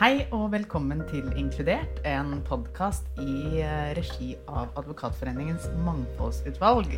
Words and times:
Hei 0.00 0.22
og 0.32 0.46
velkommen 0.54 1.02
til 1.10 1.26
Inkludert, 1.36 1.98
en 2.08 2.38
podkast 2.46 3.04
i 3.20 3.60
eh, 3.60 3.90
regi 3.98 4.30
av 4.48 4.70
Advokatforeningens 4.80 5.66
mangfoldsutvalg. 5.84 6.94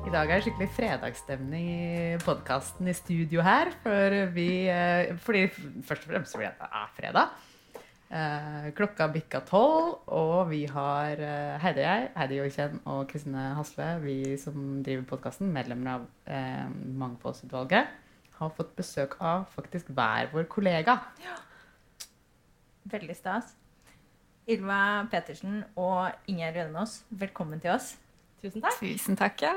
I 0.00 0.14
dag 0.14 0.24
er 0.24 0.32
det 0.32 0.46
skikkelig 0.46 0.70
fredagsstemning 0.78 1.68
i 1.68 2.16
podkasten 2.24 2.88
i 2.88 2.96
studio 2.96 3.44
her. 3.44 3.74
For 3.84 4.16
vi, 4.38 4.48
eh, 4.72 5.12
fordi 5.20 5.50
først 5.84 6.08
og 6.08 6.14
fremst 6.14 6.32
fordi 6.32 6.48
det 6.48 6.70
er 6.72 6.88
fredag. 6.96 7.36
Eh, 8.06 8.66
klokka 8.78 9.08
bikka 9.10 9.40
tolv, 9.48 9.96
og 10.14 10.46
vi 10.52 10.60
har 10.70 11.18
eh, 11.18 11.56
Heidi 11.58 11.80
og 11.82 11.86
jeg, 11.88 12.10
Heidi 12.14 12.36
Jorkjen 12.38 12.76
og 12.86 13.00
Kristine 13.10 13.48
Hasle, 13.56 13.88
vi 14.04 14.36
som 14.38 14.76
driver 14.86 15.08
podkasten, 15.10 15.48
medlemmer 15.50 15.96
av 15.96 16.04
eh, 16.30 16.68
Mangfoldsutvalget, 17.00 17.90
har 18.36 18.52
fått 18.54 18.76
besøk 18.78 19.16
av 19.18 19.48
faktisk 19.50 19.90
hver 19.96 20.30
vår 20.30 20.46
kollega. 20.52 21.00
Ja. 21.24 21.34
Veldig 22.92 23.16
stas. 23.18 23.56
Ylva 24.46 25.08
Petersen 25.10 25.64
og 25.74 26.30
Ingjerd 26.30 26.60
Rønås, 26.60 27.00
velkommen 27.10 27.58
til 27.64 27.74
oss. 27.74 27.96
Tusen 28.38 28.62
takk. 28.62 28.78
Tusen 28.84 29.18
takk. 29.18 29.42
Ja. 29.42 29.56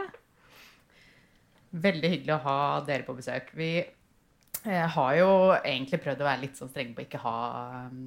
Veldig 1.70 2.14
hyggelig 2.16 2.34
å 2.40 2.42
ha 2.48 2.58
dere 2.88 3.06
på 3.06 3.14
besøk. 3.14 3.54
Vi 3.54 3.70
eh, 3.78 4.90
har 4.98 5.14
jo 5.22 5.30
egentlig 5.60 6.02
prøvd 6.02 6.26
å 6.26 6.30
være 6.32 6.46
litt 6.48 6.58
sånn 6.58 6.74
strenge 6.74 6.98
på 6.98 7.06
ikke 7.06 7.22
ha 7.22 7.38
eh, 7.86 8.04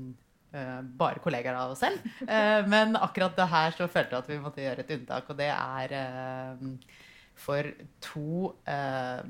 bare 0.52 1.22
kollegaer 1.24 1.56
av 1.56 1.72
oss 1.72 1.80
selv. 1.84 2.02
Eh, 2.26 2.60
men 2.68 2.96
akkurat 2.98 3.36
det 3.38 3.48
her 3.52 3.72
så 3.76 3.88
følte 3.88 4.16
jeg 4.16 4.24
at 4.24 4.28
vi 4.30 4.42
måtte 4.42 4.64
gjøre 4.64 4.84
et 4.84 4.92
unntak, 4.98 5.30
og 5.32 5.38
det 5.38 5.48
er 5.52 5.94
eh, 5.96 6.66
for 7.42 7.70
to 8.04 8.50
eh, 8.68 9.22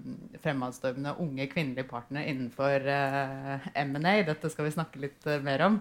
fremadstormende 0.42 1.14
unge 1.22 1.47
kvinnelige 1.52 1.88
partnere 1.91 2.27
innenfor 2.32 2.88
eh, 2.91 3.70
M&A. 3.84 4.16
Dette 4.27 4.50
skal 4.52 4.66
vi 4.66 4.74
snakke 4.74 5.05
litt 5.05 5.30
eh, 5.30 5.42
mer 5.44 5.66
om. 5.69 5.78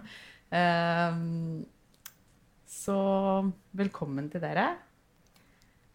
Eh, 0.53 1.17
så 2.71 3.01
velkommen 3.77 4.29
til 4.31 4.43
dere. 4.43 4.69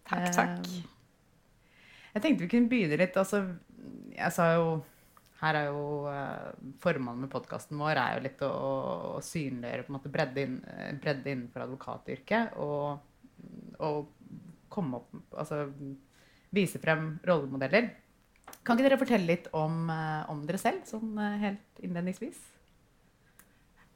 Takk, 0.06 0.28
takk. 0.34 0.59
Eh, 0.67 0.93
jeg 2.17 2.25
tenkte 2.25 2.47
vi 2.47 2.51
kunne 2.51 2.71
begynne 2.73 2.99
litt. 3.01 3.17
Altså, 3.21 3.43
jeg 4.17 4.33
sa 4.34 4.51
jo 4.56 4.69
Her 5.37 5.59
er 5.59 5.69
jo 5.69 6.06
eh, 6.09 6.53
Formålet 6.81 7.27
med 7.27 7.33
podkasten 7.33 7.77
vår 7.81 8.01
er 8.01 8.17
jo 8.17 8.25
litt 8.25 8.42
å, 8.47 8.53
å 9.19 9.20
synliggjøre 9.25 9.84
på 9.84 9.93
en 9.93 9.98
måte 9.98 10.12
bredde, 10.12 10.47
inn, 10.47 10.56
eh, 10.73 10.91
bredde 11.03 11.33
innenfor 11.33 11.67
advokatyrket. 11.67 12.56
Og, 12.62 12.98
og 13.84 14.11
komme 14.73 15.03
opp 15.03 15.37
Altså 15.37 15.67
vise 16.56 16.81
frem 16.81 17.17
rollemodeller. 17.27 17.91
Kan 18.65 18.78
ikke 18.78 18.89
dere 18.89 19.01
fortelle 19.01 19.28
litt 19.28 19.48
om, 19.56 19.89
eh, 19.93 20.23
om 20.33 20.45
dere 20.48 20.61
selv, 20.62 20.87
sånn 20.89 21.19
helt 21.43 21.83
innledningsvis? 21.84 22.39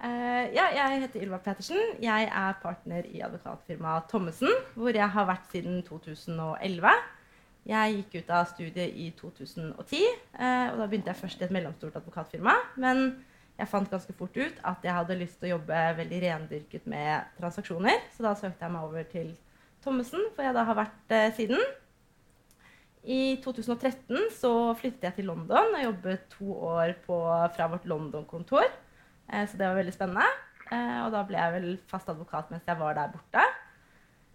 Uh, 0.00 0.47
ja, 0.56 0.70
jeg 0.72 1.02
heter 1.02 1.25
Ylva 1.27 1.38
Petersen. 1.44 1.80
Jeg 2.00 2.28
er 2.32 2.54
partner 2.62 3.04
i 3.12 3.20
advokatfirmaet 3.20 4.06
Thommessen, 4.08 4.48
hvor 4.72 4.97
jeg 4.97 5.08
har 5.12 5.27
vært 5.28 5.50
siden 5.52 5.82
2011. 5.84 6.94
Jeg 7.70 8.00
gikk 8.00 8.14
ut 8.18 8.30
av 8.34 8.48
studiet 8.50 8.96
i 8.98 9.10
2010, 9.14 9.98
eh, 10.42 10.70
og 10.72 10.80
da 10.80 10.86
begynte 10.88 11.12
jeg 11.12 11.20
først 11.20 11.42
i 11.42 11.44
et 11.46 11.52
mellomstort 11.54 12.00
advokatfirma. 12.00 12.54
Men 12.82 13.04
jeg 13.60 13.70
fant 13.70 13.92
ganske 13.92 14.14
fort 14.18 14.34
ut 14.40 14.58
at 14.66 14.86
jeg 14.86 14.96
hadde 14.96 15.18
lyst 15.20 15.38
til 15.38 15.50
å 15.50 15.52
jobbe 15.52 15.82
veldig 16.00 16.18
rendyrket 16.24 16.88
med 16.91 17.28
transaksjoner, 17.38 18.02
så 18.16 18.26
da 18.26 18.34
søkte 18.34 18.66
jeg 18.66 18.74
meg 18.74 18.88
over 18.88 19.06
til 19.12 19.30
Thommessen, 19.84 20.26
hvor 20.34 20.48
jeg 20.48 20.56
da 20.56 20.66
har 20.66 20.80
vært 20.80 21.14
eh, 21.14 21.30
siden. 21.38 21.62
I 23.06 23.38
2013 23.44 24.34
så 24.34 24.52
flyttet 24.76 25.06
jeg 25.06 25.20
til 25.20 25.30
London 25.30 25.70
og 25.70 25.84
jobbet 25.86 26.26
to 26.34 26.52
år 26.74 26.96
på, 27.06 27.22
fra 27.54 27.70
vårt 27.70 27.86
London-kontor. 27.88 28.66
Eh, 29.30 29.47
så 29.47 29.54
det 29.54 29.69
var 29.69 29.78
veldig 29.78 29.94
spennende. 29.94 30.26
Og 30.70 31.09
da 31.10 31.25
ble 31.26 31.34
jeg 31.34 31.53
vel 31.56 31.72
fast 31.91 32.10
advokat 32.12 32.53
mens 32.53 32.69
jeg 32.69 32.78
var 32.78 32.94
der 32.94 33.09
borte. 33.10 33.42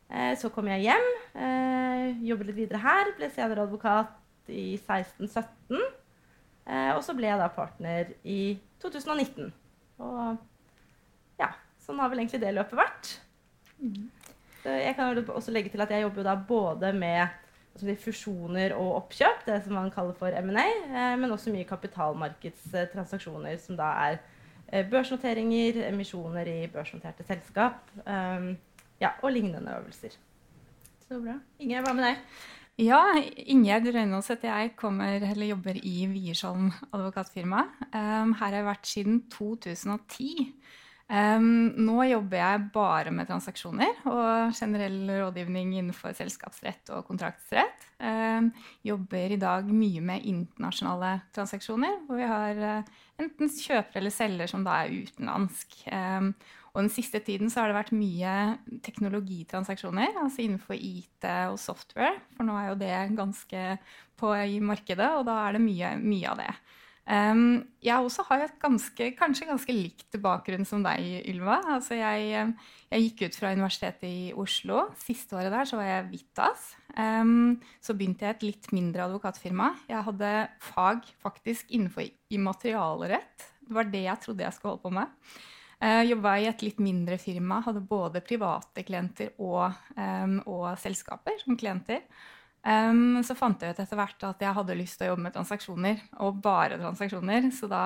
Eh, 0.10 0.34
så 0.38 0.50
kom 0.54 0.68
jeg 0.70 0.86
hjem, 0.86 1.08
eh, 1.42 2.26
jobbet 2.28 2.52
litt 2.52 2.60
videre 2.60 2.82
her, 2.84 3.12
ble 3.18 3.30
senere 3.34 3.66
advokat 3.66 4.12
i 4.48 4.78
16-17. 4.78 5.82
Eh, 6.66 6.92
og 6.94 7.02
så 7.06 7.16
ble 7.18 7.30
jeg 7.30 7.42
da 7.42 7.48
partner 7.54 8.12
i 8.24 8.58
2019. 8.82 9.50
Og 10.06 10.38
ja, 11.42 11.50
sånn 11.82 12.02
har 12.02 12.12
vel 12.12 12.22
egentlig 12.22 12.42
det 12.44 12.54
løpet 12.54 12.78
vært. 12.78 13.16
Jeg 14.66 14.96
kan 14.98 15.18
også 15.30 15.54
legge 15.54 15.70
til 15.70 15.82
at 15.84 15.92
jeg 15.94 16.02
jobber 16.02 16.24
jo 16.24 16.30
da 16.30 16.36
både 16.36 16.94
med 16.94 17.28
fusjoner 18.02 18.74
og 18.74 18.96
oppkjøp, 19.02 19.44
det 19.46 19.60
som 19.66 19.76
man 19.78 19.92
kaller 19.94 20.16
for 20.18 20.34
M&A, 20.34 20.64
men 21.20 21.32
også 21.32 21.54
mye 21.54 21.68
kapitalmarkedstransaksjoner, 21.70 23.60
som 23.62 23.78
da 23.78 23.92
er 24.08 24.88
børsnoteringer, 24.90 25.84
emisjoner 25.92 26.50
i 26.50 26.58
børsnoterte 26.72 27.28
selskap, 27.28 27.92
ja, 29.02 29.16
og 29.22 29.34
lignende 29.36 29.78
øvelser. 29.80 30.16
Så 31.06 31.20
bra. 31.22 31.40
Inger, 31.62 31.84
hva 31.86 31.94
med 31.96 32.08
deg? 32.08 32.22
Ja, 32.82 33.00
Ingjerd 33.48 33.86
Røynås 33.96 34.28
heter 34.34 34.50
jeg, 34.50 34.74
kommer, 34.76 35.22
eller 35.24 35.48
jobber 35.48 35.78
i 35.80 36.10
Wiersholm 36.12 36.74
advokatfirma. 36.90 37.62
Um, 37.94 38.34
her 38.36 38.50
har 38.50 38.58
jeg 38.58 38.68
vært 38.68 38.90
siden 38.90 39.22
2010. 39.32 40.50
Um, 41.06 41.70
nå 41.86 42.00
jobber 42.10 42.40
jeg 42.42 42.64
bare 42.74 43.12
med 43.14 43.30
transaksjoner 43.30 44.00
og 44.10 44.56
generell 44.58 44.98
rådgivning 45.22 45.76
innenfor 45.78 46.18
selskapsrett 46.18 46.92
og 46.98 47.06
kontraktsrett. 47.08 47.88
Um, 48.02 48.50
jobber 48.84 49.38
i 49.38 49.40
dag 49.40 49.72
mye 49.72 50.04
med 50.04 50.28
internasjonale 50.34 51.14
transaksjoner, 51.38 52.02
hvor 52.08 52.20
vi 52.20 52.28
har 52.28 52.64
uh, 52.82 52.94
enten 53.22 53.56
kjøper 53.56 54.02
eller 54.02 54.18
selger 54.18 54.52
som 54.52 54.68
da 54.68 54.82
er 54.82 54.98
utenlandsk. 55.06 55.78
Um, 55.94 56.34
og 56.76 56.82
den 56.84 56.92
siste 56.92 57.22
tiden 57.24 57.48
så 57.52 57.64
har 57.64 57.72
det 57.72 57.78
vært 57.78 57.96
mye 57.96 58.32
teknologitransaksjoner, 58.84 60.18
altså 60.20 60.44
innenfor 60.44 60.76
IT 60.76 61.24
og 61.48 61.56
software. 61.62 62.18
For 62.36 62.48
nå 62.48 62.58
er 62.60 62.68
jo 62.68 62.80
det 62.82 62.96
ganske 63.16 63.62
på 64.20 64.32
i 64.44 64.60
markedet, 64.60 65.08
og 65.16 65.24
da 65.30 65.40
er 65.46 65.56
det 65.56 65.64
mye, 65.64 65.94
mye 66.04 66.34
av 66.34 66.42
det. 66.44 66.52
Um, 67.06 67.62
jeg 67.86 68.02
også 68.02 68.24
har 68.32 68.48
et 68.48 68.56
ganske, 68.58 69.12
kanskje 69.16 69.46
ganske 69.46 69.74
likt 69.78 70.18
bakgrunn 70.20 70.66
som 70.66 70.84
deg, 70.84 71.06
Ylva. 71.30 71.60
Altså 71.78 72.00
jeg, 72.00 72.52
jeg, 72.90 73.04
gikk 73.06 73.24
ut 73.28 73.40
fra 73.40 73.54
Universitetet 73.54 74.08
i 74.10 74.34
Oslo. 74.34 74.88
Siste 75.00 75.38
året 75.38 75.54
der 75.54 75.70
så 75.70 75.80
var 75.80 75.92
jeg 75.92 76.08
Vitas. 76.12 76.72
Um, 76.98 77.62
så 77.80 77.96
begynte 77.96 78.26
jeg 78.26 78.36
et 78.36 78.48
litt 78.50 78.72
mindre 78.76 79.06
advokatfirma. 79.06 79.72
Jeg 79.88 80.04
hadde 80.10 80.32
fag 80.74 81.08
faktisk 81.24 81.70
innenfor 81.72 82.10
immaterialrett. 82.34 83.52
Det 83.64 83.78
var 83.80 83.94
det 83.94 84.08
jeg 84.10 84.26
trodde 84.26 84.50
jeg 84.50 84.58
skulle 84.58 84.76
holde 84.76 84.88
på 84.90 84.98
med. 84.98 85.46
Jeg 85.82 86.06
uh, 86.06 86.10
jobba 86.14 86.38
i 86.40 86.48
et 86.50 86.64
litt 86.64 86.80
mindre 86.84 87.18
firma, 87.22 87.60
hadde 87.66 87.84
både 87.84 88.24
private 88.26 88.86
klienter 88.88 89.34
og, 89.44 89.76
um, 89.98 90.40
og 90.48 90.70
selskaper 90.80 91.42
som 91.42 91.60
klienter. 91.60 92.06
Um, 92.66 93.20
så 93.22 93.36
fant 93.38 93.62
jeg 93.62 93.76
ut 93.76 93.80
etter 93.84 94.00
hvert 94.00 94.24
at 94.26 94.40
jeg 94.42 94.58
hadde 94.58 94.78
lyst 94.80 94.98
til 94.98 95.06
å 95.06 95.12
jobbe 95.12 95.26
med 95.28 95.36
transaksjoner. 95.36 96.00
Og 96.26 96.40
bare 96.42 96.80
transaksjoner. 96.82 97.52
Så 97.54 97.70
da 97.70 97.84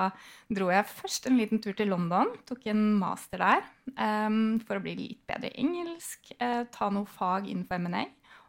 dro 0.48 0.70
jeg 0.72 0.88
først 0.88 1.28
en 1.28 1.36
liten 1.36 1.60
tur 1.60 1.76
til 1.76 1.92
London, 1.92 2.32
tok 2.48 2.64
en 2.72 2.86
master 3.00 3.44
der 3.44 3.66
um, 3.98 4.56
for 4.64 4.80
å 4.80 4.84
bli 4.84 4.96
litt 5.02 5.20
bedre 5.28 5.52
engelsk, 5.60 6.32
uh, 6.40 6.64
ta 6.72 6.88
noe 6.94 7.08
fag 7.10 7.50
innenfor 7.50 7.82
M&A. 7.82 8.06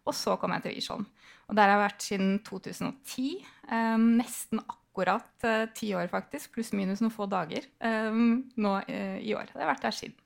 Og 0.07 0.15
så 0.17 0.37
kom 0.39 0.55
jeg 0.55 0.65
til 0.65 0.77
Vision. 0.79 1.09
Og 1.51 1.57
der 1.57 1.67
har 1.67 1.75
jeg 1.75 1.83
vært 1.83 2.05
siden 2.07 2.37
2010. 2.47 3.49
Um, 3.67 4.07
nesten 4.21 4.63
akkurat 4.63 4.80
uh, 4.97 5.69
ti 5.73 5.93
år, 5.95 6.07
faktisk. 6.11 6.51
Pluss 6.55 6.73
minus 6.73 7.01
noen 7.01 7.13
få 7.13 7.27
dager 7.31 7.67
nå 7.81 8.73
uh, 8.81 9.17
i 9.19 9.33
år. 9.35 9.51
Jeg 9.53 9.61
har 9.61 9.71
vært 9.71 9.87
der 9.87 9.95
siden. 9.95 10.17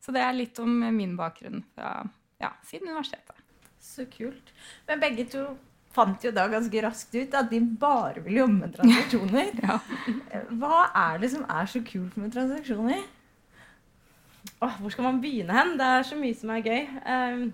Så 0.00 0.12
det 0.14 0.22
er 0.22 0.36
litt 0.36 0.58
om 0.62 0.70
min 0.94 1.16
bakgrunn 1.18 1.64
fra, 1.74 2.04
ja, 2.38 2.52
siden 2.66 2.92
universitetet. 2.92 3.40
Så 3.82 4.06
kult. 4.10 4.52
Men 4.86 5.02
begge 5.02 5.24
to 5.32 5.46
fant 5.96 6.22
jo 6.22 6.30
da 6.34 6.44
ganske 6.52 6.82
raskt 6.84 7.14
ut 7.16 7.34
at 7.34 7.48
de 7.50 7.60
bare 7.80 8.22
vil 8.22 8.42
jobbe 8.42 8.58
med 8.60 8.74
transaksjoner. 8.76 9.52
ja. 9.64 9.78
Hva 10.60 10.82
er 10.92 11.22
det 11.22 11.32
som 11.32 11.46
er 11.48 11.70
så 11.72 11.82
kult 11.86 12.18
med 12.20 12.34
transaksjoner? 12.36 13.06
Åh, 14.62 14.76
hvor 14.80 14.92
skal 14.92 15.08
man 15.08 15.22
begynne 15.22 15.56
hen? 15.56 15.74
Det 15.80 15.86
er 15.96 16.06
så 16.06 16.18
mye 16.20 16.36
som 16.36 16.52
er 16.54 16.62
gøy. 16.64 16.82
Um, 17.02 17.46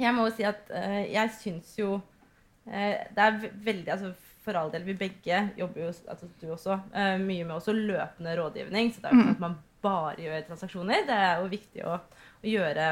jeg 0.00 0.16
må 0.16 0.26
jo 0.26 0.34
si 0.34 0.44
at 0.48 0.68
jeg 0.72 1.32
syns 1.36 1.72
jo 1.76 1.98
Det 2.64 3.20
er 3.20 3.34
veldig 3.64 3.90
altså 3.92 4.12
For 4.40 4.56
all 4.56 4.70
del, 4.72 4.86
vi 4.86 4.96
begge 4.96 5.42
jobber 5.58 5.84
jo, 5.84 5.90
altså 6.08 6.28
du 6.40 6.46
også, 6.54 6.78
uh, 6.94 7.16
mye 7.20 7.44
med 7.44 7.58
også 7.58 7.74
løpende 7.76 8.36
rådgivning. 8.38 8.94
Så 8.94 9.02
det 9.02 9.10
er 9.10 9.14
jo 9.14 9.20
ikke 9.20 9.28
sånn 9.28 9.36
at 9.36 9.44
man 9.44 9.58
bare 9.84 10.24
gjør 10.24 10.46
transaksjoner. 10.48 11.06
Det 11.08 11.18
er 11.26 11.42
jo 11.42 11.52
viktig 11.52 11.84
å 11.88 11.98
å 12.40 12.48
gjøre, 12.48 12.86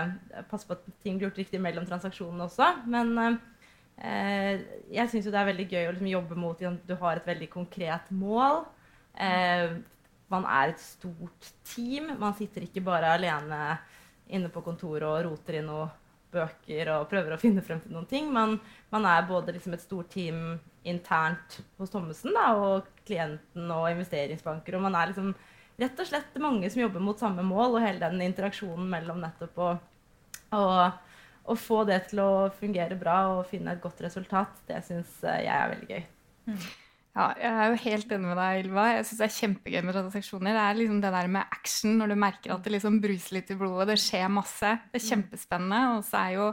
passe 0.50 0.68
på 0.68 0.76
at 0.76 0.88
ting 1.02 1.16
blir 1.16 1.28
gjort 1.28 1.38
riktig 1.40 1.60
mellom 1.62 1.86
transaksjonene 1.88 2.48
også. 2.48 2.68
Men 2.90 3.14
eh, 3.96 4.64
jeg 4.92 5.12
syns 5.12 5.28
det 5.28 5.38
er 5.40 5.48
veldig 5.48 5.68
gøy 5.70 5.86
å 5.86 5.92
liksom 5.94 6.10
jobbe 6.12 6.40
mot 6.40 6.64
at 6.68 6.82
du 6.88 6.96
har 7.00 7.20
et 7.20 7.28
veldig 7.28 7.48
konkret 7.52 8.10
mål. 8.14 8.66
Eh, 9.16 9.78
man 10.28 10.48
er 10.52 10.74
et 10.74 10.82
stort 10.82 11.52
team. 11.70 12.12
Man 12.20 12.36
sitter 12.36 12.66
ikke 12.66 12.84
bare 12.84 13.14
alene 13.16 13.78
inne 14.28 14.52
på 14.52 14.60
kontoret 14.66 15.08
og 15.08 15.30
roter 15.30 15.62
i 15.62 15.64
noe 15.64 15.88
bøker 16.28 16.92
og 16.98 17.08
prøver 17.08 17.34
å 17.34 17.40
finne 17.44 17.64
frem 17.64 17.80
til 17.84 17.96
noen 17.96 18.08
ting. 18.10 18.28
Man, 18.32 18.58
man 18.92 19.08
er 19.08 19.28
både 19.28 19.56
liksom 19.56 19.78
et 19.78 19.86
stort 19.86 20.12
team 20.12 20.58
internt 20.90 21.60
hos 21.78 21.92
Thommessen 21.92 22.36
og 22.36 22.88
klienten 23.08 23.70
og 23.72 23.90
investeringsbanker. 23.92 24.76
Og 24.78 24.84
man 24.86 24.96
er 24.98 25.12
liksom 25.12 25.32
rett 25.78 26.00
og 26.02 26.08
slett 26.08 26.40
mange 26.42 26.70
som 26.70 26.82
jobber 26.82 27.04
mot 27.04 27.20
samme 27.20 27.44
mål, 27.46 27.76
og 27.76 27.84
hele 27.84 28.02
den 28.02 28.24
interaksjonen 28.26 28.88
mellom 28.90 29.22
nettopp 29.22 29.62
å, 29.62 29.70
å, 30.58 31.56
få 31.56 31.84
det 31.88 32.00
til 32.10 32.22
å 32.24 32.32
fungere 32.58 32.98
bra 32.98 33.20
og 33.36 33.46
finne 33.50 33.76
et 33.76 33.82
godt 33.84 34.02
resultat, 34.04 34.58
det 34.70 34.82
syns 34.86 35.20
jeg 35.22 35.50
er 35.54 35.74
veldig 35.74 35.90
gøy. 35.92 36.04
Mm. 36.48 36.68
Ja, 37.16 37.32
jeg 37.40 37.50
er 37.50 37.72
jo 37.72 37.78
helt 37.82 38.12
enig 38.14 38.28
med 38.28 38.38
deg, 38.38 38.58
Ylva. 38.62 38.82
Jeg 38.94 39.06
syns 39.08 39.20
det 39.20 39.26
er 39.26 39.34
kjempegøy 39.34 39.78
med 39.82 39.96
transaksjoner. 39.96 40.54
Det 40.54 40.64
er 40.64 40.76
liksom 40.78 40.98
det 41.02 41.10
der 41.14 41.30
med 41.34 41.54
action, 41.56 41.96
når 41.98 42.12
du 42.12 42.16
merker 42.22 42.52
at 42.54 42.66
det 42.66 42.74
liksom 42.74 42.98
bruser 43.02 43.38
litt 43.38 43.50
i 43.50 43.56
blodet. 43.58 43.88
Det 43.90 43.96
skjer 44.02 44.28
masse. 44.30 44.74
Det 44.92 45.00
er 45.00 45.06
kjempespennende. 45.06 45.80
Og 45.96 46.04
så 46.06 46.20
er 46.20 46.36
jo 46.36 46.44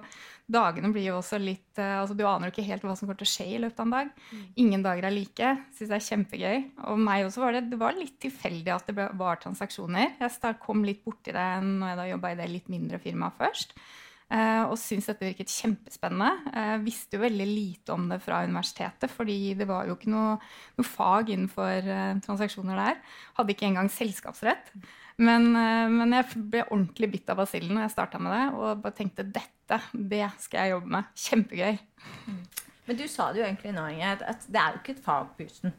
dagene 0.55 0.89
blir 0.93 1.07
jo 1.09 1.17
også 1.19 1.39
litt 1.41 1.79
uh, 1.81 2.03
altså 2.03 2.13
Du 2.17 2.21
aner 2.29 2.49
jo 2.49 2.53
ikke 2.53 2.67
helt 2.67 2.83
hva 2.85 2.93
som 2.93 3.07
kommer 3.07 3.17
til 3.17 3.25
å 3.25 3.31
skje 3.31 3.47
i 3.49 3.59
løpet 3.61 3.81
av 3.81 3.85
en 3.85 3.93
dag. 3.95 4.09
Mm. 4.31 4.47
Ingen 4.63 4.85
dager 4.85 5.09
er 5.09 5.15
like. 5.15 5.51
Syns 5.77 5.91
det 5.91 5.99
er 5.99 6.07
kjempegøy. 6.07 6.63
Og 6.93 7.03
meg 7.03 7.27
også 7.27 7.43
var 7.43 7.57
det, 7.57 7.65
det 7.69 7.81
var 7.81 7.99
litt 7.99 8.17
tilfeldig 8.25 8.73
at 8.73 8.89
det 8.89 9.09
var 9.21 9.43
transaksjoner. 9.43 10.15
Jeg 10.23 10.33
start, 10.33 10.63
kom 10.63 10.81
litt 10.87 11.03
borti 11.05 11.35
det 11.35 11.51
når 11.67 11.93
jeg 11.93 12.01
da 12.01 12.09
jobba 12.15 12.33
i 12.33 12.41
det 12.41 12.49
litt 12.55 12.73
mindre 12.73 13.01
firmaet 13.05 13.37
først. 13.37 13.77
Uh, 14.25 14.71
og 14.71 14.79
syntes 14.81 15.11
dette 15.11 15.27
virket 15.27 15.51
kjempespennende. 15.53 16.49
Uh, 16.49 16.77
visste 16.81 17.19
jo 17.19 17.21
veldig 17.21 17.45
lite 17.45 17.93
om 17.93 18.07
det 18.09 18.17
fra 18.23 18.39
universitetet, 18.47 19.11
fordi 19.13 19.53
det 19.59 19.67
var 19.69 19.85
jo 19.85 19.93
ikke 19.99 20.09
noe, 20.09 20.39
noe 20.79 20.87
fag 20.87 21.29
innenfor 21.35 21.85
uh, 21.85 22.15
transaksjoner 22.25 22.81
der. 22.81 22.97
Hadde 23.37 23.53
ikke 23.53 23.69
engang 23.69 23.91
selskapsrett. 23.93 24.73
Men, 25.21 25.53
men 25.55 26.11
jeg 26.11 26.41
ble 26.51 26.65
ordentlig 26.65 27.07
bitt 27.13 27.29
av 27.31 27.37
basillen 27.39 27.77
når 27.77 27.85
jeg 27.85 27.93
starta 27.93 28.19
med 28.19 28.33
det, 28.35 28.47
og 28.57 28.81
bare 28.83 28.97
tenkte 28.97 29.23
dette, 29.23 29.77
det 29.95 30.25
skal 30.43 30.59
jeg 30.59 30.73
jobbe 30.73 30.91
med. 30.97 31.13
Kjempegøy. 31.23 31.77
Mm. 32.25 32.41
Men 32.89 32.99
du 32.99 33.05
sa 33.07 33.29
det 33.31 33.39
jo 33.39 33.45
egentlig 33.45 33.71
nå, 33.77 33.85
Inge, 33.93 34.11
at 34.27 34.43
det 34.51 34.59
er 34.59 34.75
jo 34.75 34.81
ikke 34.81 34.97
et 34.97 35.05
fag 35.05 35.29
på 35.37 35.47
jussen. 35.47 35.71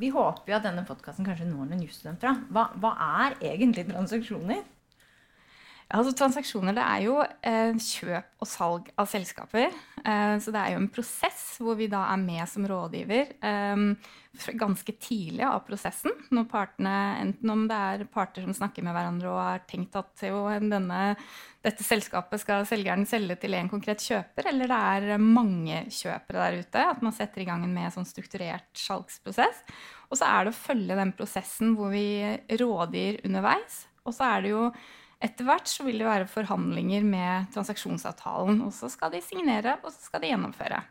vi 0.00 0.08
håper 0.14 0.54
jo 0.54 0.56
at 0.56 0.64
denne 0.64 0.86
podkasten 0.88 1.28
kanskje 1.28 1.50
når 1.50 1.68
noen 1.68 1.84
jusstudenter. 1.84 2.40
Hva, 2.54 2.70
hva 2.80 2.94
er 3.20 3.36
egentlig 3.52 3.84
transaksjoner? 3.90 4.64
Altså, 5.92 6.14
transaksjoner 6.16 6.74
det 6.74 6.82
er 6.82 7.02
jo 7.04 7.18
eh, 7.20 7.76
kjøp 7.76 8.42
og 8.42 8.48
salg 8.48 8.88
av 8.98 9.08
selskaper. 9.10 9.68
Eh, 10.00 10.36
så 10.40 10.52
det 10.54 10.60
er 10.60 10.74
jo 10.74 10.80
en 10.80 10.90
prosess 10.92 11.42
hvor 11.60 11.76
vi 11.78 11.90
da 11.92 12.06
er 12.08 12.20
med 12.22 12.42
som 12.50 12.64
rådgiver 12.68 13.34
eh, 13.44 13.84
ganske 14.58 14.94
tidlig 14.96 15.44
av 15.46 15.60
prosessen. 15.68 16.14
Når 16.34 16.48
partene, 16.50 16.94
Enten 17.20 17.52
om 17.52 17.66
det 17.70 17.76
er 17.76 18.06
parter 18.10 18.46
som 18.46 18.56
snakker 18.56 18.86
med 18.86 18.96
hverandre 18.96 19.30
og 19.30 19.42
har 19.42 19.62
tenkt 19.68 19.94
at 20.00 20.24
jo, 20.26 20.46
denne, 20.64 21.02
dette 21.64 21.86
selskapet 21.86 22.42
skal 22.42 22.66
selgeren 22.68 23.06
selge 23.08 23.36
til 23.44 23.54
en 23.60 23.70
konkret 23.70 24.02
kjøper, 24.02 24.50
eller 24.50 24.72
det 24.72 24.80
er 24.96 25.22
mange 25.22 25.84
kjøpere 25.92 26.48
der 26.48 26.64
ute. 26.64 26.88
At 26.96 27.04
man 27.04 27.14
setter 27.14 27.44
i 27.44 27.48
gang 27.48 27.68
en 27.68 27.76
mer 27.76 27.92
sånn 27.94 28.08
strukturert 28.08 28.72
salgsprosess. 28.78 29.62
Og 30.08 30.18
så 30.18 30.26
er 30.32 30.44
det 30.44 30.56
å 30.56 30.62
følge 30.64 30.98
den 30.98 31.14
prosessen 31.16 31.76
hvor 31.78 31.92
vi 31.94 32.06
rådgir 32.56 33.22
underveis. 33.28 33.84
Og 34.04 34.16
så 34.16 34.26
er 34.34 34.44
det 34.44 34.52
jo 34.52 34.68
etter 35.22 35.46
hvert 35.46 35.70
så 35.70 35.86
vil 35.86 36.00
det 36.00 36.08
være 36.08 36.30
forhandlinger 36.30 37.06
med 37.06 37.50
transaksjonsavtalen. 37.54 38.60
Og 38.66 38.72
så 38.76 38.90
skal 38.92 39.12
de 39.14 39.22
signere, 39.24 39.78
og 39.82 39.92
så 39.92 40.08
skal 40.08 40.24
de 40.24 40.32
gjennomføre. 40.32 40.82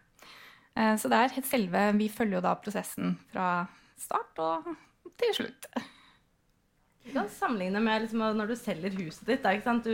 Eh, 0.78 0.96
så 0.98 1.12
det 1.12 1.20
er 1.20 1.48
selve 1.48 1.84
Vi 2.00 2.10
følger 2.10 2.40
jo 2.40 2.46
da 2.46 2.56
prosessen 2.58 3.18
fra 3.32 3.68
start 4.00 4.40
og 4.42 4.72
til 5.20 5.36
slutt. 5.38 5.68
Du 7.04 7.12
kan 7.12 7.28
sammenligne 7.30 7.82
med 7.84 8.06
liksom 8.06 8.24
når 8.38 8.54
du 8.54 8.56
selger 8.56 8.96
huset 8.96 9.28
ditt. 9.28 9.44
Du 9.84 9.94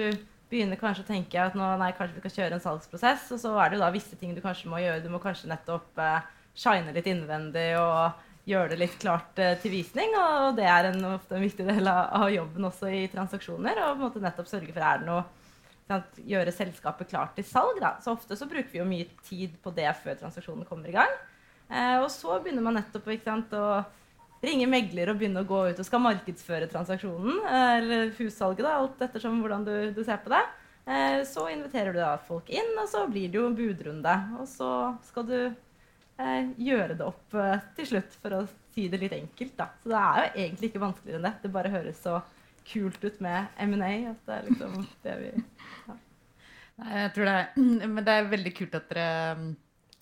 begynner 0.50 0.80
kanskje 0.82 1.04
å 1.04 1.10
tenke 1.10 1.42
at 1.42 1.58
nå, 1.58 1.66
nei, 1.82 1.92
kanskje 1.98 2.18
vi 2.18 2.24
kan 2.24 2.34
kjøre 2.34 2.58
en 2.58 2.64
salgsprosess, 2.64 3.28
og 3.36 3.42
så 3.42 3.54
er 3.62 3.70
det 3.70 3.78
jo 3.78 3.84
da 3.84 3.92
visse 3.94 4.18
ting 4.18 4.34
du 4.34 4.42
kanskje 4.42 4.70
må 4.72 4.82
gjøre. 4.82 5.04
Du 5.04 5.12
må 5.14 5.22
kanskje 5.22 5.50
nettopp 5.52 6.00
uh, 6.02 6.26
shine 6.58 6.94
litt 6.96 7.10
innvendig 7.10 7.68
og 7.82 8.18
gjøre 8.50 8.74
det 8.74 8.80
litt 8.82 8.96
klart 9.02 9.40
uh, 9.42 9.54
til 9.62 9.74
visning. 9.74 10.16
Og 10.18 10.58
det 10.58 10.68
er 10.70 10.90
en, 10.90 11.04
ofte 11.14 11.38
en 11.38 11.46
viktig 11.46 11.66
del 11.68 11.90
av, 11.92 12.30
jobben 12.34 12.70
også 12.70 12.92
i 12.94 13.04
transaksjoner. 13.12 13.84
Og 13.86 13.92
på 13.92 14.00
en 14.00 14.06
måte 14.08 14.24
nettopp 14.24 14.50
sørge 14.50 14.74
for 14.74 14.86
er 14.86 15.04
det 15.04 15.10
noe 15.10 15.26
sant, 15.90 16.20
Gjøre 16.30 16.54
selskapet 16.54 17.10
klart 17.10 17.38
til 17.38 17.48
salg. 17.48 17.80
Da. 17.82 17.96
Så 18.04 18.14
ofte 18.14 18.38
så 18.38 18.50
bruker 18.50 18.72
vi 18.74 18.82
jo 18.82 18.90
mye 18.90 19.08
tid 19.26 19.56
på 19.64 19.74
det 19.78 19.90
før 20.04 20.20
transaksjonen 20.20 20.68
kommer 20.70 20.92
i 20.92 20.98
gang. 20.98 21.16
Eh, 21.70 21.98
og 22.02 22.10
så 22.14 22.38
begynner 22.42 22.66
man 22.66 22.78
nettopp 22.78 23.10
sant, 23.24 23.54
å 23.54 23.82
ringe 24.42 24.70
megler 24.72 25.12
og 25.12 25.20
begynne 25.20 25.42
å 25.44 25.50
gå 25.50 25.64
ut 25.70 25.82
og 25.82 25.86
skal 25.88 26.02
markedsføre 26.06 26.70
transaksjonen. 26.72 27.42
Uh, 27.46 27.74
eller 27.80 28.14
hussalget, 28.20 28.66
da, 28.66 28.78
alt 28.78 29.02
ettersom 29.10 29.42
hvordan 29.44 29.66
du, 29.68 29.76
du 29.98 30.04
ser 30.04 30.22
på 30.24 30.34
det. 30.34 30.46
Så 31.30 31.44
inviterer 31.52 31.94
du 31.94 32.00
da 32.02 32.16
folk 32.26 32.48
inn, 32.50 32.72
og 32.82 32.88
så 32.90 33.04
blir 33.06 33.28
det 33.30 33.38
jo 33.38 33.52
budrunde. 33.54 34.14
Og 34.42 34.48
så 34.50 34.70
skal 35.06 35.28
du 35.28 35.36
eh, 35.38 35.52
gjøre 36.20 36.98
det 37.00 37.06
opp 37.06 37.38
eh, 37.40 37.64
til 37.78 37.88
slutt, 37.94 38.18
for 38.22 38.36
å 38.36 38.42
si 38.74 38.88
det 38.92 39.00
litt 39.02 39.16
enkelt. 39.16 39.56
Da. 39.58 39.70
Så 39.82 39.92
det 39.92 40.02
er 40.02 40.20
jo 40.20 40.44
egentlig 40.44 40.70
ikke 40.72 40.84
vanskeligere 40.84 41.22
enn 41.22 41.28
det. 41.30 41.34
Det 41.44 41.54
bare 41.56 41.74
høres 41.74 42.04
så 42.04 42.20
kult 42.70 43.02
ut 43.04 43.24
med 43.24 43.64
M&A 43.66 43.94
at 44.12 44.28
det 44.28 44.36
er 44.36 44.46
liksom 44.46 44.76
det 45.06 45.16
vi 45.18 45.30
ja. 45.32 45.96
Jeg 46.80 47.10
tror 47.16 47.28
det 47.28 47.34
er, 47.34 47.48
Men 47.96 48.06
det 48.06 48.14
er 48.14 48.30
veldig 48.32 48.54
kult 48.56 48.78
at 48.78 48.92
dere 48.92 49.08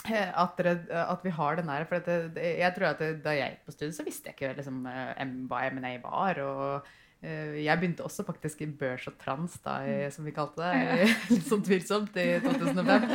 eh, 0.07 0.29
at, 0.29 0.59
dere, 0.59 0.75
at, 1.03 1.23
vi 1.25 1.33
har 1.37 1.57
den 1.59 1.69
der. 1.71 1.87
For 1.89 2.05
det, 2.05 2.19
jeg 2.61 2.75
tror 2.75 2.91
at 2.91 3.01
det, 3.01 3.11
Da 3.25 3.33
jeg 3.37 3.55
gikk 3.55 3.65
på 3.65 3.75
studiet, 3.75 3.97
så 3.97 4.07
visste 4.07 4.31
jeg 4.31 4.37
ikke 4.37 4.55
liksom, 4.59 4.85
eh, 4.89 5.35
hva 5.49 5.65
M&A 5.71 5.97
var. 6.03 6.41
og 6.45 6.95
jeg 7.17 7.79
begynte 7.81 8.05
også 8.05 8.21
faktisk 8.27 8.59
i 8.61 8.67
børs 8.69 9.07
og 9.09 9.15
trans, 9.17 9.55
da, 9.65 9.79
i, 9.81 10.05
som 10.13 10.25
vi 10.25 10.35
kalte 10.35 10.61
det. 10.61 11.07
Litt 11.33 11.47
sånn 11.49 11.65
tvilsomt 11.65 12.19
i 12.21 12.27
2005. 12.45 13.07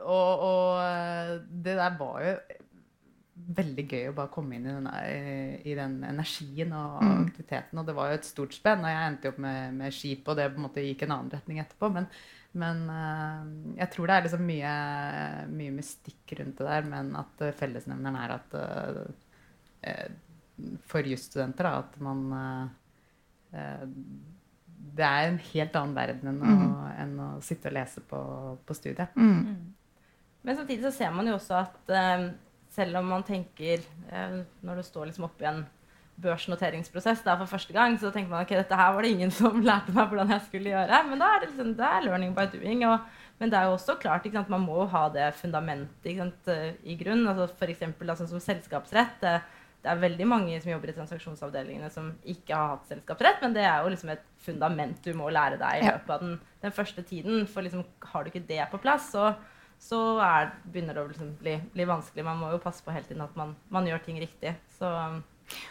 Og, 0.00 0.42
og, 0.46 0.80
eh, 0.84 1.36
det 1.64 1.76
der 1.78 1.96
var 2.00 2.24
jo 2.24 2.34
veldig 3.50 3.84
gøy 3.88 4.10
å 4.10 4.16
bare 4.16 4.32
komme 4.32 4.56
inn 4.56 4.66
i 4.68 4.74
den, 4.74 4.88
i 5.66 5.74
den 5.76 5.96
energien 6.06 6.74
og 6.76 7.00
mm. 7.00 7.14
aktiviteten. 7.24 7.80
Og 7.80 7.88
det 7.88 7.94
var 7.96 8.10
jo 8.10 8.18
et 8.18 8.28
stort 8.28 8.54
spenn. 8.56 8.84
Og 8.84 8.92
jeg 8.92 9.06
endte 9.06 9.28
jo 9.28 9.32
opp 9.34 9.40
med, 9.46 9.78
med 9.78 9.96
skip, 9.96 10.28
og 10.28 10.38
det 10.38 10.50
på 10.52 10.60
en 10.60 10.66
måte 10.66 10.84
gikk 10.84 11.06
en 11.06 11.16
annen 11.16 11.32
retning 11.34 11.62
etterpå. 11.62 11.90
Men, 11.94 12.08
men 12.60 12.84
uh, 12.90 13.40
jeg 13.78 13.92
tror 13.94 14.10
det 14.10 14.16
er 14.16 14.26
liksom 14.26 14.44
mye, 14.46 14.74
mye, 15.54 15.74
mystikk 15.78 16.36
rundt 16.40 16.60
det 16.60 16.68
der, 16.68 16.92
men 16.92 17.12
at 17.18 17.44
fellesnevneren 17.58 18.20
er 18.20 18.36
at 18.38 18.48
For 20.90 21.06
jusstudenter, 21.08 21.64
da, 21.64 21.78
at 21.80 21.94
man 22.04 22.20
Det 25.00 25.06
er 25.06 25.30
en 25.30 25.38
helt 25.54 25.76
annen 25.80 25.96
verden 25.96 26.28
enn, 26.34 26.42
mm. 26.44 26.64
å, 26.68 26.88
enn 27.00 27.14
å, 27.24 27.28
sitte 27.44 27.72
og 27.72 27.78
lese 27.78 28.04
på, 28.04 28.20
på 28.68 28.76
studiet. 28.76 29.16
Mm. 29.16 29.79
Men 30.42 30.56
samtidig 30.56 30.86
så 30.86 30.94
ser 30.94 31.12
man 31.14 31.28
jo 31.28 31.36
også 31.36 31.58
at 31.60 31.92
eh, 31.96 32.30
selv 32.72 33.00
om 33.00 33.12
man 33.12 33.26
tenker 33.26 33.82
eh, 34.12 34.40
Når 34.64 34.80
du 34.80 34.86
står 34.86 35.10
liksom 35.10 35.26
oppi 35.28 35.48
en 35.50 35.64
børsnoteringsprosess 36.20 37.22
da, 37.24 37.36
for 37.40 37.48
første 37.48 37.72
gang, 37.72 37.94
så 38.00 38.10
tenker 38.12 38.32
man 38.32 38.44
ok, 38.44 38.52
dette 38.58 38.76
her 38.76 38.92
var 38.92 39.06
det 39.06 39.12
ingen 39.14 39.30
som 39.32 39.60
lærte 39.68 39.94
meg 39.96 40.10
hvordan 40.10 40.34
jeg 40.34 40.46
skulle 40.48 40.72
gjøre. 40.74 40.98
Men 41.08 41.22
da 41.22 41.30
er 41.30 41.40
det, 41.40 41.48
liksom, 41.52 41.70
det 41.78 41.86
er 41.86 42.04
learning 42.04 42.34
by 42.36 42.44
doing. 42.52 42.84
Og, 42.88 43.06
men 43.40 43.52
det 43.52 43.56
er 43.56 43.68
jo 43.68 43.78
også 43.78 43.96
klart 44.02 44.28
sant, 44.28 44.52
man 44.52 44.66
må 44.66 44.84
ha 44.92 45.06
det 45.14 45.30
fundamentet 45.40 46.18
sant, 46.18 46.50
eh, 46.52 46.74
i 46.84 46.98
grunn. 47.00 47.24
altså 47.30 47.48
F.eks. 47.54 47.86
Altså, 47.88 48.28
som 48.28 48.42
selskapsrett. 48.44 49.16
Det, 49.22 49.38
det, 49.80 49.88
er 49.88 50.02
veldig 50.02 50.26
mange 50.28 50.58
som 50.60 50.74
jobber 50.74 50.92
i 50.92 50.96
transaksjonsavdelingene 50.98 51.88
som 51.92 52.10
ikke 52.28 52.52
har 52.52 52.74
hatt 52.74 52.90
selskapsrett, 52.90 53.40
men 53.40 53.56
det 53.56 53.64
er 53.64 53.80
jo 53.80 53.94
liksom 53.94 54.12
et 54.12 54.26
fundament 54.44 55.00
du 55.00 55.14
må 55.16 55.30
lære 55.32 55.56
deg 55.60 55.80
i 55.80 55.86
løpet 55.88 56.12
av 56.18 56.26
den, 56.26 56.36
den 56.60 56.76
første 56.76 57.06
tiden. 57.08 57.46
For 57.48 57.64
liksom, 57.64 57.86
har 58.12 58.26
du 58.26 58.28
ikke 58.32 58.44
det 58.50 58.60
på 58.68 58.82
plass, 58.82 59.08
så 59.14 59.32
så 59.80 59.98
er, 60.20 60.50
begynner 60.68 60.96
det 60.96 61.02
å 61.02 61.08
liksom 61.08 61.34
bli, 61.40 61.56
bli, 61.72 61.84
vanskelig. 61.88 62.24
Man 62.26 62.40
må 62.42 62.52
jo 62.52 62.62
passe 62.62 62.84
på 62.84 62.92
hele 62.92 63.06
tiden 63.08 63.24
at 63.24 63.36
man, 63.38 63.54
man 63.72 63.86
gjør 63.88 64.02
ting 64.04 64.18
riktig. 64.20 64.52
Så, 64.76 64.90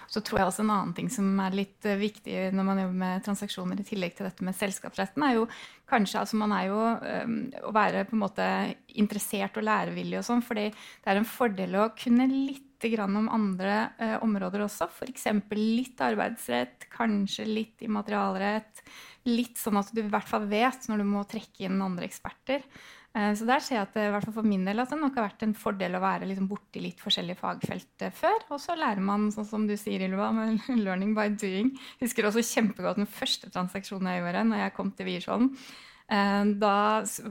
så 0.09 0.23
tror 0.25 0.41
jeg 0.41 0.49
også 0.49 0.63
En 0.65 0.73
annen 0.73 0.95
ting 0.97 1.11
som 1.13 1.27
er 1.43 1.55
litt 1.55 1.85
uh, 1.85 1.93
viktig 1.99 2.49
når 2.55 2.67
man 2.67 2.81
jobber 2.83 2.99
med 3.03 3.27
transaksjoner, 3.27 3.79
i 3.79 3.85
tillegg 3.87 4.17
til 4.17 4.27
dette 4.27 4.45
med 4.45 4.57
selskapsretten, 4.57 5.27
er 5.27 5.37
jo 5.37 5.45
kanskje 5.89 6.23
altså 6.23 6.41
Man 6.41 6.55
er 6.57 6.65
jo 6.71 6.81
um, 6.81 7.37
å 7.69 7.75
være 7.75 8.07
på 8.09 8.17
en 8.17 8.25
måte 8.25 8.49
interessert 8.97 9.61
og 9.61 9.69
lærevillig 9.69 10.19
og 10.19 10.27
sånn, 10.31 10.43
fordi 10.45 10.67
det 10.73 11.13
er 11.13 11.21
en 11.21 11.29
fordel 11.29 11.77
å 11.77 11.91
kunne 11.97 12.27
litt 12.33 12.65
om 12.79 13.25
andre 13.27 13.89
uh, 13.99 14.17
områder 14.23 14.61
også. 14.63 14.85
F.eks. 14.87 15.25
litt 15.51 15.99
arbeidsrett, 15.99 16.85
kanskje 16.93 17.43
litt 17.43 17.83
immaterialrett. 17.83 18.85
Litt 19.27 19.59
sånn 19.59 19.81
at 19.81 19.91
du 19.91 19.99
i 19.99 20.07
hvert 20.07 20.29
fall 20.29 20.47
vet 20.47 20.87
når 20.87 21.03
du 21.03 21.09
må 21.09 21.25
trekke 21.27 21.67
inn 21.67 21.83
andre 21.83 22.07
eksperter. 22.07 22.63
Eh, 23.19 23.33
så 23.35 23.47
der 23.47 23.63
ser 23.63 23.79
jeg 23.79 23.88
at 23.88 23.97
i 23.99 24.07
hvert 24.13 24.27
fall 24.27 24.38
for 24.38 24.47
min 24.47 24.63
del 24.67 24.79
at 24.81 24.91
det 24.93 24.99
nok 24.99 25.17
har 25.17 25.27
vært 25.27 25.43
en 25.45 25.55
fordel 25.57 25.97
å 25.97 26.03
være 26.03 26.29
liksom 26.29 26.47
borti 26.51 26.83
litt 26.83 27.01
forskjellige 27.03 27.39
fagfelt 27.41 28.05
eh, 28.05 28.15
før. 28.15 28.45
Og 28.53 28.61
så 28.63 28.77
lærer 28.79 29.03
man, 29.03 29.27
sånn 29.33 29.47
som 29.49 29.67
du 29.67 29.75
sier, 29.79 30.05
Ylva, 30.05 30.29
med 30.35 30.63
'learning 30.85 31.15
by 31.17 31.27
doing'. 31.33 31.73
Jeg 31.97 32.07
husker 32.07 32.29
også 32.29 32.45
kjempegodt 32.45 33.01
den 33.01 33.09
første 33.09 33.51
transaksjonen 33.53 34.11
jeg 34.13 34.23
gjorde 34.23 34.47
når 34.51 34.63
jeg 34.63 34.75
kom 34.77 34.93
til 34.95 35.09
Wiersholm. 35.09 35.51
Eh, 36.09 36.43
da 36.61 36.75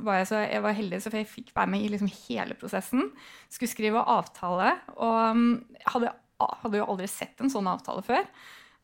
var 0.04 0.20
jeg, 0.20 0.30
så, 0.30 0.44
jeg 0.44 0.64
var 0.66 0.78
heldig, 0.78 1.02
så 1.02 1.14
jeg 1.14 1.30
fikk 1.30 1.54
være 1.56 1.72
med 1.74 1.84
i 1.84 1.90
liksom 1.94 2.12
hele 2.26 2.58
prosessen. 2.58 3.10
Skulle 3.50 3.72
skrive 3.72 4.06
avtale. 4.18 4.74
Og 4.98 5.20
mm, 5.38 5.52
hadde, 5.94 6.14
hadde 6.62 6.82
jo 6.82 6.90
aldri 6.92 7.10
sett 7.10 7.40
en 7.42 7.52
sånn 7.52 7.70
avtale 7.70 8.04
før. 8.06 8.26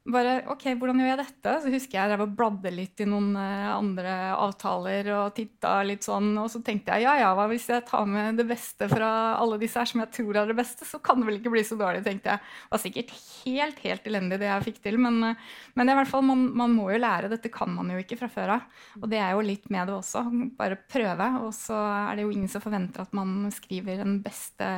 Bare 0.04 0.42
OK, 0.52 0.66
hvordan 0.76 0.98
gjør 1.00 1.06
jeg 1.08 1.18
dette? 1.22 1.52
Så 1.62 1.70
husker 1.72 1.96
jeg 1.96 2.12
jeg 2.12 2.20
var 2.20 2.32
bladde 2.36 2.70
litt 2.74 3.00
i 3.00 3.06
noen 3.08 3.30
eh, 3.40 3.68
andre 3.72 4.12
avtaler 4.36 5.06
og 5.16 5.30
titta 5.36 5.78
litt 5.86 6.04
sånn. 6.04 6.34
Og 6.42 6.50
så 6.52 6.60
tenkte 6.64 6.92
jeg 6.92 7.06
ja 7.06 7.14
ja, 7.22 7.30
hva 7.36 7.46
hvis 7.48 7.70
jeg 7.72 7.86
tar 7.88 8.04
med 8.10 8.36
det 8.36 8.44
beste 8.50 8.88
fra 8.90 9.08
alle 9.40 9.56
disse 9.62 9.80
her 9.80 9.88
som 9.88 10.02
jeg 10.02 10.12
tror 10.12 10.40
er 10.42 10.50
det 10.50 10.58
beste, 10.58 10.84
så 10.84 11.00
kan 11.00 11.22
det 11.22 11.30
vel 11.30 11.38
ikke 11.38 11.54
bli 11.54 11.62
så 11.64 11.78
dårlig, 11.80 12.02
tenkte 12.04 12.34
jeg. 12.34 12.42
Det 12.44 12.74
var 12.74 12.82
sikkert 12.82 13.14
helt, 13.14 13.80
helt 13.86 14.10
elendig 14.10 14.40
det 14.42 14.50
jeg 14.50 14.66
fikk 14.66 14.82
til, 14.84 14.98
men, 15.00 15.22
det 15.24 15.86
er 15.86 15.94
i 15.94 15.98
hvert 16.02 16.12
fall, 16.12 16.26
man, 16.28 16.44
man, 16.52 16.76
må 16.76 16.90
jo 16.92 17.00
lære. 17.00 17.32
Dette 17.32 17.52
kan 17.54 17.72
man 17.72 17.94
jo 17.94 18.02
ikke 18.04 18.20
fra 18.20 18.28
før 18.36 18.54
av. 18.58 18.68
Og 19.00 19.08
det 19.08 19.22
er 19.24 19.32
jo 19.32 19.46
litt 19.48 19.72
med 19.72 19.88
det 19.88 19.96
også. 19.96 20.26
Bare 20.58 20.80
prøve. 20.90 21.30
Og 21.46 21.50
så 21.56 21.80
er 22.10 22.18
det 22.18 22.28
jo 22.28 22.34
ingen 22.34 22.52
som 22.52 22.64
forventer 22.64 23.06
at 23.06 23.16
man 23.16 23.48
skriver 23.54 24.04
den 24.04 24.20
beste 24.24 24.68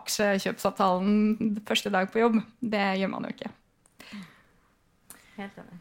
aksjekjøpsavtalen 0.00 1.60
første 1.68 1.92
dag 1.92 2.08
på 2.08 2.24
jobb. 2.24 2.40
Det 2.64 2.88
gjør 3.02 3.16
man 3.18 3.28
jo 3.28 3.36
ikke. 3.36 3.52
Helt 5.36 5.60
enig. 5.62 5.78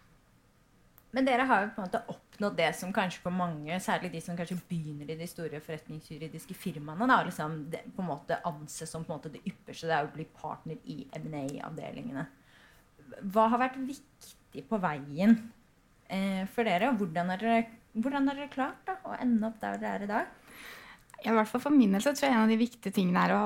Men 1.15 1.27
dere 1.27 1.45
har 1.47 1.61
jo 1.63 1.67
på 1.71 1.79
en 1.79 1.87
måte 1.87 2.01
oppnådd 2.11 2.57
det 2.59 2.71
som 2.75 2.91
kanskje 2.95 3.21
for 3.23 3.31
mange, 3.31 3.77
særlig 3.79 4.09
de 4.11 4.21
som 4.23 4.35
kanskje 4.35 4.57
begynner 4.67 5.11
i 5.13 5.15
de 5.15 5.27
store 5.31 5.61
forretningsjuridiske 5.63 6.57
firmaene, 6.59 7.07
da, 7.07 7.21
liksom 7.23 7.53
det, 7.71 7.85
på 7.95 8.03
en 8.03 8.09
måte 8.09 8.41
anses 8.49 8.91
som 8.91 9.05
på 9.05 9.13
en 9.13 9.21
måte 9.21 9.31
det 9.31 9.43
ypperste. 9.47 9.87
Det 9.87 9.95
er 9.95 10.09
å 10.09 10.11
bli 10.11 10.25
partner 10.41 10.81
i 10.91 11.05
M&A-avdelingene. 11.21 12.25
Hva 13.31 13.45
har 13.53 13.63
vært 13.63 13.79
viktig 13.87 14.65
på 14.67 14.79
veien 14.83 15.37
eh, 16.09 16.43
for 16.51 16.67
dere? 16.67 16.91
Og 16.91 16.99
hvordan 16.99 17.31
har 17.31 17.45
dere, 17.45 17.63
dere 17.95 18.49
klart 18.51 18.83
da, 18.89 18.97
å 19.07 19.15
ende 19.15 19.47
opp 19.47 19.61
der 19.63 19.79
dere 19.79 20.01
er 20.01 20.07
i 20.09 20.11
dag? 20.11 20.44
Ja, 21.23 21.31
i 21.31 21.35
hvert 21.37 21.49
fall 21.49 21.63
For 21.63 21.73
min 21.73 21.93
del 21.95 22.03
så 22.03 22.13
tror 22.13 22.27
jeg 22.27 22.35
en 22.35 22.43
av 22.43 22.51
de 22.51 22.57
viktige 22.59 22.93
tingene 22.95 23.21
er 23.25 23.35
å 23.35 23.45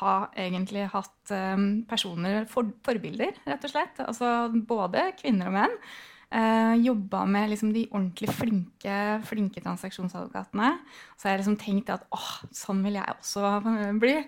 ha 0.00 0.16
egentlig 0.38 0.84
hatt 0.92 1.32
um, 1.32 1.68
personer, 1.88 2.44
for, 2.50 2.68
forbilder, 2.86 3.38
rett 3.46 3.64
og 3.66 3.72
slett. 3.72 4.02
Altså 4.04 4.50
både 4.68 5.08
kvinner 5.20 5.50
og 5.50 5.56
menn. 5.56 5.78
Uh, 6.26 6.74
jobba 6.82 7.22
med 7.30 7.52
liksom, 7.52 7.70
de 7.74 7.86
ordentlig 7.92 8.32
flinke, 8.34 8.98
flinke 9.28 9.62
transaksjonsadvokatene. 9.64 10.74
Så 11.14 11.28
har 11.28 11.36
jeg 11.36 11.44
liksom 11.44 11.60
tenkt 11.62 11.94
at 11.94 12.06
åh, 12.14 12.32
sånn 12.54 12.82
vil 12.86 12.98
jeg 12.98 13.16
også 13.16 13.56
bli. 14.02 14.18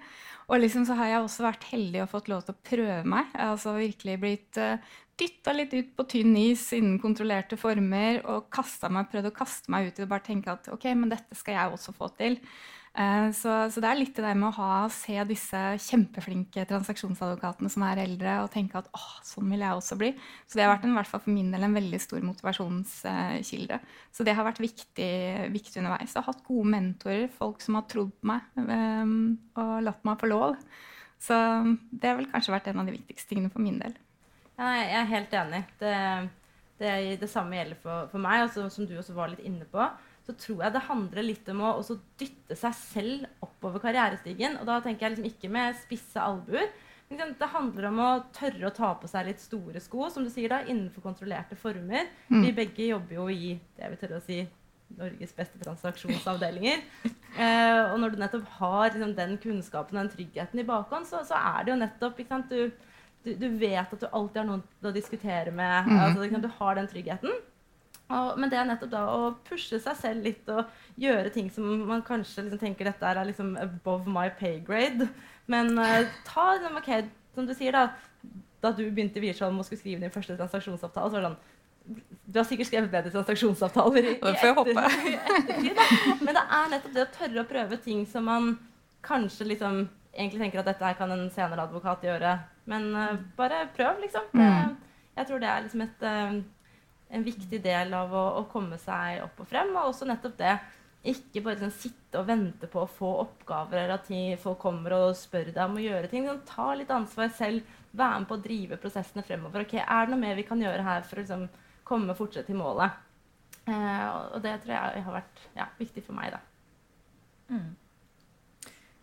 Og 0.48 0.62
liksom 0.62 0.86
så 0.88 0.96
har 0.96 1.10
jeg 1.10 1.26
også 1.26 1.44
vært 1.44 1.66
heldig 1.68 2.06
og 2.06 2.12
fått 2.14 2.30
lov 2.32 2.46
til 2.46 2.56
å 2.56 2.62
prøve 2.70 3.02
meg. 3.04 3.34
Altså 3.36 3.76
virkelig 3.76 4.16
blitt 4.22 4.60
uh, 4.62 4.78
dytta 5.18 5.52
litt 5.54 5.74
ut 5.74 5.90
på 5.98 6.06
tynn 6.08 6.36
is 6.38 6.62
innen 6.76 6.98
kontrollerte 7.02 7.58
former 7.58 8.22
og 8.30 8.48
meg, 8.92 9.10
prøvd 9.10 9.30
å 9.30 9.34
kaste 9.34 9.72
meg 9.72 9.88
ut 9.88 9.96
i 9.96 10.00
det 10.00 10.06
og 10.06 10.12
bare 10.12 10.26
tenke 10.26 10.54
at 10.54 10.70
ok, 10.72 10.86
men 10.94 11.12
dette 11.12 11.38
skal 11.38 11.58
jeg 11.58 11.74
også 11.74 11.94
få 11.96 12.10
til. 12.18 12.38
Eh, 12.98 13.30
så, 13.30 13.52
så, 13.70 13.78
det 13.78 13.88
er 13.88 13.98
litt 14.00 14.16
det 14.16 14.24
der 14.24 14.38
med 14.38 14.48
å 14.48 14.56
ha, 14.56 14.88
se 14.90 15.14
disse 15.28 15.58
kjempeflinke 15.84 16.64
transaksjonsadvokatene 16.66 17.70
som 17.70 17.84
er 17.86 18.00
eldre, 18.02 18.40
og 18.42 18.50
tenke 18.50 18.80
at 18.80 18.88
åh, 18.96 19.12
sånn 19.26 19.52
vil 19.52 19.62
jeg 19.62 19.78
også 19.78 19.98
bli. 20.00 20.08
Så 20.48 20.58
det 20.58 20.64
har 20.66 20.72
vært 20.72 20.88
en, 20.88 20.96
hvert 20.98 21.10
fall 21.10 21.22
for 21.22 21.34
min 21.34 21.52
del 21.54 21.66
en 21.68 21.78
veldig 21.78 22.00
stor 22.02 22.26
motivasjonskilde. 22.26 23.78
Så 24.10 24.26
det 24.26 24.34
har 24.34 24.48
vært 24.48 24.62
viktig, 24.64 25.12
viktig 25.54 25.78
underveis. 25.78 26.10
Jeg 26.10 26.18
har 26.18 26.26
hatt 26.32 26.42
gode 26.48 26.72
mentorer, 26.74 27.28
folk 27.38 27.62
som 27.62 27.78
har 27.78 27.86
trodd 27.92 28.10
på 28.18 28.32
meg 28.32 28.66
um, 28.66 29.14
og 29.60 29.72
latt 29.86 30.02
meg 30.08 30.18
få 30.18 30.32
lov. 30.32 30.58
Så 31.22 31.38
det 31.90 32.10
har 32.10 32.18
vel 32.18 32.30
kanskje 32.32 32.54
vært 32.56 32.72
en 32.72 32.82
av 32.82 32.90
de 32.90 32.98
viktigste 32.98 33.30
tingene 33.30 33.54
for 33.54 33.62
min 33.62 33.78
del. 33.78 33.94
Ja, 34.58 34.74
jeg 34.74 34.92
er 34.98 35.10
helt 35.14 35.38
enig. 35.38 35.64
Det, 35.78 35.94
det, 36.82 36.92
det 37.22 37.30
samme 37.30 37.60
gjelder 37.60 37.78
for, 37.82 38.10
for 38.10 38.22
meg, 38.22 38.48
altså, 38.48 38.66
som 38.74 38.90
du 38.90 38.98
også 38.98 39.14
var 39.14 39.30
litt 39.30 39.46
inne 39.46 39.66
på 39.70 39.86
så 40.28 40.34
tror 40.36 40.58
jeg 40.60 40.74
det 40.74 40.84
handler 40.84 41.24
litt 41.24 41.46
om 41.48 41.62
å 41.64 41.70
dytte 42.20 42.56
seg 42.58 42.74
selv 42.76 43.46
oppover 43.46 43.80
karrierestigen. 43.80 44.58
Og 44.60 44.68
da 44.68 44.76
tenker 44.84 45.06
jeg 45.06 45.14
liksom 45.14 45.30
ikke 45.30 45.50
med 45.54 45.78
spisse 45.80 46.20
albuer. 46.20 46.68
Men 47.08 47.32
det 47.40 47.48
handler 47.48 47.86
om 47.88 48.00
å 48.04 48.10
tørre 48.36 48.68
å 48.68 48.74
ta 48.76 48.90
på 49.00 49.08
seg 49.08 49.30
litt 49.30 49.40
store 49.40 49.80
sko, 49.80 50.10
som 50.12 50.26
du 50.26 50.28
sier 50.28 50.52
da, 50.52 50.60
innenfor 50.68 51.06
kontrollerte 51.06 51.56
former. 51.56 52.10
Mm. 52.28 52.42
Vi 52.44 52.52
begge 52.58 52.90
jobber 52.90 53.16
jo 53.16 53.28
i 53.32 53.54
det 53.78 53.88
vil 53.88 54.00
tørre 54.02 54.20
å 54.20 54.26
si, 54.26 54.42
Norges 54.98 55.32
beste 55.36 55.60
transaksjonsavdelinger. 55.64 56.84
Eh, 57.38 57.92
og 57.92 57.98
når 58.00 58.14
du 58.14 58.16
nettopp 58.18 58.46
har 58.56 58.88
liksom, 58.88 59.10
den 59.14 59.34
kunnskapen 59.38 59.94
og 59.94 60.00
den 60.00 60.08
tryggheten 60.10 60.58
i 60.58 60.64
bakhånd, 60.66 61.06
så, 61.06 61.20
så 61.28 61.36
er 61.36 61.66
det 61.66 61.70
jo 61.70 61.76
nettopp 61.78 62.22
du, 62.48 62.56
du, 63.22 63.28
du, 63.36 63.44
vet 63.60 63.92
at 63.92 64.00
du 64.00 64.06
alltid 64.08 64.40
har 64.40 64.46
noen 64.48 64.62
å 64.88 64.94
diskutere 64.96 65.52
med. 65.52 65.86
Mm. 65.86 66.00
Altså, 66.02 66.40
du 66.40 66.48
har 66.56 66.78
den 66.80 66.88
tryggheten. 66.90 67.36
Og, 68.08 68.38
men 68.40 68.48
det 68.48 68.56
er 68.56 68.68
nettopp 68.70 68.92
da 68.92 69.04
å 69.12 69.32
pushe 69.44 69.76
seg 69.84 69.96
selv 69.98 70.24
litt 70.24 70.48
og 70.48 70.70
gjøre 70.96 71.32
ting 71.34 71.50
som 71.52 71.66
man 71.90 72.00
kanskje 72.06 72.46
liksom 72.46 72.62
tenker 72.62 72.88
dette 72.88 73.04
er 73.04 73.20
liksom 73.28 73.52
above 73.60 74.08
my 74.08 74.30
pay 74.38 74.62
grade. 74.64 75.10
Men 75.48 75.74
uh, 75.76 76.08
ta 76.24 76.54
den, 76.62 76.78
ok, 76.80 77.10
som 77.36 77.48
du 77.48 77.52
sier, 77.56 77.76
da 77.76 77.90
da 78.60 78.72
du 78.74 78.82
begynte 78.90 79.20
i 79.20 79.22
Wiersholm 79.22 79.58
og 79.60 79.66
skulle 79.66 79.80
skrive 79.80 80.02
din 80.02 80.14
første 80.14 80.36
transaksjonsavtale, 80.38 81.10
så 81.10 81.18
var 81.18 81.24
det 81.24 81.30
sånn 81.30 82.16
Du 82.28 82.40
har 82.40 82.46
sikkert 82.48 82.68
skrevet 82.68 82.90
bedre 82.92 83.12
transaksjonsavtaler 83.14 84.10
i, 84.10 84.16
i, 84.16 84.32
etter, 84.32 84.98
i 85.12 85.14
ettertid. 85.16 85.78
Da. 85.78 86.16
Men 86.20 86.36
det 86.36 86.42
er 86.58 86.72
nettopp 86.74 86.96
det 86.96 87.04
å 87.04 87.12
tørre 87.14 87.44
å 87.44 87.48
prøve 87.48 87.78
ting 87.84 88.02
som 88.10 88.26
man 88.28 88.50
kanskje 89.06 89.46
liksom 89.54 89.86
egentlig 90.12 90.42
tenker 90.42 90.60
at 90.60 90.68
dette 90.68 90.84
her 90.84 90.98
kan 90.98 91.14
en 91.14 91.28
senere 91.32 91.64
advokat 91.64 92.04
gjøre. 92.04 92.34
Men 92.68 92.90
uh, 92.92 93.14
bare 93.38 93.62
prøv, 93.76 94.02
liksom. 94.02 94.26
Mm. 94.36 94.76
jeg 95.16 95.30
tror 95.30 95.40
det 95.40 95.48
er 95.48 95.64
liksom 95.64 95.84
et 95.86 96.04
uh, 96.04 96.36
en 97.08 97.24
viktig 97.24 97.60
del 97.64 97.94
av 97.96 98.12
å, 98.12 98.24
å, 98.40 98.42
komme 98.52 98.78
seg 98.80 99.22
opp 99.24 99.40
og 99.42 99.48
frem. 99.48 99.72
Og 99.76 99.92
også 99.92 100.08
nettopp 100.08 100.36
det 100.40 100.58
ikke 101.08 101.42
bare 101.46 101.60
sånn, 101.62 101.72
sitte 101.72 102.20
og 102.20 102.26
vente 102.28 102.68
på 102.70 102.82
å 102.82 102.90
få 102.90 103.10
oppgaver, 103.22 103.84
eller 103.84 103.96
at 103.96 104.40
folk 104.42 104.58
kommer 104.60 104.96
og 104.96 105.16
spør 105.16 105.52
deg 105.52 105.62
om 105.64 105.78
å 105.78 105.84
gjøre 105.84 106.10
ting. 106.10 106.26
Sånn, 106.28 106.44
ta 106.48 106.72
litt 106.76 106.92
ansvar 106.92 107.32
selv. 107.36 107.76
Være 107.96 108.22
med 108.22 108.28
på 108.28 108.36
å 108.36 108.44
drive 108.44 108.80
prosessene 108.82 109.24
fremover. 109.24 109.64
Ok, 109.64 109.78
Er 109.80 110.06
det 110.06 110.12
noe 110.12 110.20
mer 110.20 110.36
vi 110.36 110.46
kan 110.48 110.60
gjøre 110.60 110.84
her 110.84 111.06
for 111.06 111.16
å 111.18 111.24
liksom, 111.24 111.46
komme 111.88 112.16
fortsatt 112.18 112.50
til 112.50 112.58
målet? 112.58 113.04
Eh, 113.68 114.06
og 114.34 114.42
det 114.44 114.58
tror 114.62 114.74
jeg 114.74 115.04
har 115.06 115.14
vært 115.14 115.44
ja, 115.56 115.68
viktig 115.78 116.04
for 116.04 116.18
meg. 116.18 116.34
da. 116.36 116.40
Mm. 117.54 117.76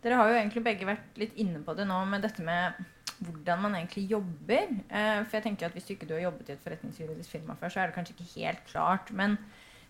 Dere 0.04 0.20
har 0.20 0.30
jo 0.30 0.36
egentlig 0.38 0.62
begge 0.62 0.86
vært 0.86 1.18
litt 1.18 1.34
inne 1.40 1.62
på 1.66 1.74
det 1.74 1.86
nå 1.88 1.98
med 2.06 2.22
dette 2.22 2.44
med 2.46 2.78
hvordan 3.20 3.62
man 3.62 3.74
egentlig 3.78 4.06
jobber. 4.10 4.72
Eh, 4.90 5.20
for 5.24 5.38
jeg 5.38 5.42
tenker 5.42 5.66
at 5.66 5.72
Hvis 5.72 5.84
du 5.84 5.94
ikke 5.94 6.08
har 6.10 6.26
jobbet 6.26 6.48
i 6.48 6.52
et 6.52 6.64
forretningsjuridisk 6.64 7.30
firma 7.30 7.54
før, 7.54 7.68
så 7.68 7.80
er 7.80 7.86
det 7.86 7.94
kanskje 7.94 8.14
ikke 8.16 8.40
helt 8.40 8.66
klart. 8.66 9.12
Men 9.12 9.38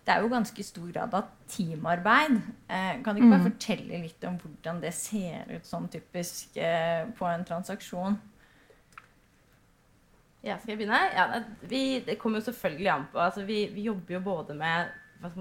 det 0.05 0.13
er 0.13 0.21
jo 0.23 0.31
ganske 0.31 0.63
stor 0.63 0.91
grad 0.91 1.13
av 1.13 1.27
teamarbeid. 1.51 2.37
Eh, 2.69 3.03
kan 3.03 3.15
du 3.15 3.21
ikke 3.21 3.33
bare 3.33 3.43
mm. 3.43 3.51
fortelle 3.51 4.01
litt 4.05 4.23
om 4.23 4.37
hvordan 4.39 4.81
det 4.81 4.93
ser 4.95 5.49
ut 5.51 5.67
sånn 5.67 5.89
typisk 5.91 6.55
eh, 6.55 7.03
på 7.17 7.27
en 7.27 7.43
transaksjon? 7.47 8.15
Ja, 10.45 10.55
skal 10.61 10.71
jeg 10.71 10.79
begynne? 10.79 11.01
Ja, 11.11 11.41
vi, 11.67 11.99
det 12.05 12.15
kommer 12.21 12.39
jo 12.39 12.47
selvfølgelig 12.47 12.89
an 12.93 13.05
på. 13.11 13.19
Altså, 13.19 13.43
vi, 13.43 13.65
vi 13.73 13.89
jobber 13.89 14.15
jo 14.15 14.23
både 14.29 14.55
med 14.55 14.93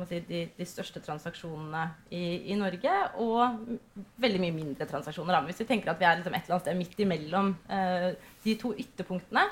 si, 0.08 0.20
de, 0.28 0.42
de 0.56 0.66
største 0.68 1.02
transaksjonene 1.04 1.82
i, 2.10 2.52
i, 2.52 2.56
Norge, 2.58 2.94
og 3.22 3.76
veldig 4.22 4.42
mye 4.42 4.56
mindre 4.56 4.88
transaksjoner. 4.88 5.36
Da. 5.36 5.44
Hvis 5.48 5.62
vi 5.62 5.68
tenker 5.68 5.92
at 5.92 6.00
vi 6.00 6.08
er 6.08 6.20
liksom 6.20 6.34
et 6.36 6.46
eller 6.46 6.56
annet 6.56 6.66
sted 6.66 6.80
midt 6.80 7.04
imellom 7.04 7.52
eh, 7.68 8.10
de 8.44 8.56
to 8.60 8.72
ytterpunktene, 8.76 9.46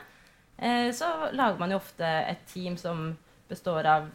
eh, 0.59 0.89
så 0.97 1.11
lager 1.33 1.61
man 1.61 1.75
jo 1.75 1.81
ofte 1.83 2.09
et 2.09 2.47
team 2.51 2.79
som 2.81 3.11
består 3.51 3.87
av 3.87 4.09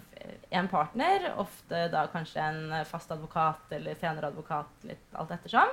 en 0.49 0.67
partner, 0.67 1.29
ofte 1.39 1.85
da 1.93 2.03
kanskje 2.11 2.43
en 2.43 2.73
fast 2.89 3.11
advokat 3.13 3.71
eller 3.77 3.97
senere 3.99 4.31
advokat, 4.33 4.71
litt 4.89 5.15
alt 5.17 5.31
ettersom. 5.37 5.71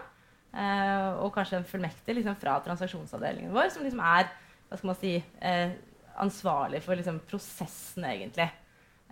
Eh, 0.57 1.09
og 1.21 1.35
kanskje 1.35 1.61
en 1.61 1.69
fullmektig 1.69 2.17
liksom, 2.17 2.37
fra 2.41 2.57
transaksjonsavdelingen 2.65 3.53
vår, 3.55 3.69
som 3.75 3.85
liksom 3.85 4.01
er 4.05 4.31
hva 4.67 4.79
skal 4.79 4.91
man 4.91 4.99
si, 4.99 5.17
eh, 5.45 5.75
ansvarlig 6.23 6.81
for 6.85 6.99
liksom, 6.99 7.21
prosessen, 7.29 8.07
egentlig. 8.09 8.49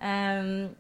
Um, 0.00 0.73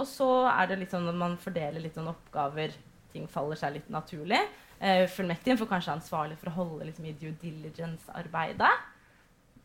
og 0.00 0.08
så 0.08 0.28
er 0.50 0.70
det 0.70 0.80
litt 0.80 0.94
sånn 0.94 1.10
at 1.10 1.18
man 1.18 1.36
fordeler 1.40 1.82
litt 1.82 1.98
sånn 1.98 2.10
oppgaver. 2.10 2.74
Ting 3.12 3.26
faller 3.30 3.58
seg 3.60 3.76
litt 3.76 3.90
naturlig. 3.92 4.40
Eh, 4.82 5.04
fullmektigen 5.10 5.60
får 5.60 5.68
kanskje 5.70 5.96
ansvarlig 5.98 6.38
for 6.40 6.50
å 6.50 6.56
holde 6.56 6.88
liksom, 6.88 7.06
i 7.06 7.14
due 7.18 7.36
diligence-arbeidet. 7.42 8.72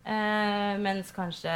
Eh, 0.07 0.73
mens 0.83 1.09
kanskje 1.15 1.53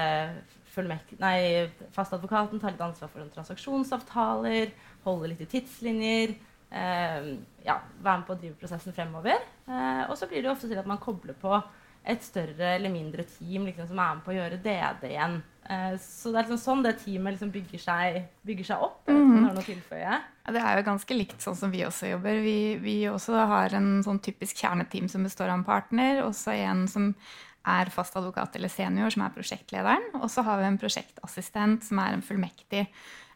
nei, 1.20 1.68
fastadvokaten 1.96 2.60
tar 2.60 2.74
litt 2.74 2.84
ansvar 2.84 3.12
for 3.12 3.28
transaksjonsavtaler, 3.36 4.72
holder 5.06 5.34
litt 5.34 5.44
i 5.46 5.50
tidslinjer. 5.58 6.34
Eh, 6.72 7.30
ja, 7.68 7.78
være 8.00 8.22
med 8.22 8.28
på 8.28 8.36
å 8.36 8.40
drive 8.40 8.60
prosessen 8.60 8.96
fremover. 8.96 9.44
Eh, 9.68 10.04
og 10.08 10.16
så 10.20 10.28
blir 10.32 10.44
det 10.44 10.52
ofte 10.52 10.72
til 10.72 10.80
at 10.80 10.88
man 10.90 11.02
kobler 11.04 11.36
på 11.38 11.60
et 12.02 12.24
større 12.26 12.76
eller 12.76 12.90
mindre 12.94 13.26
team 13.30 13.68
liksom, 13.68 13.92
som 13.92 14.00
er 14.02 14.16
med 14.18 14.24
på 14.26 14.34
å 14.34 14.38
gjøre 14.38 14.62
DD 14.64 15.06
igjen. 15.12 15.38
Uh, 15.68 15.94
så 16.02 16.32
det 16.32 16.40
er 16.40 16.48
liksom 16.48 16.62
sånn 16.64 16.82
det 16.86 16.96
teamet 17.04 17.36
liksom 17.36 17.52
bygger, 17.54 17.82
seg, 17.84 18.18
bygger, 18.48 18.68
seg, 18.72 18.86
opp. 18.88 19.04
Jeg 19.06 19.14
vet 19.14 19.22
ikke 19.28 19.38
om 19.38 19.46
har 19.48 19.60
noe 19.60 19.68
tilføye. 19.68 20.18
Ja, 20.42 20.56
det 20.56 20.64
er 20.66 20.80
jo 20.80 20.88
ganske 20.90 21.18
likt 21.18 21.46
sånn 21.46 21.60
som 21.60 21.74
vi 21.74 21.86
også 21.86 22.10
jobber. 22.10 22.42
Vi, 22.42 22.58
vi 22.82 22.98
også 23.12 23.46
har 23.54 23.78
en 23.78 23.94
sånn 24.06 24.20
typisk 24.26 24.64
kjerneteam 24.64 25.08
som 25.12 25.28
består 25.28 25.52
av 25.52 25.60
en 25.60 25.68
partner, 25.68 26.24
og 26.26 26.34
så 26.38 26.56
en 26.58 26.88
som 26.90 27.12
er 27.62 27.92
fast 27.94 28.16
advokat 28.18 28.56
eller 28.58 28.72
senior, 28.74 29.14
som 29.14 29.22
er 29.26 29.36
prosjektlederen. 29.36 30.08
Og 30.18 30.30
så 30.34 30.42
har 30.48 30.58
vi 30.62 30.70
en 30.72 30.82
prosjektassistent 30.82 31.86
som 31.86 32.02
er 32.02 32.18
en 32.18 32.26
fullmektig. 32.26 32.88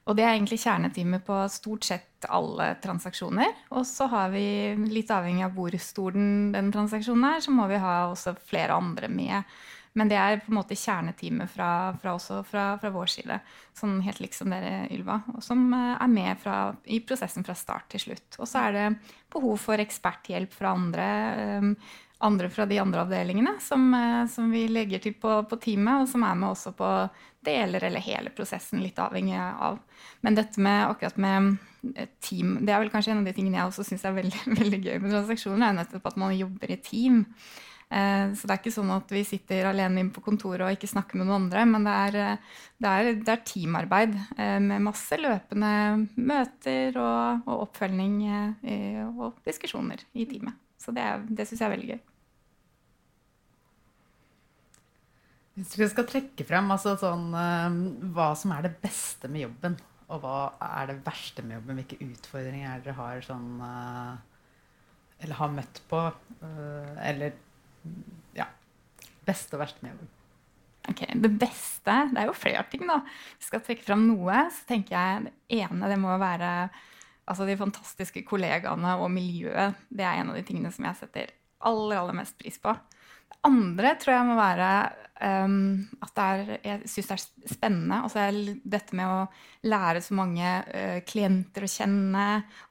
Og 0.05 0.17
det 0.17 0.25
er 0.25 0.35
egentlig 0.35 0.59
kjerneteamet 0.61 1.23
på 1.25 1.37
stort 1.49 1.87
sett 1.87 2.27
alle 2.29 2.75
transaksjoner. 2.81 3.55
Og 3.73 3.85
så 3.89 4.05
har 4.11 4.29
vi, 4.33 4.45
litt 4.91 5.09
avhengig 5.13 5.47
av 5.47 5.55
hvor 5.57 5.77
stor 5.81 6.13
den, 6.13 6.51
den 6.53 6.69
transaksjonen 6.73 7.25
er, 7.31 7.41
så 7.41 7.53
må 7.53 7.65
vi 7.71 7.81
ha 7.81 7.95
også 8.11 8.35
flere 8.45 8.77
andre 8.77 9.09
med 9.09 9.41
Men 9.95 10.09
det 10.11 10.17
er 10.19 10.41
på 10.43 10.51
en 10.51 10.57
måte 10.57 10.75
kjerneteamet 10.75 11.49
fra, 11.49 11.69
fra, 12.01 12.17
fra, 12.19 12.63
fra 12.81 12.89
vår 12.91 13.11
side. 13.13 13.39
Sånn 13.79 14.01
helt 14.03 14.19
liksom 14.19 14.51
dere, 14.51 14.89
Ylva. 14.91 15.21
Som 15.39 15.69
eh, 15.73 15.93
er 15.95 16.11
med 16.11 16.47
i 16.91 16.99
prosessen 16.99 17.47
fra 17.47 17.55
start 17.55 17.87
til 17.93 18.03
slutt. 18.03 18.35
Og 18.37 18.43
så 18.43 18.65
er 18.67 18.75
det 18.75 18.89
behov 19.31 19.55
for 19.63 19.79
eksperthjelp 19.79 20.51
fra 20.53 20.75
andre. 20.75 21.07
Um, 21.63 21.71
andre 22.17 22.49
fra 22.49 22.65
de 22.65 22.79
andre 22.79 23.01
avdelingene 23.01 23.57
som, 23.61 23.93
eh, 23.93 24.27
som 24.27 24.51
vi 24.51 24.67
legger 24.67 24.99
til 24.99 25.13
på, 25.19 25.43
på, 25.49 25.59
teamet, 25.61 26.01
og 26.01 26.09
som 26.09 26.23
er 26.23 26.39
med 26.39 26.53
også 26.53 26.71
på 26.77 26.89
deler 27.45 27.83
eller 27.83 28.03
hele 28.03 28.31
prosessen, 28.35 28.81
litt 28.83 28.99
avhengig 29.01 29.37
av. 29.37 29.79
Men 30.25 30.37
dette 30.37 30.61
med 30.61 30.87
akkurat 30.87 31.19
med 31.21 31.55
eh, 31.95 32.09
team, 32.23 32.57
det 32.65 32.73
er 32.73 32.81
vel 32.83 32.91
kanskje 32.93 33.15
en 33.15 33.23
av 33.23 33.29
de 33.29 33.35
tingene 33.35 33.59
jeg 33.59 33.71
også 33.71 33.87
syns 33.91 34.07
er 34.07 34.17
veldig, 34.17 34.43
veldig, 34.61 34.81
gøy 34.81 34.97
med 34.99 35.11
transaksjoner, 35.11 35.69
er 35.69 35.79
nettopp 35.81 36.11
at 36.11 36.19
man 36.23 36.35
jobber 36.37 36.71
i 36.71 36.81
team. 36.81 37.23
Eh, 37.85 38.31
så 38.33 38.47
det 38.47 38.55
er 38.55 38.63
ikke 38.63 38.77
sånn 38.79 38.95
at 38.95 39.11
vi 39.13 39.27
sitter 39.27 39.69
alene 39.69 40.01
inne 40.01 40.15
på 40.15 40.23
kontoret 40.25 40.65
og 40.65 40.73
ikke 40.73 40.89
snakker 40.89 41.19
med 41.19 41.27
noen 41.27 41.45
andre, 41.45 41.67
men 41.69 41.85
det 41.85 41.99
er, 42.07 42.43
det 42.81 42.97
er, 42.97 43.13
det 43.19 43.35
er 43.35 43.47
teamarbeid 43.51 44.19
med 44.65 44.87
masse 44.87 45.19
løpende 45.19 45.71
møter 46.15 46.95
og, 46.95 47.45
og 47.45 47.67
oppfølging 47.67 48.21
og 49.11 49.43
diskusjoner 49.45 50.07
i 50.15 50.25
teamet. 50.31 50.64
Så 50.85 50.93
det, 50.93 51.05
det 51.33 51.47
syns 51.49 51.63
jeg 51.63 51.67
er 51.67 51.73
veldig 51.73 51.95
gøy. 51.95 52.03
Hvis 55.55 55.71
du 55.71 55.85
skal 55.87 56.07
trekke 56.09 56.45
frem 56.45 56.67
altså 56.73 56.97
sånn, 56.99 57.29
uh, 57.31 57.75
hva 58.13 58.33
som 58.37 58.51
er 58.53 58.65
det 58.67 58.73
beste 58.83 59.29
med 59.31 59.45
jobben, 59.45 59.77
og 60.11 60.21
hva 60.21 60.39
er 60.61 60.91
det 60.91 60.97
verste 61.05 61.45
med 61.45 61.57
jobben, 61.57 61.79
hvilke 61.79 61.99
utfordringer 62.03 62.73
er 62.73 62.83
dere 62.83 62.97
har 62.99 63.23
sånn 63.25 63.47
uh, 63.63 64.17
Eller 65.23 65.39
har 65.39 65.55
møtt 65.55 65.81
på, 65.89 66.01
uh, 66.43 66.91
eller 67.01 67.39
Ja. 68.37 68.49
Beste 69.25 69.57
og 69.57 69.63
verste 69.63 69.81
med 69.81 69.95
jobben. 69.95 70.11
Ok, 70.85 71.01
Det 71.23 71.31
beste 71.41 71.93
Det 72.11 72.21
er 72.21 72.27
jo 72.29 72.35
flere 72.37 72.65
ting, 72.69 72.83
da. 72.85 72.99
Hvis 73.37 73.47
vi 73.47 73.53
skal 73.53 73.63
trekke 73.65 73.87
frem 73.87 74.03
noe, 74.11 74.43
så 74.53 74.67
tenker 74.69 74.93
jeg 74.99 75.23
det 75.25 75.63
ene 75.63 75.89
det 75.89 75.97
må 76.03 76.13
være 76.21 76.51
altså 77.25 77.47
de 77.47 77.57
fantastiske 77.59 78.25
kollegaene 78.27 78.97
og 79.01 79.09
miljøet, 79.13 79.79
det 79.89 80.05
er 80.05 80.21
en 80.21 80.33
av 80.33 80.37
de 80.37 80.45
tingene 80.47 80.71
som 80.73 80.87
jeg 80.87 81.01
setter 81.01 81.33
aller, 81.65 81.97
aller 81.97 82.17
mest 82.17 82.37
pris 82.39 82.59
på. 82.61 82.73
Det 83.25 83.41
andre 83.47 83.95
tror 84.01 84.13
jeg 84.15 84.27
må 84.27 84.35
være 84.37 84.69
um, 85.21 85.85
at 86.03 86.21
er, 86.21 86.41
jeg 86.65 86.89
syns 86.89 87.09
det 87.09 87.15
er 87.15 87.53
spennende. 87.55 87.99
Altså 88.05 88.25
dette 88.63 88.97
med 88.97 89.09
å 89.09 89.69
lære 89.69 90.01
så 90.05 90.17
mange 90.17 90.51
uh, 90.65 90.99
klienter 91.07 91.65
å 91.65 91.71
kjenne, 91.71 92.25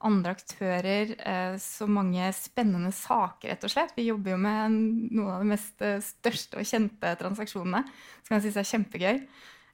andre 0.06 0.34
aktører, 0.37 1.14
uh, 1.18 1.56
så 1.62 1.88
mange 1.90 2.30
spennende 2.37 2.92
saker, 2.94 3.50
rett 3.52 3.66
og 3.66 3.75
slett. 3.75 3.96
Vi 3.99 4.08
jobber 4.11 4.34
jo 4.34 4.42
med 4.44 4.78
noen 5.14 5.32
av 5.37 5.42
de 5.42 5.50
mest 5.54 5.84
uh, 5.87 5.99
største 6.04 6.61
og 6.61 6.70
kjente 6.70 7.14
transaksjonene, 7.23 7.84
som 8.26 8.37
jeg 8.37 8.46
syns 8.46 8.62
er 8.62 8.70
kjempegøy. 8.75 9.20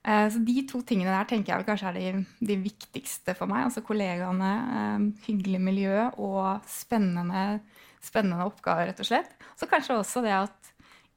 Eh, 0.01 0.27
så 0.33 0.41
de 0.41 0.63
to 0.65 0.81
tingene 0.87 1.13
der 1.13 1.27
tenker 1.29 1.53
jeg 1.53 1.67
kanskje 1.67 1.91
er 1.91 1.97
de, 1.99 2.23
de, 2.41 2.57
viktigste 2.63 3.35
for 3.37 3.49
meg. 3.51 3.67
Altså 3.67 3.83
kollegaene, 3.85 4.51
eh, 4.77 5.05
hyggelig 5.27 5.61
miljø 5.61 6.07
og 6.15 6.65
spennende, 6.69 7.61
spennende 8.01 8.47
oppgaver, 8.49 8.89
rett 8.89 9.03
og 9.03 9.09
slett. 9.11 9.35
Så 9.59 9.69
kanskje 9.69 9.99
også 9.99 10.25
det 10.25 10.33
at 10.39 10.71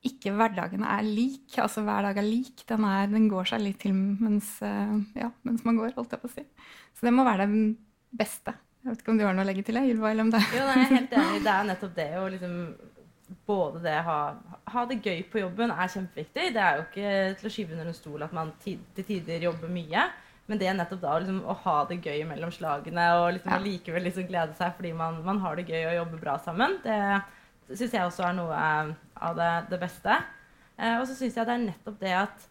ikke 0.05 0.35
hverdagen 0.37 0.85
er 0.85 1.07
lik. 1.07 1.57
Altså 1.63 1.85
hver 1.87 2.05
dag 2.11 2.21
er 2.21 2.29
lik. 2.29 2.67
Den, 2.69 2.85
er, 2.85 3.09
den 3.09 3.31
går 3.33 3.49
seg 3.55 3.65
litt 3.65 3.81
til 3.87 3.97
mens, 3.97 4.59
eh, 4.65 4.99
ja, 5.17 5.33
mens, 5.49 5.65
man 5.65 5.81
går, 5.81 5.97
holdt 5.97 6.13
jeg 6.13 6.21
på 6.21 6.31
å 6.31 6.37
si. 6.37 6.45
Så 6.95 7.09
det 7.09 7.15
må 7.17 7.25
være 7.25 7.49
det 7.49 7.65
beste. 8.15 8.53
Jeg 8.85 8.93
vet 8.93 9.01
ikke 9.01 9.15
om 9.15 9.19
du 9.19 9.25
har 9.25 9.33
noe 9.33 9.47
å 9.47 9.49
legge 9.49 9.65
til, 9.65 9.81
Ylva? 9.81 10.11
eller 10.11 10.27
om 10.27 10.35
det 10.35 10.43
Jo, 10.53 10.67
nei, 10.69 10.77
jeg 10.77 10.85
er 10.85 10.99
helt 10.99 11.15
enig. 11.17 11.39
Det 11.47 11.55
er 11.55 11.71
nettopp 11.71 11.95
det 11.97 12.11
å 12.21 12.27
liksom 12.35 12.59
både 13.47 13.83
det 13.85 13.95
å 14.01 14.05
ha, 14.09 14.19
ha, 14.73 14.85
det 14.89 15.03
gøy 15.05 15.23
på 15.31 15.43
jobben 15.43 15.73
er 15.75 15.91
kjempeviktig. 15.93 16.51
Det 16.55 16.63
er 16.63 16.79
jo 16.79 16.85
ikke 16.87 17.15
til 17.41 17.49
å 17.49 17.53
skyve 17.53 17.77
under 17.77 17.91
en 17.91 17.97
stol 17.97 18.25
at 18.25 18.37
man 18.37 18.53
til 18.65 18.79
tider 18.97 19.49
jobber 19.49 19.73
mye. 19.73 20.07
Men 20.47 20.61
det 20.61 20.69
er 20.69 20.77
nettopp 20.77 21.01
da 21.01 21.15
liksom, 21.21 21.41
å 21.49 21.57
ha 21.65 21.77
det 21.89 22.03
gøy 22.05 22.25
mellom 22.29 22.53
slagene 22.53 23.05
og 23.17 23.31
liksom, 23.37 23.55
ja. 23.55 23.63
likevel 23.65 24.05
liksom 24.05 24.27
glede 24.29 24.57
seg 24.59 24.75
fordi 24.77 24.93
man, 24.97 25.23
man, 25.25 25.41
har 25.41 25.57
det 25.57 25.65
gøy 25.71 25.87
og 25.87 25.99
jobber 26.03 26.21
bra 26.21 26.35
sammen, 26.45 26.77
det, 26.85 26.99
syns 27.71 27.95
jeg 27.97 28.05
også 28.05 28.27
er 28.29 28.35
noe 28.37 28.59
eh, 28.59 28.91
av 29.25 29.39
det, 29.39 29.53
det 29.71 29.81
beste. 29.81 30.19
Eh, 30.77 30.99
og 30.99 31.07
så 31.09 31.17
syns 31.17 31.39
jeg 31.39 31.49
det 31.49 31.55
er 31.55 31.65
nettopp 31.65 32.01
det 32.03 32.13
at 32.19 32.49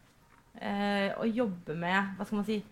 eh, 0.57 1.09
å 1.21 1.29
jobbe 1.29 1.77
med 1.77 2.15
hva 2.17 2.25
skal 2.25 2.39
man 2.39 2.47
si, 2.49 2.63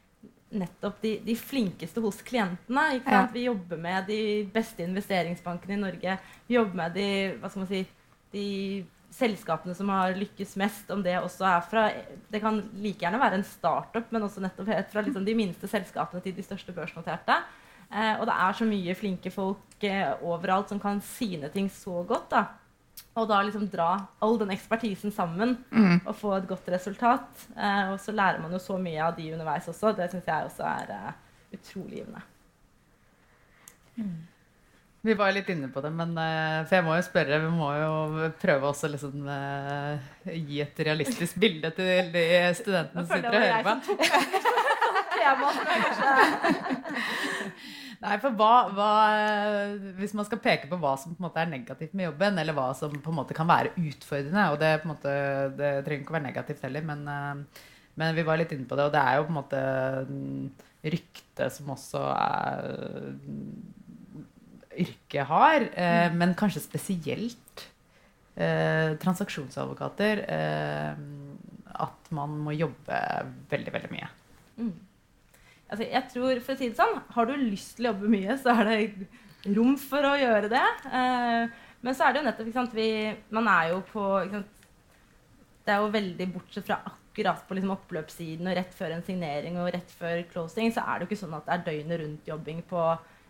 nettopp 0.51 0.97
de, 1.03 1.13
de 1.23 1.35
flinkeste 1.37 2.01
hos 2.03 2.21
klientene. 2.25 2.87
ikke 2.97 3.13
Ja. 3.13 3.23
Vi 3.33 3.45
jobber 3.45 3.79
med 3.79 4.09
de 4.09 4.21
beste 4.51 4.83
investeringsbankene 4.83 5.77
i 5.77 5.83
Norge. 5.85 6.17
Vi 6.47 6.57
jobber 6.57 6.81
med 6.81 6.97
de 6.97 7.07
hva 7.37 7.51
skal 7.51 7.63
man 7.63 7.69
si, 7.69 7.85
de 8.33 8.83
selskapene 9.11 9.75
som 9.75 9.89
har 9.91 10.15
lykkes 10.15 10.55
mest, 10.59 10.91
om 10.93 11.01
det 11.03 11.17
også 11.19 11.45
er 11.49 11.65
fra 11.67 11.87
Det 12.31 12.39
kan 12.43 12.61
like 12.79 13.03
gjerne 13.03 13.19
være 13.19 13.41
en 13.41 13.47
startup, 13.47 14.07
men 14.11 14.23
også 14.23 14.43
nettopp 14.43 14.71
fra 14.91 15.03
liksom 15.03 15.25
de 15.27 15.35
minste 15.35 15.67
selskapene 15.67 16.23
til 16.23 16.35
de 16.35 16.45
største 16.45 16.71
børsnoterte. 16.75 17.35
Eh, 17.91 18.15
og 18.19 18.25
det 18.29 18.37
er 18.39 18.55
så 18.55 18.65
mye 18.67 18.95
flinke 18.95 19.31
folk 19.33 19.83
eh, 19.83 20.13
overalt 20.23 20.71
som 20.71 20.79
kan 20.79 21.01
sine 21.03 21.51
ting 21.51 21.67
så 21.69 22.03
godt. 22.07 22.31
da. 22.31 22.45
Og 23.19 23.27
da 23.27 23.41
liksom 23.43 23.67
dra 23.67 23.89
all 24.23 24.37
den 24.39 24.53
ekspertisen 24.53 25.11
sammen 25.11 25.57
mm. 25.71 26.05
og 26.05 26.15
få 26.15 26.37
et 26.37 26.47
godt 26.47 26.69
resultat. 26.71 27.47
Eh, 27.57 27.91
og 27.91 27.99
så 27.99 28.15
lærer 28.15 28.39
man 28.39 28.55
jo 28.55 28.61
så 28.63 28.77
mye 28.79 29.03
av 29.03 29.17
de 29.17 29.33
underveis 29.33 29.67
også. 29.67 29.91
Det 29.97 30.07
syns 30.13 30.29
jeg 30.31 30.47
også 30.47 30.67
er 30.69 30.93
uh, 30.95 31.11
utrolig 31.51 31.99
givende. 31.99 32.21
Mm. 33.97 34.30
Vi 35.01 35.15
var 35.17 35.33
litt 35.33 35.49
inne 35.49 35.65
på 35.73 35.81
det, 35.81 35.89
men 35.97 36.13
uh, 36.13 36.61
for 36.67 36.75
jeg 36.77 36.85
må 36.85 36.93
jo 36.93 37.01
spørre 37.05 37.39
Vi 37.41 37.49
må 37.55 37.69
jo 37.73 38.29
prøve 38.41 38.67
også 38.69 38.87
liksom 38.93 39.25
uh, 39.25 39.97
gi 40.29 40.61
et 40.61 40.77
realistisk 40.85 41.39
bilde 41.41 41.69
til 41.73 42.11
de 42.13 42.53
studentene 42.59 43.01
som 43.07 43.15
sitter 43.15 43.33
og 43.33 43.41
hører 43.41 43.63
på. 43.65 43.71
Nei, 48.01 48.15
for 48.21 48.33
hva, 48.37 48.53
hva, 48.73 48.91
Hvis 49.99 50.13
man 50.17 50.25
skal 50.25 50.39
peke 50.41 50.67
på 50.69 50.77
hva 50.81 50.93
som 50.97 51.13
på 51.13 51.19
en 51.21 51.27
måte 51.27 51.41
er 51.41 51.49
negativt 51.51 51.93
med 51.97 52.07
jobben, 52.09 52.39
eller 52.41 52.53
hva 52.57 52.69
som 52.77 52.91
på 52.93 53.09
en 53.13 53.19
måte 53.19 53.37
kan 53.37 53.49
være 53.49 53.73
utfordrende 53.77 54.49
Og 54.53 54.57
det, 54.61 54.71
på 54.81 54.87
en 54.87 54.93
måte, 54.95 55.11
det 55.57 55.71
trenger 55.85 56.01
ikke 56.01 56.13
å 56.13 56.17
være 56.17 56.29
negativt 56.29 56.61
heller, 56.65 56.83
men, 56.93 56.99
uh, 57.09 57.35
men 58.01 58.07
vi 58.17 58.23
var 58.25 58.35
litt 58.41 58.53
inne 58.55 58.67
på 58.69 58.75
det. 58.77 58.85
Og 58.89 58.93
det 58.95 59.01
er 59.01 59.13
jo 59.19 59.27
på 59.27 59.33
en 59.33 59.41
måte 59.41 59.59
ryktet 60.81 61.49
som 61.53 61.73
også 61.73 62.01
er 62.15 62.57
yrket 64.83 65.27
har, 65.29 65.67
eh, 65.71 66.07
mm. 66.11 66.17
men 66.21 66.35
kanskje 66.37 66.63
spesielt 66.63 67.65
eh, 68.35 68.97
transaksjonsadvokater, 69.01 70.23
eh, 70.27 71.01
at 71.81 72.13
man 72.15 72.37
må 72.45 72.55
jobbe 72.55 73.01
veldig, 73.51 73.73
veldig 73.73 73.91
mye. 73.93 74.09
Mm. 74.59 74.73
Altså, 75.71 75.85
jeg 75.87 76.07
tror, 76.11 76.39
for 76.43 76.53
å 76.53 76.59
si 76.59 76.67
det 76.67 76.77
sånn, 76.79 76.97
Har 77.15 77.27
du 77.27 77.35
lyst 77.39 77.77
til 77.77 77.87
å 77.87 77.93
jobbe 77.93 78.09
mye, 78.11 78.35
så 78.39 78.57
er 78.59 78.67
det 78.67 79.53
rom 79.55 79.77
for 79.79 80.05
å 80.05 80.17
gjøre 80.19 80.49
det. 80.51 80.65
Eh, 80.91 81.61
men 81.81 81.97
så 81.97 82.05
er 82.05 82.13
det 82.13 82.21
jo 82.21 82.27
nettopp 82.27 82.49
sant, 82.53 82.73
vi, 82.77 82.89
Man 83.33 83.47
er 83.49 83.71
jo 83.71 83.79
på 83.89 84.07
sant, 84.29 84.57
Det 85.65 85.73
er 85.73 85.79
jo 85.81 85.93
veldig 85.93 86.27
bortsett 86.33 86.67
fra 86.67 86.81
akkurat 86.89 87.41
på 87.47 87.55
liksom, 87.57 87.73
oppløpssiden 87.75 88.49
og 88.49 88.57
rett 88.57 88.75
før 88.75 88.95
en 88.95 89.03
signering 89.05 89.57
og 89.61 89.71
rett 89.75 89.91
før 89.99 90.21
closing, 90.31 90.71
så 90.73 90.83
er 90.83 90.99
det 90.99 91.05
jo 91.05 91.11
ikke 91.11 91.21
sånn 91.23 91.35
at 91.37 91.47
det 91.47 91.55
er 91.55 91.65
døgnet 91.67 92.01
rundt-jobbing 92.01 92.61
på 92.69 92.85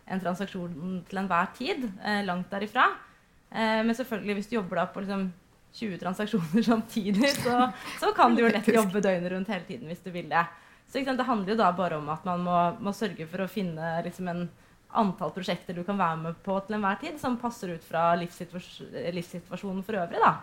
en 0.06 0.22
transaksjon 0.22 1.02
til 1.08 1.22
enhver 1.22 1.52
tid. 1.56 1.86
Eh, 2.04 2.24
langt 2.26 2.50
derifra. 2.52 2.88
Eh, 3.50 3.80
men 3.84 3.94
selvfølgelig, 3.94 4.38
hvis 4.38 4.50
du 4.50 4.56
jobber 4.58 4.82
da 4.82 4.88
på 4.90 5.04
liksom 5.04 5.28
20 5.74 6.00
transaksjoner 6.02 6.66
samtidig, 6.70 7.30
så, 7.36 7.68
så 8.00 8.12
kan 8.16 8.34
du 8.34 8.42
jo 8.44 8.50
lett 8.52 8.68
jobbe 8.68 9.00
døgnet 9.04 9.32
rundt 9.32 9.52
hele 9.52 9.66
tiden 9.68 9.88
hvis 9.90 10.04
du 10.04 10.10
vil 10.14 10.28
det. 10.32 10.44
Så 10.92 11.00
Det 11.00 11.24
handler 11.24 11.54
jo 11.54 11.56
da 11.56 11.70
bare 11.72 11.96
om 11.96 12.08
at 12.12 12.24
man 12.28 12.42
må, 12.44 12.56
må 12.80 12.92
sørge 12.92 13.24
for 13.26 13.44
å 13.44 13.48
finne 13.48 14.02
liksom 14.04 14.28
en 14.28 14.42
antall 14.92 15.30
prosjekter 15.32 15.72
du 15.72 15.84
kan 15.84 15.96
være 15.96 16.18
med 16.20 16.40
på 16.44 16.58
til 16.66 16.76
enhver 16.76 16.98
tid, 17.00 17.16
som 17.20 17.38
passer 17.40 17.72
ut 17.72 17.84
fra 17.86 18.10
livssituasjonen, 18.20 19.06
livssituasjonen 19.16 19.80
for 19.86 20.02
øvrig. 20.02 20.20
da. 20.20 20.34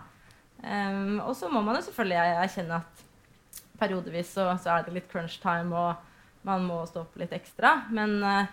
Um, 0.59 1.19
og 1.23 1.35
så 1.37 1.51
må 1.53 1.61
man 1.61 1.77
jo 1.77 1.85
selvfølgelig 1.85 2.39
erkjenne 2.41 2.79
at 2.81 3.03
periodevis 3.79 4.33
så, 4.35 4.49
så, 4.59 4.73
er 4.73 4.87
det 4.87 4.95
litt 4.97 5.11
crunch 5.11 5.37
time, 5.39 5.69
og 5.71 6.47
man 6.47 6.65
må 6.65 6.81
stå 6.89 7.05
på 7.05 7.21
litt 7.21 7.35
ekstra. 7.37 7.75
Men 7.93 8.17
uh, 8.25 8.49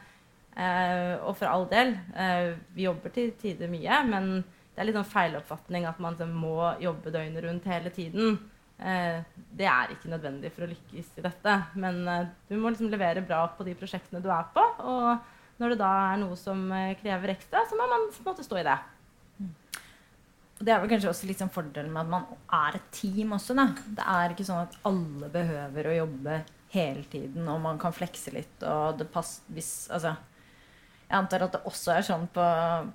Uh, 0.56 1.20
og 1.28 1.34
for 1.36 1.50
all 1.50 1.66
del, 1.68 1.90
eh, 2.16 2.54
vi 2.72 2.86
jobber 2.86 3.12
til 3.12 3.34
tider 3.36 3.68
mye, 3.68 3.98
men 4.08 4.30
det 4.40 4.80
er 4.80 4.88
litt 4.88 4.96
sånn 4.96 5.10
feiloppfatning 5.10 5.84
at 5.88 5.98
man 6.00 6.16
liksom 6.16 6.32
må 6.32 6.70
jobbe 6.80 7.12
døgnet 7.12 7.44
rundt 7.44 7.68
hele 7.68 7.92
tiden. 7.92 8.38
Eh, 8.76 9.20
det 9.56 9.68
er 9.68 9.92
ikke 9.92 10.12
nødvendig 10.12 10.50
for 10.52 10.64
å 10.64 10.70
lykkes 10.70 11.14
i 11.16 11.24
dette. 11.24 11.54
Men 11.80 12.02
du 12.48 12.56
må 12.60 12.72
liksom 12.72 12.90
levere 12.92 13.24
bra 13.24 13.46
på 13.56 13.64
de 13.68 13.76
prosjektene 13.76 14.20
du 14.24 14.28
er 14.32 14.48
på. 14.52 14.64
Og 14.84 15.60
når 15.60 15.72
det 15.72 15.80
da 15.80 15.92
er 16.10 16.20
noe 16.20 16.36
som 16.40 16.68
krever 17.00 17.32
ekstra, 17.32 17.64
så 17.68 17.76
må 17.76 17.88
man 17.88 18.10
på 18.12 18.20
en 18.20 18.28
måte 18.28 18.44
stå 18.44 18.60
i 18.60 18.66
det. 18.68 18.76
Det 20.56 20.72
er 20.72 20.80
vel 20.80 20.88
kanskje 20.88 21.10
også 21.12 21.28
litt 21.28 21.40
sånn 21.40 21.52
fordelen 21.52 21.92
med 21.92 22.06
at 22.06 22.12
man 22.12 22.28
er 22.64 22.78
et 22.78 22.86
team 22.96 23.34
også. 23.36 23.56
Da. 23.56 23.66
Det 23.96 24.06
er 24.12 24.32
ikke 24.32 24.48
sånn 24.48 24.62
at 24.64 24.78
alle 24.88 25.28
behøver 25.32 25.90
å 25.90 25.98
jobbe 25.98 26.38
hele 26.72 27.04
tiden, 27.12 27.44
og 27.48 27.60
man 27.64 27.80
kan 27.80 27.96
flekse 27.96 28.32
litt. 28.32 28.56
og 28.62 28.96
det 29.00 29.08
passer 29.12 29.44
hvis, 29.52 29.88
altså, 29.92 30.16
jeg 31.06 31.18
antar 31.20 31.46
at 31.46 31.54
det 31.54 31.62
også 31.68 31.94
er 31.94 32.06
sånn 32.06 32.26
på, 32.34 32.44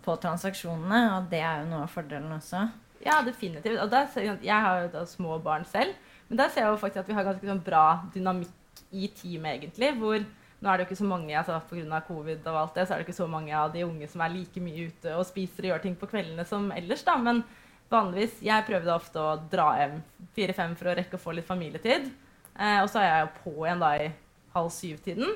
på 0.03 0.15
transaksjonene, 0.23 1.01
og 1.15 1.29
det 1.31 1.39
er 1.39 1.61
jo 1.61 1.69
noe 1.71 1.85
av 1.85 1.93
fordelen 1.93 2.33
også. 2.35 2.65
Ja, 3.05 3.21
definitivt. 3.25 3.79
Og 3.81 3.89
der, 3.91 4.09
jeg 4.43 4.65
har 4.65 4.83
jo 4.83 4.89
da 4.93 5.05
små 5.09 5.37
barn 5.41 5.63
selv, 5.69 5.95
men 6.27 6.39
der 6.39 6.51
ser 6.51 6.65
jeg 6.65 6.73
jo 6.73 6.81
faktisk 6.81 7.01
at 7.01 7.09
vi 7.09 7.15
har 7.17 7.25
ganske 7.27 7.47
sånn 7.47 7.63
bra 7.63 7.85
dynamikk 8.13 8.83
i 8.91 9.07
teamet, 9.15 9.61
egentlig. 9.61 9.93
hvor 9.99 10.19
nå 10.61 10.69
er 10.69 10.77
det 10.77 10.83
jo 10.83 10.89
ikke 10.91 10.99
så 10.99 11.07
mange, 11.09 11.33
altså 11.33 11.57
Pga. 11.69 12.01
covid 12.05 12.47
og 12.51 12.57
alt 12.59 12.75
det, 12.77 12.85
så 12.85 12.93
er 12.93 13.01
det 13.01 13.07
ikke 13.07 13.17
så 13.17 13.27
mange 13.31 13.53
av 13.57 13.71
de 13.73 13.85
unge 13.87 14.07
som 14.11 14.21
er 14.21 14.33
like 14.35 14.61
mye 14.61 14.89
ute 14.91 15.15
og 15.17 15.25
spiser 15.25 15.65
og 15.65 15.71
gjør 15.71 15.85
ting 15.87 15.95
på 15.97 16.09
kveldene 16.11 16.45
som 16.45 16.67
ellers. 16.75 17.03
da, 17.03 17.15
Men 17.17 17.43
vanligvis 17.89 18.41
Jeg 18.43 18.65
prøver 18.67 18.85
da 18.85 18.95
ofte 18.95 19.19
å 19.19 19.39
dra 19.51 19.71
hjem 19.79 20.01
fire-fem 20.35 20.75
for 20.75 20.91
å 20.91 20.95
rekke 20.95 21.17
å 21.17 21.23
få 21.23 21.33
litt 21.33 21.47
familietid. 21.47 22.11
Eh, 22.59 22.79
og 22.83 22.89
så 22.91 23.01
er 23.01 23.07
jeg 23.09 23.23
jo 23.25 23.31
på 23.43 23.65
igjen 23.65 23.81
da 23.81 23.95
i 23.97 24.11
halv 24.53 24.69
syv-tiden. 24.69 25.33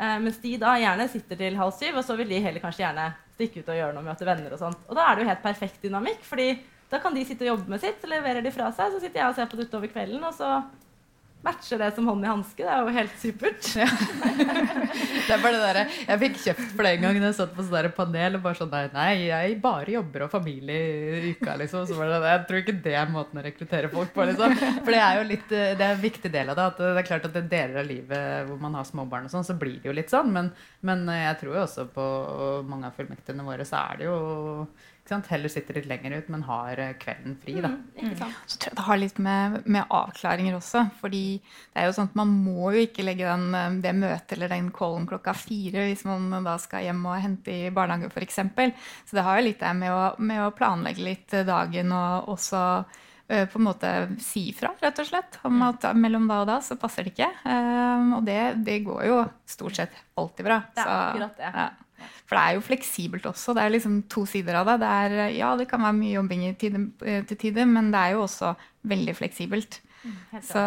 Eh, 0.00 0.16
mens 0.24 0.38
de 0.40 0.54
da 0.60 0.74
gjerne 0.80 1.06
sitter 1.12 1.36
til 1.36 1.56
halv 1.60 1.74
syv, 1.76 1.98
og 2.00 2.04
så 2.06 2.16
vil 2.16 2.30
de 2.32 2.40
heller 2.40 2.62
kanskje 2.62 2.86
gjerne 2.86 3.10
stikke 3.34 3.60
ut 3.60 3.72
og 3.72 3.76
gjøre 3.76 3.96
noe, 3.96 4.06
møte 4.06 4.28
venner 4.28 4.54
og 4.56 4.60
sånt. 4.62 4.84
Og 4.88 4.96
da 4.96 5.06
er 5.06 5.16
det 5.16 5.24
jo 5.24 5.30
helt 5.30 5.42
perfekt 5.44 5.82
dynamikk, 5.84 6.22
fordi 6.24 6.50
da 6.90 6.98
kan 7.02 7.14
de 7.14 7.24
sitte 7.28 7.44
og 7.44 7.52
jobbe 7.52 7.74
med 7.74 7.82
sitt, 7.82 8.00
så 8.00 8.08
leverer 8.08 8.44
de 8.44 8.52
fra 8.54 8.70
seg, 8.74 8.94
så 8.94 9.00
sitter 9.02 9.20
jeg 9.20 9.28
og 9.28 9.36
ser 9.36 9.50
på 9.50 9.60
det 9.60 9.68
utover 9.68 9.92
kvelden, 9.92 10.24
og 10.24 10.32
så 10.34 10.54
matcher 11.44 11.80
det 11.80 11.90
som 11.96 12.08
hånd 12.08 12.24
i 12.24 12.28
hanske. 12.28 12.64
Det 12.64 12.70
er 12.70 12.84
jo 12.84 12.94
helt 12.94 13.14
supert. 13.20 13.68
Ja. 13.80 13.86
det 15.26 15.34
er 15.34 15.42
bare 15.42 15.54
det 15.54 15.62
der, 15.62 15.94
Jeg 16.08 16.20
fikk 16.24 16.38
kjeft 16.42 16.74
for 16.74 16.86
det 16.86 16.92
en 16.96 17.06
gang 17.06 17.20
da 17.20 17.30
jeg 17.30 17.38
satt 17.38 17.54
på 17.56 17.64
sånn 17.66 17.88
panel 17.96 18.38
og 18.38 18.44
bare 18.44 18.58
sånn 18.58 18.74
nei, 18.94 19.08
jeg 19.28 19.56
bare 19.62 19.94
jobber 19.96 20.26
og 20.26 20.32
familie 20.32 20.80
i 21.20 21.32
uka, 21.32 21.56
liksom. 21.60 21.86
Så 21.88 21.96
var 21.98 22.12
det, 22.12 22.20
jeg 22.26 22.44
tror 22.50 22.62
ikke 22.62 22.76
det 22.86 22.94
er 23.00 23.12
måten 23.12 23.40
å 23.40 23.46
rekruttere 23.46 23.92
folk 23.92 24.12
på, 24.16 24.28
liksom. 24.30 24.56
For 24.84 24.92
det 24.92 25.02
er 25.06 25.20
jo 25.20 25.26
litt, 25.30 25.48
det 25.50 25.86
er 25.86 25.94
en 25.94 26.04
viktig 26.04 26.32
del 26.34 26.52
av 26.52 26.60
det. 26.60 26.68
at 26.72 26.82
Det 26.82 26.92
er 27.04 27.10
klart 27.10 27.28
at 27.30 27.36
det 27.36 27.44
er 27.44 27.52
deler 27.56 27.82
av 27.82 27.90
livet 27.90 28.48
hvor 28.50 28.60
man 28.62 28.78
har 28.78 28.88
småbarn 28.88 29.28
og 29.30 29.34
sånn, 29.34 29.46
så 29.46 29.58
blir 29.60 29.80
det 29.80 29.90
jo 29.90 29.96
litt 29.96 30.12
sånn. 30.12 30.32
Men, 30.34 30.52
men 30.86 31.06
jeg 31.14 31.40
tror 31.42 31.56
jo 31.56 31.64
også 31.64 31.88
på 31.94 32.06
mange 32.68 32.90
av 32.90 32.96
fullmektigene 32.98 33.46
våre 33.46 33.66
så 33.68 33.84
er 33.90 34.00
det 34.00 34.10
jo 34.10 34.20
Heller 35.10 35.50
sitter 35.50 35.76
litt 35.76 35.88
lenger 35.90 36.14
ut, 36.18 36.28
men 36.32 36.44
har 36.46 36.78
eh, 36.78 36.92
kvelden 37.00 37.34
fri. 37.42 37.56
Da. 37.62 37.72
Mm, 37.98 38.14
så 38.46 38.58
tror 38.58 38.70
jeg 38.70 38.76
det 38.78 38.86
har 38.86 39.00
litt 39.00 39.18
med, 39.18 39.58
med, 39.66 39.84
avklaringer 39.90 40.56
også. 40.58 40.84
fordi 41.00 41.24
det 41.40 41.82
er 41.82 41.88
jo 41.88 41.96
sånn 41.96 42.10
at 42.12 42.16
man 42.20 42.32
må 42.44 42.70
jo 42.74 42.84
ikke 42.86 43.06
legge 43.06 43.26
den, 43.26 43.48
eh, 43.56 43.76
det 43.84 43.94
møtet 43.98 44.36
eller 44.36 44.52
den 44.54 44.70
callen 44.74 45.08
klokka 45.10 45.34
fire 45.36 45.88
hvis 45.88 46.06
man 46.08 46.30
da 46.46 46.56
skal 46.62 46.86
hjem 46.86 47.04
og 47.10 47.20
hente 47.20 47.54
i 47.54 47.74
barnehage 47.74 48.10
f.eks. 48.12 48.40
Så 49.08 49.18
det 49.18 49.26
har 49.26 49.40
jo 49.40 49.46
litt 49.48 49.62
det 49.62 49.74
med 49.78 49.94
å, 49.94 50.02
med 50.22 50.46
å 50.46 50.54
planlegge 50.56 51.06
litt 51.06 51.38
dagen 51.46 51.94
og 51.96 52.34
også 52.36 52.64
på 53.30 53.60
en 53.60 53.62
måte 53.62 53.90
si 54.18 54.48
fra, 54.50 54.72
rett 54.82 54.96
og 54.98 55.06
slett. 55.06 55.36
Om 55.46 55.60
mm. 55.60 55.66
at 55.68 55.84
mellom 55.94 56.24
da 56.26 56.40
og 56.42 56.48
da 56.48 56.56
så 56.66 56.74
passer 56.74 57.06
det 57.06 57.12
ikke. 57.12 57.28
Um, 57.44 58.16
og 58.16 58.24
det, 58.26 58.40
det, 58.66 58.80
går 58.82 59.04
jo 59.06 59.20
stort 59.46 59.78
sett 59.78 60.00
alltid 60.18 60.48
bra. 60.48 60.56
Det 60.74 60.82
er 60.82 60.90
akkurat 60.96 61.38
det. 61.38 61.52
Ja. 61.54 61.68
For 62.24 62.36
det 62.36 62.42
er 62.42 62.56
jo 62.56 62.64
fleksibelt 62.64 63.26
også. 63.30 63.54
Det 63.56 63.62
er 63.64 63.74
liksom 63.74 64.02
to 64.10 64.24
sider 64.28 64.60
av 64.60 64.68
det. 64.70 64.80
det 64.82 64.90
er, 65.04 65.16
ja, 65.36 65.54
det 65.58 65.68
kan 65.70 65.82
være 65.82 65.98
mye 65.98 66.16
jobbing 66.16 66.44
tide, 66.60 66.82
eh, 67.04 67.24
til 67.26 67.40
tider, 67.46 67.66
men 67.66 67.90
det 67.92 68.00
er 68.00 68.16
jo 68.16 68.26
også 68.26 68.54
veldig 68.90 69.16
fleksibelt. 69.18 69.80
Mm, 70.04 70.42
Så 70.42 70.62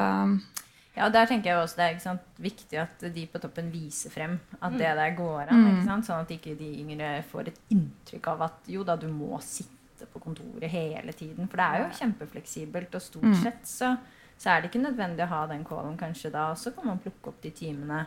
ja, 0.93 1.07
der 1.09 1.25
tenker 1.25 1.49
jeg 1.49 1.57
også 1.57 1.79
det 1.79 1.85
er 1.85 2.01
sant, 2.01 2.25
viktig 2.37 2.77
at 2.77 3.05
de 3.15 3.23
på 3.25 3.39
toppen 3.41 3.71
viser 3.73 4.13
frem 4.13 4.35
at 4.59 4.75
det 4.77 4.91
mm. 4.91 4.99
der 4.99 5.15
går 5.17 5.39
an. 5.49 5.63
Mm. 5.81 6.03
Sånn 6.05 6.19
at 6.21 6.33
ikke 6.35 6.53
de 6.59 6.69
yngre 6.83 7.15
får 7.31 7.49
et 7.49 7.61
inntrykk 7.73 8.29
av 8.35 8.43
at 8.49 8.69
jo 8.69 8.85
da, 8.85 8.97
du 8.99 9.07
må 9.09 9.39
sitte 9.41 10.05
på 10.13 10.21
kontoret 10.21 10.69
hele 10.69 11.15
tiden. 11.17 11.47
For 11.49 11.57
det 11.57 11.65
er 11.65 11.81
jo 11.81 11.95
kjempefleksibelt, 11.97 12.93
og 12.93 13.01
stort 13.01 13.39
sett 13.41 13.65
så, 13.65 13.95
så, 14.37 14.51
er 14.51 14.61
det 14.61 14.69
ikke 14.69 14.83
nødvendig 14.83 15.25
å 15.25 15.31
ha 15.31 15.41
den 15.49 15.65
callen 15.65 15.97
kanskje 15.97 16.33
da. 16.33 16.51
Og 16.53 16.61
så 16.61 16.75
kan 16.75 16.91
man 16.91 17.01
plukke 17.01 17.33
opp 17.33 17.41
de 17.41 17.53
timene 17.57 18.03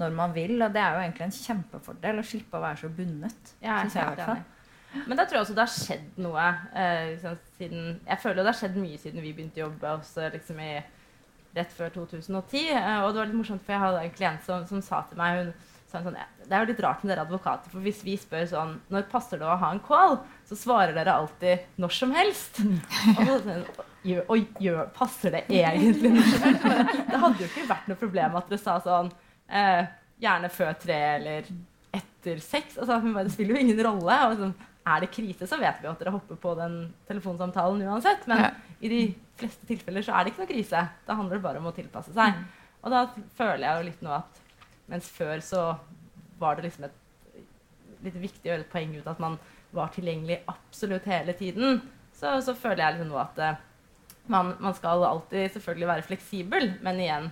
når 0.00 0.16
man 0.16 0.32
vil. 0.36 0.56
Og 0.58 0.72
det 0.74 0.82
er 0.82 0.96
jo 0.96 1.02
egentlig 1.04 1.26
en 1.28 1.36
kjempefordel 1.36 2.22
å 2.22 2.26
slippe 2.26 2.58
å 2.58 2.64
være 2.64 2.82
så 2.82 2.92
bundet. 3.00 3.52
Ja, 3.62 3.82
jeg, 3.84 3.92
jeg 4.20 5.04
Men 5.06 5.18
da 5.18 5.26
tror 5.26 5.38
jeg 5.38 5.46
også 5.46 5.58
det 5.58 5.66
har 5.66 5.74
skjedd 5.74 6.22
noe. 6.24 6.46
Eh, 6.74 7.02
liksom, 7.14 7.36
siden, 7.58 7.90
jeg 8.06 8.22
føler 8.22 8.42
det 8.42 8.52
har 8.52 8.60
skjedd 8.62 8.80
mye 8.80 9.02
siden 9.02 9.26
vi 9.26 9.34
begynte 9.34 9.62
å 9.62 9.68
jobbe 9.68 9.92
også, 9.98 10.30
liksom, 10.34 10.62
i, 10.64 10.72
rett 11.56 11.74
før 11.76 11.92
2010. 12.00 12.70
Eh, 12.70 13.02
og 13.02 13.12
det 13.12 13.22
var 13.22 13.30
litt 13.30 13.40
morsomt, 13.42 13.66
for 13.66 13.76
jeg 13.76 13.84
hadde 13.84 14.06
en 14.06 14.16
klient 14.16 14.46
som, 14.46 14.64
som 14.70 14.82
sa 14.84 15.04
til 15.10 15.20
meg 15.20 15.42
hun, 15.42 15.52
sa 15.90 16.02
sånn, 16.04 16.18
Det 16.46 16.54
er 16.54 16.62
jo 16.62 16.70
litt 16.70 16.82
rart 16.84 17.02
med 17.02 17.10
dere 17.12 17.24
advokater, 17.26 17.70
for 17.72 17.82
hvis 17.82 18.04
vi 18.06 18.12
spør 18.20 18.44
sånn 18.46 18.76
Når 18.94 19.08
passer 19.10 19.40
det 19.40 19.48
å 19.48 19.56
ha 19.58 19.72
en 19.74 19.82
call? 19.82 20.20
Så 20.46 20.58
svarer 20.58 20.94
dere 20.94 21.16
alltid 21.18 21.80
når 21.82 21.96
som 21.96 22.12
helst. 22.14 22.60
Og 23.18 23.24
så, 23.24 23.40
sånn, 23.46 23.64
og 24.00 24.60
gjør, 24.64 24.86
passer 24.96 25.34
det 25.34 25.42
egentlig 25.52 26.14
når 26.14 26.28
som 26.30 26.46
helst? 26.46 27.02
Det 27.10 27.18
hadde 27.24 27.42
jo 27.42 27.48
ikke 27.50 27.66
vært 27.68 27.90
noe 27.90 28.00
problem 28.00 28.38
at 28.38 28.48
dere 28.48 28.62
sa 28.62 28.78
sånn 28.84 29.10
Eh, 29.50 29.82
gjerne 30.20 30.50
før 30.52 30.74
tre 30.78 30.98
eller 31.16 31.48
etter 31.96 32.42
seks. 32.44 32.78
Altså, 32.78 33.00
det 33.00 33.32
spiller 33.34 33.56
jo 33.56 33.64
ingen 33.64 33.82
rolle. 33.86 34.18
Og 34.28 34.36
sånn, 34.40 34.54
er 34.90 35.02
det 35.04 35.12
krise, 35.14 35.48
så 35.48 35.58
vet 35.60 35.82
vi 35.82 35.90
at 35.90 36.00
dere 36.00 36.14
hopper 36.14 36.38
på 36.40 36.54
den 36.58 36.78
telefonsamtalen 37.08 37.82
uansett. 37.88 38.26
Men 38.30 38.44
ja. 38.46 38.50
i 38.80 38.92
de 38.92 39.02
fleste 39.40 39.68
tilfeller 39.68 40.04
så 40.06 40.16
er 40.16 40.24
det 40.24 40.32
ikke 40.32 40.44
noe 40.44 40.52
krise. 40.52 40.84
Da 41.06 41.18
handler 41.18 41.38
det 41.38 41.46
bare 41.46 41.62
om 41.62 41.70
å 41.70 41.76
tilpasse 41.76 42.14
seg. 42.16 42.36
Mm. 42.36 42.48
Og 42.80 42.94
da 42.94 43.04
føler 43.36 43.66
jeg 43.66 43.76
jo 43.76 43.88
litt 43.90 44.04
nå 44.04 44.14
at 44.16 44.42
mens 44.90 45.08
før 45.12 45.42
så 45.44 45.64
var 46.40 46.56
det 46.56 46.66
liksom 46.66 46.88
et 46.88 46.96
litt 48.04 48.16
viktig 48.16 48.48
å 48.48 48.52
gjøre 48.54 48.64
et 48.64 48.72
poeng 48.72 48.94
ut 48.96 49.08
at 49.10 49.20
man 49.22 49.36
var 49.76 49.90
tilgjengelig 49.94 50.40
absolutt 50.50 51.06
hele 51.06 51.34
tiden, 51.38 51.82
så, 52.16 52.38
så 52.42 52.56
føler 52.58 52.82
jeg 52.82 52.96
liksom 52.96 53.12
nå 53.12 53.18
at 53.20 53.42
uh, 53.44 53.60
man, 54.32 54.54
man, 54.58 54.74
skal 54.76 55.04
alltid 55.06 55.52
selvfølgelig 55.54 55.90
være 55.90 56.06
fleksibel, 56.08 56.72
men 56.84 57.02
igjen, 57.04 57.28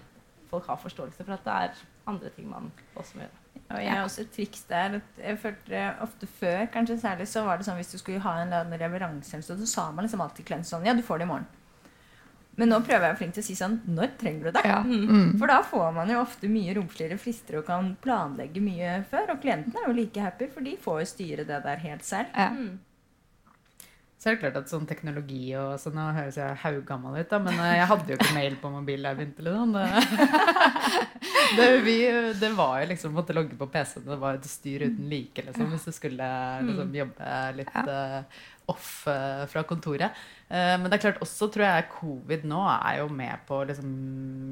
folk 0.50 0.68
har 0.70 0.80
forståelse 0.80 1.24
for 1.24 1.34
at 1.34 1.46
det 1.46 1.56
er 1.64 1.80
andre 2.08 2.32
ting 2.34 2.48
man 2.50 2.72
også 2.94 3.18
må 3.18 3.26
gjøre. 3.26 3.44
Og 3.68 3.82
jeg 3.84 3.92
har 3.92 4.06
også 4.06 4.22
et 4.24 4.30
triks 4.32 4.62
der. 4.68 5.00
Jeg 5.20 5.38
følte 5.42 5.84
ofte 6.00 6.26
før, 6.38 6.64
kanskje 6.72 6.98
særlig, 7.02 7.28
så 7.28 7.44
var 7.44 7.58
det 7.58 7.66
sånn 7.66 7.76
hvis 7.76 7.92
du 7.92 7.98
skulle 8.00 8.22
ha 8.24 8.38
en 8.40 8.74
leveranse, 8.80 9.42
så 9.44 9.56
sa 9.68 9.90
man 9.92 10.06
liksom 10.06 10.22
alltid 10.24 10.48
klient 10.48 10.68
sånn 10.68 10.86
Ja, 10.88 10.96
du 10.96 11.04
får 11.04 11.20
det 11.20 11.28
i 11.28 11.32
morgen. 11.32 11.48
Men 12.58 12.72
nå 12.72 12.80
prøver 12.82 13.06
jeg 13.06 13.18
flink 13.20 13.36
til 13.36 13.44
å 13.44 13.46
si 13.46 13.54
sånn 13.54 13.76
Når 13.86 14.16
trenger 14.18 14.48
du 14.48 14.56
det? 14.56 14.64
Ja. 14.66 14.80
Mm. 14.82 15.04
mm. 15.06 15.28
For 15.38 15.50
da 15.50 15.60
får 15.66 15.92
man 15.94 16.10
jo 16.10 16.18
ofte 16.24 16.50
mye 16.50 16.74
romsligere 16.74 17.20
frister 17.22 17.60
og 17.60 17.68
kan 17.68 17.92
planlegge 18.02 18.62
mye 18.64 18.96
før. 19.10 19.34
Og 19.34 19.42
klientene 19.44 19.78
er 19.78 19.86
jo 19.86 19.94
like 19.94 20.24
happy, 20.24 20.48
for 20.50 20.66
de 20.66 20.74
får 20.82 21.02
jo 21.04 21.10
styre 21.12 21.46
det 21.46 21.60
der 21.66 21.84
helt 21.84 22.06
selv. 22.08 22.32
Ja. 22.34 22.50
Mm. 22.50 22.72
Så 24.28 24.34
er 24.34 24.36
det 24.36 24.42
klart 24.42 24.56
at 24.60 24.68
sånn 24.68 24.84
teknologi 24.84 25.44
og 25.56 25.78
sånn 25.80 25.94
Nå 25.96 26.02
høres 26.12 26.36
jeg 26.36 26.56
haugammal 26.60 27.14
ut, 27.16 27.30
da, 27.30 27.38
men 27.40 27.54
eh, 27.64 27.78
jeg 27.78 27.88
hadde 27.88 28.12
jo 28.12 28.16
ikke 28.18 28.34
mail 28.36 28.56
på 28.60 28.70
mobil 28.74 29.06
da 29.06 29.12
jeg 29.14 29.16
begynte. 29.22 29.44
Liksom. 29.46 29.70
Det, 29.72 31.54
det, 31.56 31.68
vi, 31.86 31.94
det, 32.36 32.50
var 32.58 32.74
jo 32.82 32.90
liksom 32.90 33.14
måtte 33.16 33.32
logge 33.32 33.56
på 33.56 33.70
PC-en. 33.72 34.04
Det 34.04 34.18
var 34.20 34.36
et 34.36 34.48
styr 34.50 34.84
uten 34.84 35.06
like 35.08 35.44
liksom, 35.46 35.70
hvis 35.72 35.86
du 35.88 35.94
skulle 35.96 36.26
liksom, 36.66 36.90
mm. 36.90 36.98
jobbe 36.98 37.30
litt 37.56 37.78
ja. 37.78 38.20
off 38.68 38.90
uh, 39.08 39.46
fra 39.48 39.62
kontoret. 39.70 40.20
Uh, 40.50 40.74
men 40.74 40.90
det 40.90 40.98
er 40.98 41.04
klart 41.06 41.24
også 41.24 41.48
tror 41.54 41.64
jeg 41.64 41.88
covid 41.94 42.44
nå 42.52 42.60
er 42.74 43.00
jo 43.00 43.08
med 43.22 43.48
på 43.48 43.62
å 43.62 43.70
liksom, 43.72 43.96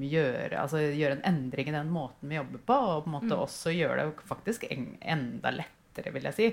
gjøre, 0.08 0.54
altså, 0.62 0.80
gjøre 0.86 1.18
en 1.18 1.28
endring 1.34 1.68
i 1.68 1.76
den 1.76 1.92
måten 1.92 2.32
vi 2.32 2.40
jobber 2.40 2.64
på, 2.72 2.80
og 2.94 3.04
på 3.04 3.12
en 3.12 3.18
måte 3.18 3.34
mm. 3.34 3.44
også 3.44 3.76
gjøre 3.76 4.00
det 4.00 4.26
faktisk 4.32 4.64
en, 4.72 4.88
enda 5.04 5.52
lettere, 5.60 6.16
vil 6.16 6.32
jeg 6.32 6.38
si. 6.40 6.50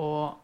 Og 0.00 0.40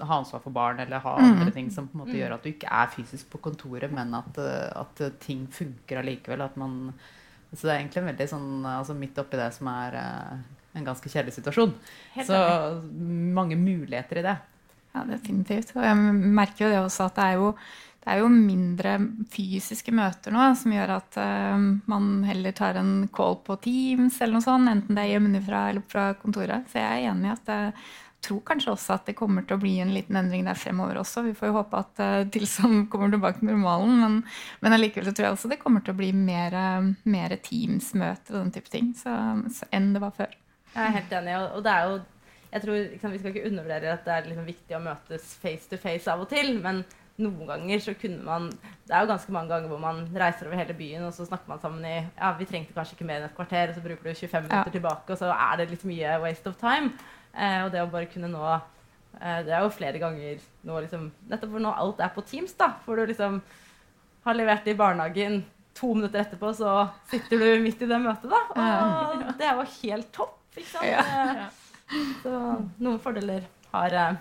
ha 0.00 0.18
ansvar 0.18 0.42
for 0.44 0.54
barn 0.54 0.80
eller 0.82 1.02
ha 1.04 1.14
mm. 1.18 1.28
andre 1.28 1.54
ting 1.54 1.70
som 1.74 1.88
på 1.88 1.98
en 1.98 2.04
måte 2.04 2.18
gjør 2.18 2.36
at 2.36 2.44
du 2.44 2.52
ikke 2.52 2.70
er 2.80 2.92
fysisk 2.92 3.30
på 3.32 3.40
kontoret, 3.48 3.90
men 3.94 4.14
at, 4.18 4.38
eh, 4.42 4.68
at 4.78 5.02
ting 5.22 5.46
funker 5.52 6.02
allikevel. 6.02 6.44
At 6.44 6.58
man, 6.60 6.92
så 7.52 7.64
det 7.64 7.72
er 7.72 7.80
egentlig 7.80 8.06
veldig 8.10 8.28
sånn 8.30 8.52
altså 8.68 8.96
Midt 8.98 9.18
oppi 9.20 9.40
det 9.40 9.50
som 9.56 9.70
er 9.72 9.98
uh, 9.98 10.38
en 10.78 10.86
ganske 10.86 11.10
kjedelig 11.10 11.38
situasjon. 11.38 11.74
Helt 12.14 12.30
så 12.30 12.40
mange 13.38 13.58
muligheter 13.58 14.22
i 14.22 14.26
det. 14.30 14.38
Ja, 14.94 15.04
definitivt. 15.08 15.74
Og 15.76 15.84
jeg 15.84 15.98
merker 16.38 16.66
jo 16.66 16.72
det 16.72 16.80
også 16.82 17.08
at 17.08 17.18
det 17.18 17.26
er 17.28 17.38
jo, 17.38 17.52
det 18.04 18.12
er 18.12 18.22
jo 18.22 18.32
mindre 18.32 18.94
fysiske 19.34 19.92
møter 19.94 20.32
nå 20.34 20.48
som 20.58 20.74
gjør 20.74 20.94
at 20.96 21.20
uh, 21.20 21.68
man 21.90 22.10
heller 22.28 22.56
tar 22.56 22.80
en 22.80 22.92
call 23.14 23.40
på 23.44 23.58
Teams 23.64 24.20
eller 24.22 24.38
noe 24.38 24.46
sånt, 24.46 24.70
enten 24.70 24.98
det 24.98 25.04
er 25.04 25.16
hjemmefra 25.16 25.68
eller 25.72 25.88
fra 25.88 26.10
kontoret. 26.20 26.68
Så 26.70 26.80
jeg 26.80 26.88
er 26.88 27.10
enig 27.12 27.30
i 27.30 27.34
at 27.34 27.48
det, 27.48 27.62
tror 28.24 28.40
kanskje 28.46 28.72
også 28.72 28.96
at 28.96 29.08
det 29.08 29.16
kommer 29.18 29.44
til 29.46 29.56
å 29.56 29.62
bli 29.62 29.76
en 29.82 29.92
liten 29.94 30.18
endring 30.18 30.46
der 30.48 30.58
fremover 30.58 31.00
også. 31.00 31.22
Vi 31.26 31.36
får 31.38 31.50
jo 31.50 31.56
håpe 31.58 31.80
at 31.80 32.02
uh, 32.02 32.26
tilstanden 32.34 32.86
kommer 32.92 33.12
tilbake 33.14 33.40
til 33.40 33.50
normalen. 33.52 33.96
Men, 34.02 34.20
men 34.64 34.76
allikevel 34.76 35.08
så 35.08 35.14
tror 35.14 35.28
jeg 35.28 35.38
også 35.38 35.52
det 35.52 35.62
kommer 35.62 35.84
til 35.86 35.94
å 35.94 36.00
bli 36.00 36.12
mer, 36.16 36.58
mer 37.08 37.36
Teams-møter 37.44 38.36
og 38.36 38.46
den 38.46 38.54
type 38.58 38.72
ting 38.72 38.92
så, 38.98 39.16
så, 39.54 39.68
enn 39.74 39.92
det 39.94 40.04
var 40.04 40.14
før. 40.18 40.38
Jeg 40.74 40.84
er 40.84 40.96
helt 41.00 41.18
enig. 41.20 41.36
Og 41.56 41.64
det 41.64 41.74
er 41.74 41.90
jo 41.90 41.98
jeg 42.48 42.64
tror 42.64 42.78
liksom, 42.78 43.12
Vi 43.12 43.18
skal 43.20 43.34
ikke 43.34 43.50
undervurdere 43.50 43.92
at 43.92 44.06
det 44.06 44.14
er 44.14 44.30
liksom 44.30 44.48
viktig 44.48 44.76
å 44.78 44.80
møtes 44.80 45.34
face 45.42 45.68
to 45.68 45.76
face 45.80 46.08
av 46.08 46.24
og 46.24 46.30
til. 46.32 46.54
Men 46.64 46.82
noen 47.18 47.48
ganger 47.50 47.82
så 47.82 47.94
kunne 47.98 48.22
man 48.24 48.48
Det 48.86 48.94
er 48.94 49.04
jo 49.04 49.10
ganske 49.10 49.34
mange 49.34 49.52
ganger 49.52 49.72
hvor 49.72 49.80
man 49.82 50.04
reiser 50.14 50.48
over 50.48 50.60
hele 50.60 50.76
byen, 50.78 51.04
og 51.08 51.14
så 51.14 51.26
snakker 51.26 51.50
man 51.50 51.60
sammen 51.60 51.84
i 51.84 51.96
Ja, 51.98 52.32
vi 52.38 52.48
trengte 52.48 52.76
kanskje 52.76 52.96
ikke 52.96 53.08
mer 53.08 53.20
enn 53.20 53.28
et 53.28 53.36
kvarter, 53.36 53.72
og 53.72 53.76
så 53.78 53.84
bruker 53.84 54.06
du 54.06 54.14
25 54.14 54.46
minutter 54.46 54.70
ja. 54.70 54.74
tilbake, 54.78 55.12
og 55.12 55.20
så 55.20 55.32
er 55.34 55.60
det 55.60 55.70
litt 55.72 55.86
mye 55.88 56.18
waste 56.24 56.52
of 56.52 56.60
time. 56.60 56.94
Eh, 57.34 57.60
og 57.64 57.70
det 57.74 57.82
å 57.84 57.90
bare 57.92 58.08
kunne 58.10 58.30
nå 58.32 58.42
eh, 58.48 59.40
Det 59.46 59.52
er 59.52 59.62
jo 59.62 59.74
flere 59.74 60.00
ganger 60.00 60.40
nå 60.66 60.78
liksom 60.82 61.10
Nettopp 61.30 61.52
for 61.52 61.62
nå 61.62 61.74
alt 61.84 62.00
er 62.02 62.14
på 62.14 62.24
Teams, 62.26 62.54
da, 62.58 62.72
For 62.84 62.98
du 62.98 63.10
liksom 63.10 63.40
har 64.24 64.36
levert 64.36 64.66
i 64.68 64.76
barnehagen 64.76 65.42
to 65.78 65.92
minutter 65.94 66.24
etterpå, 66.24 66.50
så 66.58 66.88
sitter 67.08 67.38
du 67.38 67.62
midt 67.62 67.84
i 67.84 67.86
det 67.88 68.00
møtet, 68.02 68.26
da. 68.32 68.40
Og 68.50 69.28
det 69.38 69.46
er 69.46 69.60
jo 69.60 69.66
helt 69.76 70.08
topp, 70.12 70.40
ikke 70.58 70.72
sant? 70.72 70.88
Ja. 70.90 71.46
Så 72.24 72.32
noen 72.82 72.98
fordeler 73.00 73.46
har 73.70 73.94
eh, 73.96 74.18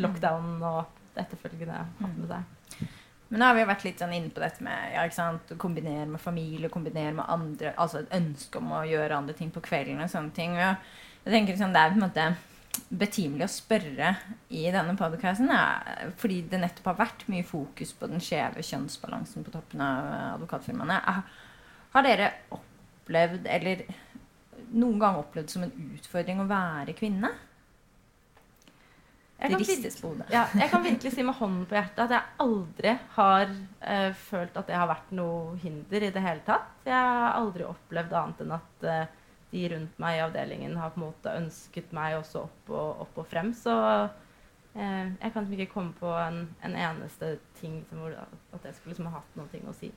lockdownen 0.00 0.64
og 0.64 1.20
etterfølgende 1.20 1.84
hatt 2.00 2.16
med 2.16 2.32
seg. 2.32 2.88
Men 3.30 3.42
nå 3.42 3.46
har 3.46 3.54
vi 3.54 3.66
vært 3.68 3.84
litt 3.86 4.00
sånn 4.02 4.14
inne 4.16 4.32
på 4.34 4.42
dette 4.42 4.64
med 4.66 4.94
ja, 4.94 5.04
ikke 5.06 5.18
sant? 5.20 5.52
å 5.54 5.58
kombinere 5.60 6.08
med 6.10 6.22
familie, 6.22 6.70
kombinere 6.72 7.12
med 7.14 7.30
andre 7.30 7.76
Altså 7.78 8.00
et 8.00 8.16
ønske 8.16 8.58
om 8.58 8.72
å 8.74 8.80
gjøre 8.88 9.20
andre 9.20 9.36
ting 9.38 9.52
på 9.54 9.62
kvelden 9.62 10.02
og 10.02 10.10
sånne 10.10 10.34
ting. 10.34 10.56
Og 10.58 10.80
jeg 11.24 11.32
tenker 11.34 11.54
liksom, 11.54 11.74
Det 11.74 11.80
er 11.82 11.92
på 11.92 11.98
en 11.98 12.06
måte 12.06 12.28
betimelig 12.90 13.46
å 13.46 13.52
spørre 13.52 14.14
i 14.54 14.62
denne 14.72 14.94
podkasten, 14.98 15.50
fordi 16.18 16.40
det 16.50 16.60
nettopp 16.62 16.92
har 16.92 17.00
vært 17.02 17.26
mye 17.30 17.46
fokus 17.46 17.92
på 17.98 18.08
den 18.10 18.22
skjeve 18.22 18.62
kjønnsbalansen 18.66 19.46
på 19.46 19.52
toppen 19.54 19.82
av 19.84 20.08
advokatfirmaene. 20.36 20.98
Har 21.94 22.06
dere 22.06 22.32
opplevd, 22.54 23.46
eller 23.50 23.84
noen 24.70 24.98
gang 25.02 25.18
opplevd 25.20 25.52
som 25.52 25.66
en 25.66 25.74
utfordring 25.96 26.42
å 26.42 26.50
være 26.50 26.96
kvinne? 26.98 27.32
Jeg 29.40 29.54
kan, 29.54 29.62
virkelig, 29.62 30.24
ja, 30.28 30.42
jeg 30.52 30.68
kan 30.68 30.82
virkelig 30.84 31.10
si 31.14 31.22
med 31.24 31.38
hånden 31.38 31.62
på 31.64 31.72
hjertet 31.78 32.02
at 32.04 32.10
jeg 32.12 32.40
aldri 32.44 32.90
har 33.14 33.46
uh, 33.48 34.10
følt 34.28 34.58
at 34.60 34.66
det 34.68 34.76
har 34.76 34.90
vært 34.90 35.14
noe 35.16 35.54
hinder 35.62 36.04
i 36.04 36.10
det 36.12 36.22
hele 36.26 36.44
tatt. 36.44 36.74
Jeg 36.84 36.92
har 36.92 37.38
aldri 37.38 37.64
opplevd 37.64 38.12
annet 38.20 38.42
enn 38.44 38.52
at 38.58 38.84
uh, 38.84 39.19
de 39.50 39.68
rundt 39.72 39.98
meg 40.02 40.18
i 40.18 40.22
avdelingen 40.24 40.76
har 40.78 40.92
på 40.94 41.00
en 41.00 41.06
måte 41.08 41.32
ønsket 41.34 41.94
meg 41.96 42.18
også 42.20 42.44
opp 42.46 42.70
og, 42.70 43.02
opp 43.06 43.18
og 43.22 43.26
frem. 43.30 43.50
Så 43.56 43.74
eh, 44.74 45.10
jeg 45.10 45.34
kan 45.34 45.50
ikke 45.50 45.72
komme 45.72 45.96
på 45.98 46.12
en, 46.14 46.44
en 46.66 46.76
eneste 46.78 47.36
ting 47.60 47.80
som, 47.90 48.04
at 48.06 48.64
jeg 48.64 48.76
skulle 48.76 48.94
liksom 48.94 49.10
ha 49.10 49.18
hatt 49.18 49.38
noe 49.40 49.64
å 49.72 49.76
si. 49.76 49.90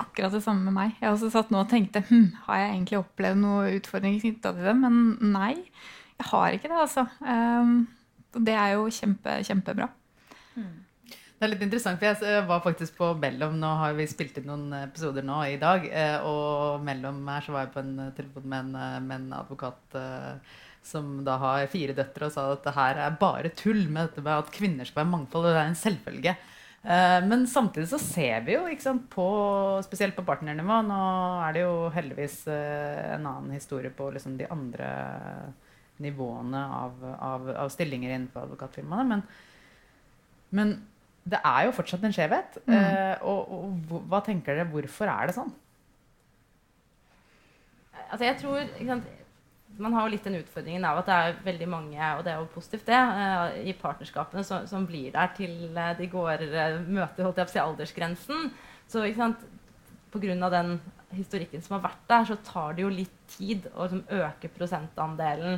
Akkurat 0.00 0.32
det 0.32 0.42
samme 0.42 0.64
med 0.64 0.76
meg. 0.76 0.94
Jeg 0.98 1.06
har 1.06 1.14
også 1.14 1.30
satt 1.32 1.50
nå 1.52 1.62
og 1.62 1.70
tenkte 1.70 2.04
hm, 2.08 2.30
har 2.46 2.62
jeg 2.62 2.70
egentlig 2.74 3.02
opplevd 3.02 3.42
noe 3.42 3.74
utfordringer 3.76 4.22
knytta 4.24 4.54
til 4.56 4.70
det, 4.70 4.76
men 4.78 5.02
nei. 5.34 5.56
Jeg 6.16 6.30
har 6.30 6.56
ikke 6.56 6.70
det, 6.70 6.78
altså. 6.80 7.04
Um, 7.20 7.82
det 8.32 8.54
er 8.56 8.76
jo 8.76 8.86
kjempe, 8.94 9.36
kjempebra. 9.44 9.90
Mm. 10.56 10.81
Det 11.42 11.48
er 11.48 11.56
litt 11.56 11.62
interessant, 11.64 11.98
for 11.98 12.22
jeg 12.22 12.42
var 12.46 12.60
faktisk 12.62 12.94
på 13.00 13.06
Mellom. 13.18 13.56
Nå 13.58 13.66
har 13.80 13.96
vi 13.98 14.04
spilt 14.06 14.36
inn 14.38 14.44
noen 14.46 14.68
episoder 14.78 15.24
nå 15.26 15.40
i 15.50 15.56
dag. 15.58 15.88
Eh, 15.90 16.22
og 16.22 16.84
mellom 16.86 17.16
her 17.26 17.42
så 17.42 17.50
var 17.50 17.64
jeg 17.64 17.72
på 17.74 17.80
en 17.80 17.96
eh, 17.98 18.12
telefon 18.14 18.44
med 18.46 18.60
en, 18.60 18.76
eh, 18.78 19.00
med 19.02 19.16
en 19.16 19.32
advokat 19.40 19.96
som 20.86 21.08
da 21.26 21.34
har 21.42 21.64
fire 21.72 21.96
døtre, 21.98 22.28
og 22.28 22.34
sa 22.36 22.44
at 22.52 22.62
det 22.62 22.74
her 22.76 23.00
er 23.08 23.16
bare 23.18 23.50
tull 23.58 23.80
med 23.88 24.12
dette 24.12 24.22
med 24.22 24.36
at 24.36 24.52
kvinner 24.54 24.86
skal 24.86 25.00
være 25.00 25.10
mangfold. 25.16 25.48
Og 25.48 25.50
det 25.50 25.64
er 25.64 25.72
en 25.72 25.80
selvfølge. 25.80 26.36
Men 27.32 27.42
samtidig 27.50 27.88
så 27.90 27.98
ser 27.98 28.46
vi 28.46 28.54
jo, 28.54 28.62
sant, 28.82 29.10
på, 29.10 29.26
spesielt 29.86 30.16
på 30.16 30.24
partnernivå 30.26 30.80
Nå 30.86 31.02
er 31.48 31.54
det 31.54 31.62
jo 31.62 31.74
heldigvis 31.94 32.40
en 32.50 33.26
annen 33.26 33.50
historie 33.54 33.90
på 33.94 34.12
liksom 34.14 34.38
de 34.38 34.46
andre 34.50 34.88
nivåene 36.02 36.64
av, 36.78 37.04
av, 37.18 37.52
av 37.66 37.74
stillinger 37.74 38.14
innenfor 38.14 38.46
advokatfirmaene. 38.46 39.10
Men, 39.14 39.28
men, 40.54 40.74
det 41.22 41.38
er 41.38 41.66
jo 41.66 41.74
fortsatt 41.76 42.04
en 42.06 42.14
skjevhet. 42.14 42.58
Mm. 42.66 42.76
Eh, 42.76 43.24
og, 43.28 43.50
og, 43.56 43.98
hva 44.10 44.22
tenker 44.26 44.56
dere, 44.56 44.70
hvorfor 44.70 45.10
er 45.10 45.30
det 45.30 45.36
sånn? 45.36 45.52
Altså 48.12 48.24
jeg 48.26 48.38
tror 48.42 48.72
sant, 48.84 49.10
Man 49.80 49.94
har 49.96 50.04
jo 50.04 50.12
litt 50.12 50.26
den 50.26 50.36
utfordringen 50.42 50.84
av 50.84 50.98
at 51.00 51.06
det 51.08 51.14
er 51.16 51.38
veldig 51.46 51.68
mange, 51.72 52.08
og 52.18 52.26
det 52.26 52.32
er 52.34 52.42
jo 52.42 52.50
positivt, 52.52 52.84
det, 52.90 52.98
uh, 52.98 53.54
i 53.56 53.72
partnerskapene 53.72 54.42
som, 54.44 54.66
som, 54.68 54.84
blir 54.84 55.14
der 55.14 55.30
til 55.32 55.54
uh, 55.72 55.94
de 55.96 56.10
går 56.12 56.44
uh, 56.44 56.74
møter 56.84 57.24
holdt 57.24 57.40
jeg 57.40 57.48
på 57.48 57.54
å 57.54 57.54
si, 57.54 57.62
aldersgrensen. 57.62 58.50
Så 58.92 59.06
ikke 59.08 59.22
sant, 59.22 59.46
pga. 60.12 60.50
den 60.52 60.74
historikken 61.16 61.64
som 61.64 61.78
har 61.78 61.86
vært 61.86 62.04
der, 62.10 62.28
så 62.28 62.36
tar 62.44 62.76
det 62.76 62.84
jo 62.84 62.92
litt 62.92 63.16
tid 63.32 63.70
å 63.72 63.86
liksom, 63.86 64.04
øke 64.12 64.52
prosentandelen 64.52 65.56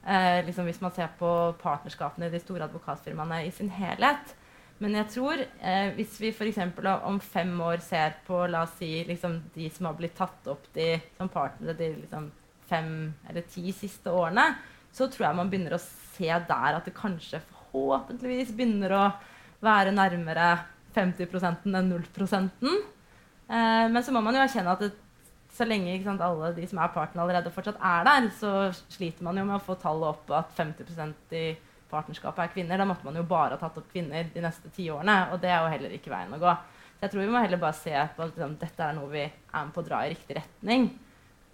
Eh, 0.00 0.44
liksom 0.46 0.64
hvis 0.64 0.80
man 0.80 0.92
ser 0.96 1.10
på 1.18 1.30
partnerskapene 1.60 2.30
i 2.30 2.32
de 2.32 2.40
store 2.40 2.64
advokatfirmaene 2.64 3.42
i 3.44 3.50
sin 3.52 3.68
helhet. 3.72 4.34
Men 4.80 4.96
jeg 4.96 5.10
tror 5.12 5.42
eh, 5.42 5.90
hvis 5.96 6.16
vi 6.22 6.30
f.eks. 6.32 6.60
om 7.04 7.18
fem 7.20 7.52
år 7.60 7.82
ser 7.84 8.16
på 8.26 8.38
la 8.48 8.64
oss 8.64 8.78
si, 8.78 8.88
liksom, 9.04 9.36
de 9.54 9.68
som 9.72 9.90
har 9.90 9.98
blitt 9.98 10.16
tatt 10.16 10.48
opp 10.48 10.70
de, 10.76 10.94
som 11.18 11.28
partnere 11.32 11.76
de 11.76 11.90
liksom, 11.98 12.30
fem 12.70 12.92
eller 13.28 13.44
ti 13.50 13.74
siste 13.76 14.12
årene, 14.12 14.46
så 14.92 15.06
tror 15.10 15.28
jeg 15.28 15.38
man 15.38 15.50
begynner 15.52 15.76
å 15.76 15.82
se 15.82 16.30
der 16.30 16.78
at 16.78 16.88
det 16.88 16.96
kanskje 16.96 17.42
forhåpentligvis 17.52 18.54
begynner 18.56 18.96
å 18.96 19.04
være 19.62 19.92
nærmere 19.92 20.48
50% 20.96 21.68
enn 21.68 21.92
0 21.92 22.02
eh, 22.08 23.86
Men 23.92 24.02
så 24.02 24.16
må 24.16 24.24
man 24.24 24.34
jo 24.34 24.42
erkjenne 24.42 24.72
at 24.72 24.86
det 24.86 24.94
så 25.54 25.66
lenge 25.66 25.96
sant, 26.04 26.22
alle 26.22 26.52
de 26.56 26.66
som 26.70 26.78
er 26.80 26.92
partene 26.94 27.24
allerede 27.24 27.52
fortsatt 27.52 27.80
er 27.84 28.06
der, 28.06 28.28
så 28.38 28.52
sliter 28.88 29.26
man 29.26 29.38
jo 29.38 29.44
med 29.48 29.58
å 29.58 29.64
få 29.64 29.76
tallet 29.82 30.14
opp 30.14 30.30
at 30.38 30.54
50% 30.56 31.34
i 31.36 31.44
partnerskapet 31.90 32.44
er 32.44 32.52
kvinner. 32.54 32.80
Da 32.80 32.86
måtte 32.88 33.06
man 33.06 33.18
jo 33.18 33.26
bare 33.28 33.56
ha 33.56 33.60
tatt 33.60 33.78
opp 33.80 33.90
kvinner 33.92 34.30
de 34.34 34.44
neste 34.44 34.72
ti 34.74 34.88
årene, 34.92 35.18
og 35.34 35.42
det 35.42 35.50
er 35.52 35.60
jo 35.60 35.74
heller 35.74 35.96
ikke 35.96 36.12
veien 36.12 36.34
å 36.36 36.40
gå. 36.40 36.56
Så 36.96 37.06
jeg 37.06 37.12
tror 37.12 37.24
vi 37.24 37.30
må 37.32 37.42
heller 37.42 37.60
bare 37.60 37.78
se 37.78 37.92
på 37.92 38.24
at 38.24 38.34
liksom, 38.34 38.56
dette 38.60 38.84
er 38.86 38.96
noe 38.96 39.12
vi 39.12 39.22
er 39.24 39.62
med 39.64 39.72
på 39.74 39.82
å 39.82 39.86
dra 39.86 40.02
i 40.04 40.10
riktig 40.12 40.36
retning. 40.36 40.90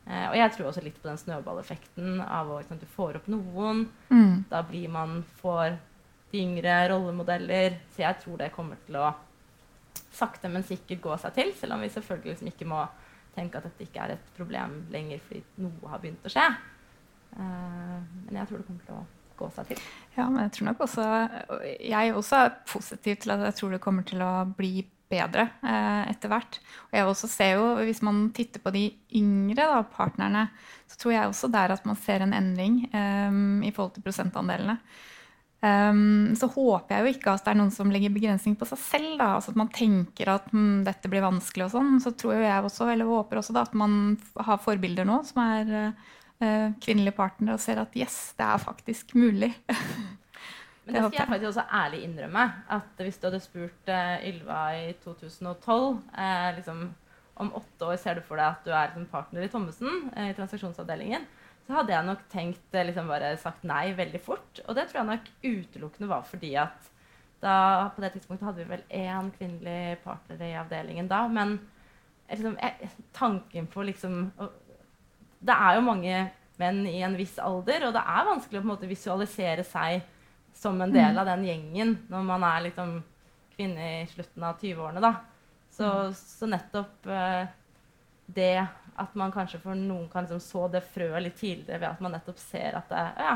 Eh, 0.06 0.26
og 0.28 0.36
jeg 0.38 0.54
tror 0.54 0.70
også 0.70 0.82
litt 0.84 0.98
på 1.02 1.08
den 1.08 1.20
snøballeffekten 1.20 2.20
av 2.22 2.50
at 2.54 2.64
liksom, 2.64 2.80
du 2.82 2.88
får 2.96 3.20
opp 3.20 3.28
noen. 3.30 3.86
Mm. 4.10 4.44
Da 4.50 4.62
blir 4.66 4.90
man 4.92 5.20
får 5.40 5.78
de 6.32 6.42
yngre 6.42 6.76
rollemodeller. 6.92 7.80
Så 7.94 8.04
jeg 8.04 8.20
tror 8.22 8.42
det 8.42 8.52
kommer 8.54 8.78
til 8.86 8.98
å 9.00 9.10
sakte, 10.16 10.50
men 10.52 10.64
sikkert 10.66 11.02
gå 11.04 11.18
seg 11.20 11.34
til, 11.36 11.52
selv 11.58 11.76
om 11.76 11.84
vi 11.84 11.92
selvfølgelig 11.92 12.32
liksom 12.32 12.52
ikke 12.52 12.68
må 12.70 12.84
tenke 13.36 13.60
at 13.60 13.66
dette 13.68 13.84
ikke 13.84 14.04
er 14.04 14.14
et 14.14 14.30
problem 14.36 14.78
lenger 14.92 15.20
fordi 15.26 15.42
noe 15.60 15.92
har 15.92 16.00
begynt 16.00 16.24
å 16.24 16.32
skje. 16.32 16.46
Uh, 17.36 17.98
men 18.24 18.38
jeg 18.38 18.48
tror 18.48 18.62
det 18.62 18.68
kommer 18.68 18.86
til 18.86 18.96
å 18.96 19.02
gå 19.38 19.48
seg 19.54 19.70
til. 19.70 19.80
Ja, 20.16 20.28
men 20.28 20.46
jeg 20.46 20.52
tror 20.56 20.68
nok 20.70 20.84
også 20.86 21.06
Jeg 21.84 22.12
også 22.16 22.38
er 22.40 22.54
positiv 22.68 23.18
til 23.20 23.34
at 23.34 23.42
jeg 23.48 23.56
tror 23.58 23.74
det 23.74 23.82
kommer 23.84 24.06
til 24.08 24.22
å 24.24 24.32
bli 24.56 24.86
bedre 25.10 25.48
eh, 25.62 26.06
etter 26.10 26.32
hvert. 26.32 26.60
Og 26.88 26.96
jeg 26.98 27.10
også 27.10 27.28
ser 27.30 27.52
jo, 27.60 27.66
Hvis 27.86 28.02
man 28.02 28.30
titter 28.34 28.62
på 28.62 28.72
de 28.74 28.88
yngre 29.14 29.68
da, 29.70 29.82
partnerne, 29.86 30.48
så 30.90 30.98
tror 31.00 31.14
jeg 31.14 31.28
også 31.28 31.50
der 31.52 31.76
at 31.76 31.86
man 31.86 31.98
ser 32.00 32.24
en 32.24 32.34
endring 32.34 32.80
eh, 32.90 33.68
i 33.68 33.74
forhold 33.74 33.96
til 33.96 34.06
prosentandelene. 34.06 34.80
Um, 35.66 36.34
så 36.36 36.46
håper 36.52 36.92
jeg 36.92 37.02
jo 37.02 37.12
ikke 37.16 37.32
at 37.32 37.46
det 37.46 37.54
er 37.54 37.56
noen 37.58 37.72
som 37.72 37.88
legger 37.90 38.12
begrensning 38.12 38.54
på 38.60 38.68
seg 38.68 38.80
selv. 38.82 39.14
Da. 39.18 39.30
Altså 39.38 39.54
at 39.54 39.58
man 39.58 39.70
tenker 39.72 40.28
at 40.30 40.50
hm, 40.52 40.84
dette 40.86 41.10
blir 41.10 41.24
vanskelig 41.24 41.66
og 41.66 41.72
sånn. 41.72 41.96
Så 42.02 42.12
tror 42.18 42.36
jeg 42.36 42.66
også, 42.68 42.90
eller 42.92 43.08
håper 43.08 43.40
også 43.40 43.56
da, 43.56 43.64
at 43.66 43.74
man 43.78 44.16
har 44.36 44.60
forbilder 44.62 45.08
nå 45.08 45.22
som 45.26 45.42
er 45.46 45.72
uh, 45.72 46.12
kvinnelige 46.38 47.16
partnere 47.16 47.56
og 47.56 47.62
ser 47.64 47.78
at 47.80 47.94
yes, 47.96 48.34
det 48.36 48.44
er 48.44 48.60
faktisk 48.60 49.14
mulig. 49.16 49.54
Men 50.86 50.94
det 50.94 51.02
skal 51.02 51.18
jeg 51.18 51.30
faktisk 51.32 51.48
også 51.48 51.64
ærlig 51.74 52.02
innrømme. 52.06 52.44
At 52.70 53.00
hvis 53.02 53.18
du 53.18 53.26
hadde 53.26 53.40
spurt 53.42 53.90
uh, 53.90 54.28
Ylva 54.28 54.60
i 54.78 54.92
2012 55.02 55.98
eh, 56.14 56.50
liksom, 56.60 56.84
om 57.42 57.54
åtte 57.58 57.88
år 57.88 57.96
ser 57.98 58.18
du 58.18 58.22
for 58.26 58.38
deg 58.38 58.52
at 58.52 58.62
du 58.62 58.70
er 58.70 58.92
liksom, 58.92 59.08
partner 59.10 59.42
i 59.42 59.50
Thommessen 59.50 60.12
i 60.14 60.34
transaksjonsavdelingen, 60.38 61.26
så 61.66 61.80
hadde 61.80 61.94
jeg 61.96 62.06
nok 62.06 62.22
tenkt 62.30 62.78
eh, 62.78 62.86
liksom 62.86 63.10
bare 63.10 63.32
sagt 63.42 63.66
nei 63.66 63.88
veldig 63.98 64.20
fort. 64.22 64.60
Og 64.68 64.78
det 64.78 64.86
tror 64.86 65.02
jeg 65.02 65.10
nok 65.10 65.32
utelukkende 65.42 66.12
var 66.12 66.28
fordi 66.28 66.52
at 66.62 66.92
da, 67.42 67.56
på 67.96 68.04
det 68.04 68.12
tidspunktet 68.14 68.46
hadde 68.46 68.62
vi 68.62 68.70
vel 68.70 68.86
én 68.94 69.32
kvinnelig 69.34 69.98
partner 70.06 70.46
i 70.46 70.54
avdelingen 70.60 71.10
da. 71.10 71.24
Men 71.26 71.58
liksom, 72.30 72.54
jeg, 72.62 72.92
tanken 73.18 73.66
på 73.74 73.90
liksom 73.90 74.30
Det 75.46 75.54
er 75.54 75.78
jo 75.78 75.86
mange 75.86 76.20
menn 76.60 76.84
i 76.88 77.00
en 77.04 77.16
viss 77.18 77.36
alder, 77.42 77.88
og 77.88 77.96
det 77.96 78.02
er 78.02 78.28
vanskelig 78.30 78.60
å 78.60 78.62
på 78.62 78.66
en 78.66 78.72
måte 78.72 78.90
visualisere 78.90 79.64
seg 79.66 80.04
som 80.56 80.80
en 80.80 80.92
del 80.92 81.12
mm. 81.12 81.20
av 81.20 81.28
den 81.28 81.44
gjengen 81.44 81.92
når 82.08 82.24
man 82.24 82.46
er 82.48 82.64
liksom 82.70 82.96
kvinne 83.56 83.90
i 84.00 84.06
slutten 84.08 84.44
av 84.44 84.60
20-årene. 84.60 85.02
da. 85.04 85.12
Så, 85.76 85.84
mm. 85.84 86.14
så 86.16 86.48
nettopp 86.48 87.08
uh, 87.12 87.44
det 88.26 88.66
at 88.96 89.18
man 89.20 89.32
kanskje 89.32 89.60
for 89.60 89.76
noen 89.76 90.08
kan 90.12 90.24
liksom 90.24 90.40
så 90.40 90.68
det 90.72 90.86
frøet 90.88 91.26
litt 91.26 91.36
tidligere 91.36 91.82
ved 91.82 91.90
at 91.90 92.00
man 92.04 92.16
nettopp 92.16 92.38
ser 92.40 92.78
at 92.78 92.88
det, 92.88 93.02
ja, 93.20 93.34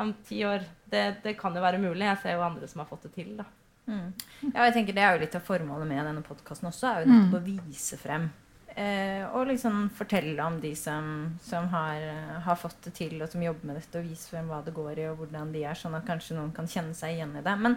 om 0.00 0.12
ti 0.26 0.44
år 0.46 0.62
det, 0.90 1.04
det, 1.24 1.34
kan 1.38 1.56
jo 1.56 1.62
være 1.64 1.80
mulig. 1.82 2.06
Jeg 2.06 2.20
ser 2.22 2.38
jo 2.38 2.44
andre 2.46 2.68
som 2.70 2.84
har 2.84 2.88
fått 2.90 3.08
det 3.08 3.14
til. 3.18 3.32
da. 3.40 3.46
Mm. 3.90 4.12
Ja, 4.52 4.68
jeg 4.68 4.76
tenker 4.76 4.94
Det 4.94 5.02
er 5.02 5.16
jo 5.16 5.24
litt 5.24 5.34
av 5.34 5.42
formålet 5.44 5.90
med 5.90 6.06
denne 6.06 6.22
podkasten 6.24 6.70
også. 6.70 6.86
er 6.86 7.02
jo 7.02 7.10
nettopp 7.10 7.34
mm. 7.34 7.40
å 7.40 7.66
vise 7.66 7.98
frem. 8.00 8.30
Eh, 8.76 9.24
og 9.34 9.48
liksom 9.48 9.88
fortelle 9.96 10.44
om 10.44 10.60
de 10.62 10.70
som, 10.78 11.32
som 11.42 11.66
har, 11.72 12.04
har, 12.44 12.58
fått 12.60 12.78
det 12.86 12.94
til, 12.98 13.16
og 13.18 13.30
som 13.32 13.42
jobber 13.42 13.70
med 13.70 13.80
dette, 13.80 13.98
og 13.98 14.06
vise 14.06 14.30
frem 14.30 14.48
hva 14.50 14.60
det 14.66 14.76
går 14.76 15.00
i, 15.00 15.08
og 15.10 15.22
hvordan 15.22 15.50
de 15.54 15.64
er, 15.66 15.78
sånn 15.78 15.96
at 15.98 16.06
kanskje 16.06 16.38
noen 16.38 16.54
kan 16.56 16.70
kjenne 16.70 16.94
seg 16.96 17.16
igjen 17.16 17.36
i 17.40 17.44
det. 17.44 17.56
Men 17.60 17.76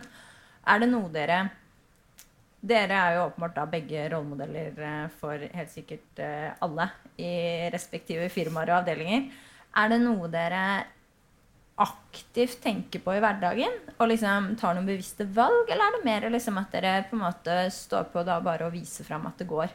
er 0.69 0.84
det 0.84 0.89
noe 0.91 1.12
dere 1.13 1.41
dere 2.63 2.95
er 2.95 3.17
jo 3.17 3.23
åpenbart 3.27 3.58
da 3.58 3.65
begge 3.67 4.06
rollemodeller 4.13 4.77
eh, 4.88 5.08
for 5.19 5.41
helt 5.51 5.71
sikkert 5.73 6.19
eh, 6.23 6.51
alle 6.63 6.88
i 7.19 7.34
respektive 7.73 8.29
firmaer 8.32 8.71
og 8.71 8.77
avdelinger. 8.82 9.25
Er 9.75 9.91
det 9.91 9.99
noe 9.99 10.29
dere 10.32 10.63
aktivt 11.84 12.62
tenker 12.63 13.01
på 13.03 13.15
i 13.17 13.21
hverdagen 13.23 13.75
og 13.97 14.08
liksom 14.08 14.53
tar 14.62 14.77
noen 14.77 14.88
bevisste 14.88 15.25
valg, 15.36 15.65
eller 15.67 15.89
er 15.89 15.97
det 15.97 16.08
mer 16.08 16.27
liksom 16.32 16.60
at 16.62 16.71
dere 16.71 16.99
på 17.10 17.17
en 17.17 17.25
måte 17.25 17.58
står 17.73 18.08
på 18.13 18.23
da 18.27 18.38
bare 18.45 18.69
å 18.69 18.73
vise 18.73 19.03
fram 19.03 19.25
at 19.27 19.41
det 19.41 19.49
går? 19.49 19.73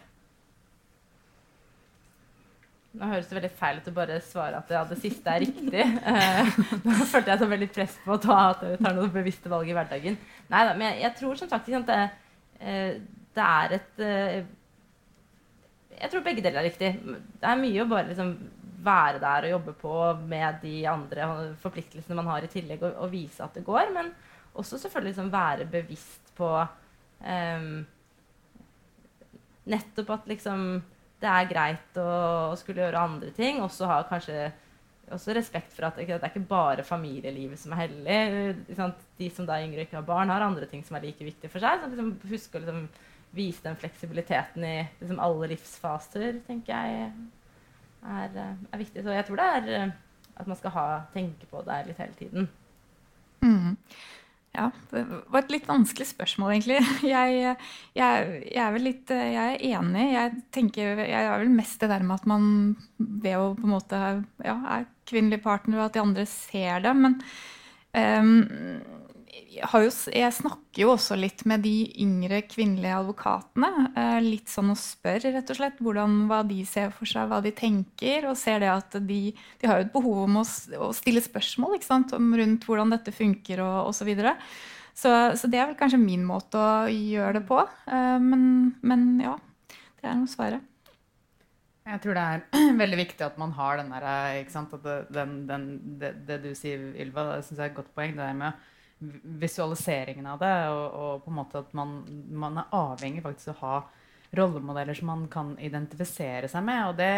Nå 2.97 3.09
høres 3.11 3.27
det 3.29 3.37
veldig 3.37 3.51
feil 3.59 3.81
ut 3.83 3.89
å 3.91 3.95
bare 3.95 4.15
svare 4.25 4.59
at 4.63 4.71
ja, 4.73 4.81
det 4.89 4.97
siste 5.03 5.33
er 5.33 5.43
riktig. 5.45 5.83
Eh, 5.85 6.61
nå 6.87 6.95
følte 7.05 7.35
jeg 7.35 7.43
så 7.43 7.49
veldig 7.51 7.69
press 7.75 7.99
på 8.05 8.15
å 8.15 8.23
ta, 8.23 8.39
at 8.55 8.63
jeg 8.65 8.81
tar 8.81 8.97
noen 8.97 9.13
bevisste 9.13 9.53
valg 9.53 9.69
i 9.69 9.75
hverdagen. 9.77 10.17
Nei 10.49 10.63
da, 10.65 10.77
men 10.79 10.97
jeg, 11.03 11.13
tror 11.19 11.37
som 11.37 11.51
sagt 11.51 11.69
at 11.69 11.91
det, 11.91 11.99
eh, 12.65 12.95
det 13.37 13.45
er 13.45 13.77
et 13.77 14.01
eh, 14.07 14.39
Jeg 15.99 16.13
tror 16.15 16.25
begge 16.25 16.43
deler 16.45 16.63
er 16.63 16.69
riktig. 16.71 16.95
Det 17.05 17.51
er 17.51 17.61
mye 17.61 17.85
å 17.85 17.91
bare 17.91 18.09
liksom 18.09 18.33
være 18.89 19.21
der 19.21 19.47
og 19.47 19.55
jobbe 19.57 19.77
på 19.83 19.95
med 20.31 20.61
de 20.63 20.75
andre 20.89 21.29
forpliktelsene 21.61 22.17
man 22.17 22.31
har 22.33 22.47
i 22.47 22.51
tillegg, 22.51 22.83
og, 22.87 22.97
og 23.05 23.13
vise 23.13 23.45
at 23.45 23.59
det 23.59 23.67
går. 23.67 23.93
Men 23.95 24.13
også 24.55 24.79
selvfølgelig 24.79 25.13
liksom 25.13 25.33
være 25.33 25.69
bevisst 25.71 26.33
på 26.39 26.53
um, 26.65 27.73
Nettopp 29.69 30.15
at 30.15 30.31
liksom 30.31 30.63
det 31.23 31.29
er 31.31 31.51
greit 31.51 32.01
å, 32.01 32.09
å, 32.53 32.57
skulle 32.59 32.85
gjøre 32.85 33.05
andre 33.11 33.31
ting. 33.35 33.63
Også 33.65 33.89
ha 33.91 34.01
kanskje 34.09 34.49
også 35.09 35.33
respekt 35.33 35.73
for 35.73 35.89
at 35.89 35.97
det, 35.97 36.09
er 36.13 36.27
ikke 36.29 36.45
bare 36.51 36.85
familielivet 36.85 37.61
som 37.61 37.73
er 37.75 37.87
hellig. 37.87 38.19
De 39.19 39.31
som 39.33 39.49
da 39.49 39.57
er 39.57 39.67
yngre 39.67 39.83
og 39.83 39.87
ikke 39.87 40.01
har 40.01 40.09
barn, 40.09 40.33
har 40.33 40.45
andre 40.45 40.69
ting 40.71 40.85
som 40.85 40.99
er 40.99 41.07
like 41.09 41.25
viktige 41.25 41.53
for 41.53 41.65
seg. 41.65 41.81
Så 41.81 41.91
liksom, 41.93 42.13
Husk 42.29 42.59
å 42.59 42.63
liksom, 42.63 42.85
vise 43.37 43.65
den 43.65 43.79
fleksibiliteten 43.81 44.65
i 44.65 44.77
liksom, 45.01 45.19
alle 45.21 45.51
livsfaser, 45.53 46.39
tenker 46.47 46.73
jeg 46.73 47.09
er, 48.09 48.39
er, 48.39 48.79
viktig. 48.81 49.03
Så 49.05 49.17
jeg 49.17 49.27
tror 49.29 49.41
det 49.41 49.49
er 49.57 49.73
eh, 49.77 49.97
at 50.39 50.49
man 50.49 50.57
skal 50.57 50.73
ha, 50.77 50.87
tenke 51.13 51.49
på 51.51 51.61
det 51.67 51.83
litt 51.89 52.01
hele 52.01 52.17
tiden. 52.19 52.49
Mm. 53.43 53.77
Ja, 54.59 54.71
det 54.91 55.05
var 55.31 55.45
et 55.45 55.53
litt 55.55 55.69
vanskelig 55.69 56.09
spørsmål, 56.11 56.57
egentlig. 56.57 56.79
Jeg, 57.13 57.35
jeg, 57.39 57.57
jeg, 57.95 58.59
er 58.59 58.73
vel 58.75 58.87
litt 58.89 59.13
Jeg 59.15 59.55
er 59.55 59.65
enig. 59.71 60.07
Jeg 60.17 60.33
tenker 60.55 61.03
Jeg 61.05 61.21
er 61.21 61.39
vel 61.45 61.53
mest 61.55 61.79
det 61.83 61.91
der 61.93 62.03
med 62.07 62.19
at 62.19 62.27
man 62.31 62.49
ved 62.99 63.37
å 63.39 63.53
på 63.59 63.69
en 63.69 63.75
måte 63.77 64.01
ja, 64.43 64.57
er 64.79 64.89
kvinnelig 65.09 65.41
partner, 65.45 65.79
og 65.79 65.87
at 65.87 65.97
de 65.99 66.03
andre 66.03 66.27
ser 66.29 66.83
det. 66.85 66.95
Men 66.99 67.21
um, 67.95 68.35
jo, 69.59 69.91
jeg, 70.13 70.33
snakker 70.35 70.83
jo 70.83 70.93
også 70.93 71.17
litt 71.19 71.45
med 71.49 71.63
de 71.65 71.75
yngre 72.03 72.41
kvinnelige 72.49 72.97
advokatene. 73.01 73.71
Eh, 73.99 74.19
litt 74.25 74.51
sånn 74.53 74.73
og 74.73 74.79
spør 74.81 75.21
rett 75.27 75.53
og 75.53 75.59
slett 75.59 75.83
hvordan, 75.83 76.17
hva 76.31 76.41
de 76.47 76.61
ser 76.69 76.93
for 76.95 77.09
seg, 77.09 77.29
hva 77.31 77.41
de 77.45 77.53
tenker. 77.57 78.29
Og 78.31 78.39
ser 78.39 78.63
det 78.65 78.71
at 78.73 78.99
de, 79.09 79.21
de 79.61 79.71
har 79.71 79.81
jo 79.81 79.89
et 79.89 79.95
behov 79.95 80.25
om 80.27 80.41
å, 80.43 80.47
å 80.89 80.91
stille 80.97 81.25
spørsmål 81.25 81.79
sant, 81.85 82.15
rundt 82.15 82.67
hvordan 82.69 82.95
dette 82.95 83.15
funker 83.15 83.65
og 83.65 83.91
osv. 83.91 83.99
Så, 83.99 84.09
videre. 84.09 84.37
så 84.97 85.13
Så 85.37 85.51
det 85.51 85.61
er 85.61 85.69
vel 85.69 85.79
kanskje 85.79 86.01
min 86.01 86.25
måte 86.25 86.61
å 86.61 86.89
gjøre 86.89 87.41
det 87.41 87.45
på. 87.51 87.61
Eh, 87.91 88.17
men, 88.25 88.75
men 88.81 89.11
ja, 89.25 89.37
det 90.01 90.09
er 90.09 90.19
noe 90.21 90.31
svaret. 90.31 90.65
Jeg 91.89 92.03
tror 92.05 92.19
det 92.19 92.25
er 92.25 92.43
veldig 92.83 92.99
viktig 93.01 93.25
at 93.25 93.39
man 93.41 93.53
har 93.57 93.79
den 93.81 93.93
der, 93.95 95.69
det, 96.01 96.11
det 96.29 96.43
du 96.45 96.51
sier, 96.57 96.91
Ylva, 97.01 97.31
det 97.31 97.47
syns 97.47 97.63
jeg 97.63 97.65
er 97.67 97.73
et 97.73 97.79
godt 97.79 97.95
poeng. 97.97 98.13
det 98.17 98.27
der 98.27 98.37
med 98.37 98.67
visualiseringen 98.99 100.27
av 100.27 100.43
det. 100.43 100.57
Og, 100.73 100.85
og, 100.89 101.23
på 101.25 101.33
en 101.33 101.39
måte 101.39 101.63
at 101.63 101.73
man, 101.77 102.01
man, 102.31 102.61
er 102.63 102.77
avhengig 102.77 103.25
faktisk 103.25 103.55
av 103.55 103.57
å 103.57 103.63
ha 103.63 103.79
rollemodeller 104.39 104.93
som 104.93 105.09
man 105.09 105.23
kan 105.33 105.55
identifisere 105.65 106.51
seg 106.53 106.65
med. 106.67 106.83
Og 106.91 106.99
det, 106.99 107.13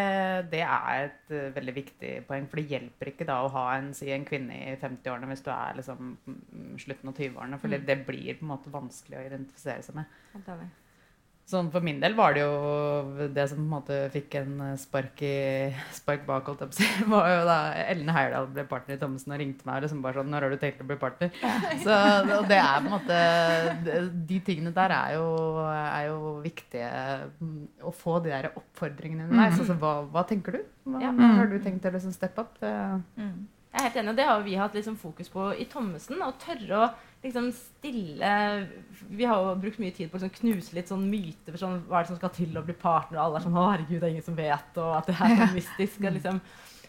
det 0.52 0.62
er 0.62 1.06
et 1.08 1.32
uh, 1.34 1.48
veldig 1.56 1.74
viktig 1.80 2.12
poeng. 2.28 2.46
For 2.50 2.60
det 2.60 2.76
hjelper 2.76 3.12
ikke 3.12 3.26
da 3.28 3.40
å 3.42 3.50
ha 3.56 3.64
en, 3.78 3.90
si, 3.96 4.12
en 4.14 4.26
kvinne 4.28 4.60
i 4.70 4.76
50-årene 4.78 5.32
hvis 5.32 5.42
du 5.46 5.50
er 5.54 5.80
liksom, 5.80 6.14
slutten 6.84 7.10
av 7.10 7.16
20-årene. 7.16 7.58
For 7.62 7.72
mm. 7.72 7.88
det, 7.88 7.98
blir 8.06 8.38
på 8.38 8.46
en 8.46 8.52
måte 8.52 8.74
vanskelig 8.74 9.18
å 9.18 9.26
identifisere 9.26 9.82
seg 9.86 9.98
med. 9.98 10.16
Sånn 11.50 11.70
For 11.74 11.82
min 11.84 11.98
del 12.02 12.14
var 12.18 12.36
det 12.36 12.44
jo 12.44 13.28
det 13.34 13.46
som 13.50 13.58
på 13.58 13.64
en 13.64 13.72
måte 13.72 13.98
fikk 14.14 14.36
en 14.38 14.52
spark, 14.78 15.22
i, 15.26 15.70
spark 15.94 16.22
bak. 16.28 16.46
holdt 16.46 16.62
jeg 16.62 16.70
på 16.70 16.76
å 16.76 16.78
si, 16.78 16.88
var 17.14 17.28
jo 17.32 17.40
da 17.48 17.58
Ellen 17.82 18.12
Heyerdahl 18.14 18.48
ble 18.54 18.66
partner 18.70 18.96
i 18.96 19.00
Thommessen 19.00 19.34
og 19.34 19.40
ringte 19.42 19.66
meg 19.66 19.80
og 19.80 19.86
liksom 19.86 20.02
bare 20.04 20.20
sånn 20.20 20.30
'Når 20.30 20.46
har 20.46 20.54
du 20.54 20.58
tenkt 20.62 20.84
å 20.84 20.88
bli 20.88 20.98
partner?' 21.00 21.34
Så 21.84 21.98
og 22.38 22.48
det 22.50 22.60
er 22.60 22.78
på 22.78 22.86
en 22.86 22.94
måte 22.94 23.20
De 24.30 24.40
tingene 24.46 24.74
der 24.74 24.94
er 24.94 25.14
jo, 25.18 25.28
er 25.66 26.04
jo 26.08 26.34
viktige 26.44 26.90
mm, 27.40 27.62
å 27.82 27.94
få 27.94 28.18
de 28.24 28.30
der 28.30 28.52
oppfordringene 28.54 29.26
underveis. 29.26 29.56
Mm. 29.56 29.62
Altså, 29.64 29.78
hva, 29.80 29.94
hva, 30.10 30.26
tenker 30.28 30.58
du? 30.58 30.60
Hva, 30.86 31.02
ja. 31.02 31.10
har 31.10 31.50
du 31.50 31.58
tenkt 31.62 31.86
å 31.86 31.94
liksom 31.94 32.14
steppe 32.14 32.44
opp? 32.44 32.60
Mm. 32.62 33.48
Jeg 33.70 33.78
er 33.78 33.86
helt 33.86 33.98
enig, 34.00 34.10
og 34.10 34.18
det 34.18 34.26
har 34.26 34.40
vi 34.42 34.56
hatt 34.58 34.74
liksom 34.74 34.96
fokus 34.98 35.28
på 35.30 35.50
i 35.54 35.66
Thommessen. 35.70 36.18
Å 36.26 36.32
tørre 36.42 36.78
å 36.78 36.88
liksom 37.22 37.50
stille 37.52 38.32
Vi 39.10 39.26
har 39.28 39.42
jo 39.42 39.56
brukt 39.60 39.80
mye 39.82 39.92
tid 39.92 40.10
på 40.10 40.16
å 40.16 40.20
liksom 40.22 40.36
knuse 40.38 40.76
litt 40.76 40.90
sånn 40.90 41.06
myter 41.10 41.52
for 41.52 41.60
sånn, 41.60 41.78
hva 41.88 42.00
er 42.00 42.06
det 42.06 42.12
som 42.12 42.20
skal 42.20 42.32
til 42.36 42.56
å 42.56 42.64
bli 42.64 42.76
partner. 42.80 43.18
Og 43.18 43.24
alle 43.24 43.40
er 43.40 43.46
sånn 43.46 43.58
'Herregud, 43.58 44.00
det 44.00 44.08
er 44.08 44.14
ingen 44.14 44.28
som 44.28 44.38
vet', 44.38 44.78
og 44.80 44.92
at 44.96 45.06
det 45.10 45.16
er 45.16 45.36
sånn 45.36 45.56
mystisk. 45.58 46.00
Og 46.04 46.14
liksom 46.16 46.40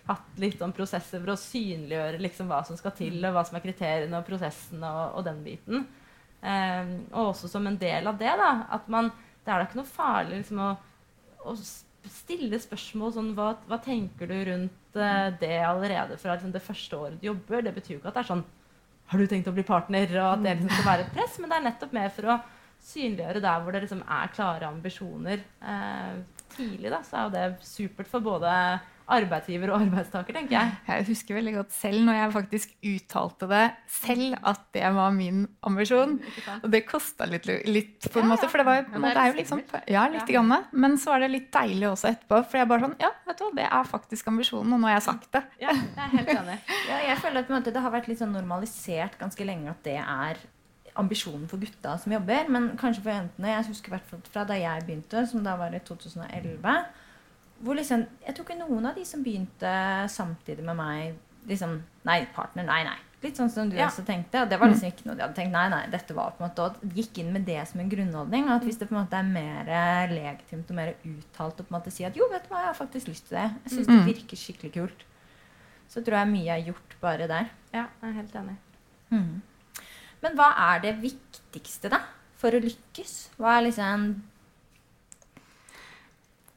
hatt 0.07 0.39
litt 0.41 0.59
sånn 0.59 0.73
prosesser 0.75 1.21
for 1.21 1.33
å 1.33 1.39
synliggjøre 1.39 2.21
liksom 2.21 2.49
hva 2.51 2.61
som 2.65 2.77
skal 2.79 2.93
til, 2.97 3.19
og 3.25 3.35
hva 3.35 3.43
som 3.47 3.57
er 3.57 3.65
kriteriene 3.65 4.17
og 4.17 4.27
prosessene 4.27 4.87
og, 4.87 5.19
og 5.19 5.27
den 5.27 5.43
biten. 5.45 5.85
Um, 6.41 6.93
og 7.11 7.35
også 7.35 7.51
som 7.51 7.67
en 7.69 7.77
del 7.77 8.07
av 8.09 8.17
det, 8.17 8.31
da, 8.39 8.65
at 8.73 8.87
man 8.89 9.11
Det 9.41 9.49
er 9.49 9.57
da 9.57 9.65
ikke 9.65 9.77
noe 9.79 9.89
farlig 9.89 10.39
liksom, 10.39 10.59
å, 10.61 10.71
å 11.49 11.53
stille 12.09 12.59
spørsmål 12.61 13.13
sånn 13.13 13.31
hva, 13.37 13.55
hva 13.65 13.79
tenker 13.81 14.29
du 14.29 14.35
rundt 14.45 14.97
uh, 14.97 15.33
det 15.41 15.63
allerede 15.65 16.17
fra 16.21 16.35
liksom, 16.35 16.51
det 16.53 16.61
første 16.61 16.97
året 16.97 17.21
du 17.21 17.25
jobber? 17.25 17.63
Det 17.65 17.73
betyr 17.73 17.95
jo 17.95 17.99
ikke 18.01 18.11
at 18.11 18.19
det 18.19 18.21
er 18.21 18.29
sånn 18.35 18.43
har 19.11 19.19
du 19.19 19.27
tenkt 19.27 19.49
å 19.51 19.55
bli 19.55 19.65
partner? 19.67 20.07
Og 20.21 20.37
at 20.37 20.43
det 20.45 20.55
liksom 20.55 20.71
skal 20.71 20.87
være 20.87 21.05
et 21.07 21.15
press. 21.15 21.37
Men 21.41 21.51
det 21.51 21.57
er 21.57 21.65
nettopp 21.67 21.95
mer 21.97 22.13
for 22.15 22.31
å 22.31 22.37
synliggjøre 22.81 23.41
der 23.43 23.61
hvor 23.61 23.75
det 23.75 23.83
liksom 23.83 24.03
er 24.07 24.31
klare 24.33 24.69
ambisjoner 24.69 25.43
eh, 25.43 26.13
tidlig. 26.55 26.93
Da, 26.93 27.01
så 27.05 27.17
er 27.17 27.27
jo 27.27 27.33
det 27.35 27.67
supert 27.67 28.09
for 28.09 28.23
både 28.25 28.53
arbeidsgiver 29.11 29.71
og 29.73 29.83
arbeidstaker, 29.85 30.35
tenker 30.35 30.55
jeg. 30.55 30.75
Jeg 30.87 31.05
husker 31.09 31.37
veldig 31.37 31.53
godt 31.57 31.73
selv 31.75 32.03
når 32.07 32.17
jeg 32.17 32.33
faktisk 32.35 32.75
uttalte 32.91 33.49
det 33.51 33.63
selv, 33.91 34.37
at 34.51 34.63
det 34.75 34.91
var 34.95 35.11
min 35.15 35.43
ambisjon. 35.67 36.17
Og 36.57 36.67
det 36.73 36.83
kosta 36.87 37.27
litt, 37.29 37.49
litt, 37.67 38.07
på 38.07 38.21
en 38.21 38.27
ja, 38.27 38.29
måte. 38.31 38.49
For 38.51 38.61
det, 38.61 38.67
var, 38.69 38.79
ja, 38.85 39.01
det, 39.03 39.11
er 39.13 39.31
jo 39.31 39.37
liksom 39.39 39.63
Ja, 39.91 40.05
litt 40.13 40.23
ja. 40.23 40.37
grann. 40.37 40.69
Men 40.71 40.97
så 41.01 41.13
var 41.13 41.25
det 41.25 41.31
litt 41.33 41.51
deilig 41.53 41.89
også 41.91 42.11
etterpå. 42.13 42.41
For 42.47 42.61
jeg 42.61 42.71
bare 42.71 42.87
sånn 42.87 42.97
Ja, 43.01 43.11
vet 43.27 43.41
du 43.41 43.45
hva, 43.47 43.51
det 43.59 43.67
er 43.67 43.91
faktisk 43.91 44.31
ambisjonen, 44.31 44.77
og 44.77 44.81
nå 44.81 44.89
har 44.89 44.97
jeg 44.99 45.07
sagt 45.09 45.29
det. 45.35 45.43
Ja, 45.63 45.75
jeg 45.75 46.07
er 46.07 46.15
helt 46.15 46.33
enig. 46.37 46.57
ja, 46.91 47.03
jeg 47.11 47.19
føler 47.25 47.43
at 47.43 47.53
måte, 47.53 47.75
det 47.75 47.85
har 47.85 47.93
vært 47.93 48.09
litt 48.11 48.21
sånn 48.21 48.35
normalisert 48.35 49.19
ganske 49.21 49.47
lenge 49.47 49.71
at 49.73 49.85
det 49.87 49.99
er 50.01 50.41
ambisjonen 50.99 51.47
for 51.51 51.61
gutta 51.61 51.97
som 52.01 52.15
jobber. 52.15 52.49
Men 52.51 52.71
kanskje 52.79 53.03
for 53.05 53.13
jentene. 53.13 53.53
Jeg 53.53 53.69
husker 53.71 53.95
hvert 53.95 54.09
fall 54.09 54.23
fra 54.31 54.47
da 54.47 54.57
jeg 54.59 54.87
begynte, 54.87 55.25
som 55.29 55.43
da 55.45 55.55
var 55.59 55.75
i 55.75 55.83
2011 55.87 56.81
hvor 57.61 57.77
liksom, 57.77 58.07
Jeg 58.25 58.35
tror 58.35 58.47
ikke 58.47 58.59
noen 58.59 58.89
av 58.89 58.97
de 58.97 59.05
som 59.07 59.23
begynte 59.23 59.71
samtidig 60.09 60.65
med 60.65 60.77
meg 60.79 61.47
liksom, 61.49 61.79
Nei, 62.07 62.23
partner, 62.35 62.65
nei, 62.67 62.83
nei. 62.87 62.97
Litt 63.21 63.37
sånn 63.37 63.51
som 63.53 63.69
du 63.69 63.75
ja. 63.77 63.85
også 63.85 64.01
tenkte. 64.01 64.39
Og 64.41 64.49
det 64.49 64.57
var 64.57 64.71
liksom 64.71 64.89
ikke 64.89 65.05
noe 65.05 65.13
de 65.17 65.21
hadde 65.21 65.37
tenkt. 65.37 65.53
Nei, 65.53 65.67
nei, 65.69 65.83
dette 65.93 66.15
var 66.17 66.31
på 66.33 66.41
en 66.41 66.47
måte 66.47 66.63
Og 66.65 66.95
gikk 66.97 67.19
inn 67.21 67.29
med 67.35 67.45
det 67.45 67.59
som 67.69 67.83
en 67.83 67.91
grunnholdning. 67.91 68.47
At 68.49 68.65
hvis 68.65 68.79
det 68.81 68.87
på 68.89 68.95
en 68.95 69.03
måte 69.03 69.19
er 69.19 69.29
mer 69.29 69.69
legitimt 70.09 70.71
og 70.73 70.79
mer 70.79 70.95
uttalt 71.05 71.61
å 71.61 71.65
på 71.67 71.69
en 71.69 71.77
måte 71.77 71.93
si 71.93 72.07
at 72.07 72.17
jo, 72.17 72.25
vet 72.31 72.47
du 72.47 72.49
hva, 72.49 72.63
jeg 72.63 72.71
har 72.71 72.79
faktisk 72.79 73.11
lyst 73.11 73.27
til 73.29 73.37
det. 73.37 73.45
Jeg 73.67 73.75
syns 73.75 73.91
det 73.91 73.99
mm. 73.99 74.07
virker 74.09 74.41
skikkelig 74.41 74.73
kult. 74.79 75.05
Så 75.91 76.01
tror 76.01 76.17
jeg 76.17 76.31
mye 76.31 76.55
er 76.55 76.65
gjort 76.71 76.97
bare 77.03 77.29
der. 77.29 77.53
Ja, 77.75 77.85
jeg 78.01 78.09
er 78.09 78.17
helt 78.17 78.41
enig. 78.41 78.57
Mm. 79.13 79.85
Men 80.25 80.37
hva 80.39 80.49
er 80.71 80.81
det 80.87 80.95
viktigste, 81.03 81.91
da? 81.93 82.01
For 82.41 82.57
å 82.57 82.63
lykkes? 82.63 83.15
Hva 83.37 83.59
er 83.59 83.67
liksom 83.67 84.09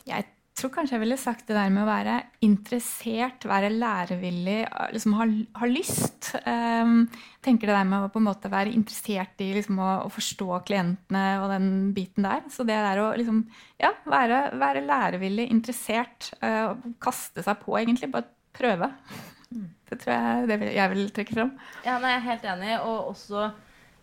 Jeg 0.08 0.30
tror 0.54 0.70
kanskje 0.70 0.94
jeg 0.94 1.02
ville 1.02 1.16
sagt 1.18 1.48
det 1.48 1.56
der 1.56 1.72
med 1.72 1.82
å 1.82 1.88
være 1.88 2.14
interessert, 2.46 3.46
være 3.48 3.72
lærevillig, 3.74 4.60
liksom 4.94 5.16
ha, 5.18 5.26
ha 5.58 5.68
lyst. 5.68 6.30
Um, 6.46 7.08
tenker 7.44 7.70
det 7.70 7.76
der 7.76 7.88
med 7.90 8.06
å 8.06 8.10
på 8.12 8.22
en 8.22 8.28
måte 8.28 8.50
være 8.52 8.72
interessert 8.74 9.42
i 9.42 9.50
liksom, 9.56 9.80
å, 9.82 9.90
å, 10.06 10.12
forstå 10.14 10.60
klientene 10.68 11.24
og 11.42 11.50
den 11.50 11.68
biten 11.96 12.26
der. 12.28 12.44
Så 12.54 12.66
det 12.68 12.78
der 12.86 13.02
å 13.02 13.10
liksom, 13.18 13.42
ja, 13.82 13.90
være, 14.06 14.44
være 14.62 14.84
lærevillig, 14.86 15.48
interessert, 15.54 16.30
uh, 16.44 16.78
kaste 17.02 17.42
seg 17.44 17.58
på, 17.64 17.74
egentlig. 17.80 18.12
Bare 18.14 18.30
prøve. 18.54 18.92
Mm. 19.50 19.68
Det 19.90 20.00
tror 20.04 20.14
jeg 20.14 20.48
det 20.52 20.60
vil, 20.62 20.72
jeg 20.76 20.94
vil 20.94 21.04
trekke 21.18 21.38
fram. 21.40 21.54
Ja, 21.86 21.98
nei, 21.98 22.14
jeg 22.14 22.20
er 22.20 22.28
helt 22.30 22.48
enig. 22.54 22.72
Og 22.86 23.10
også 23.10 23.48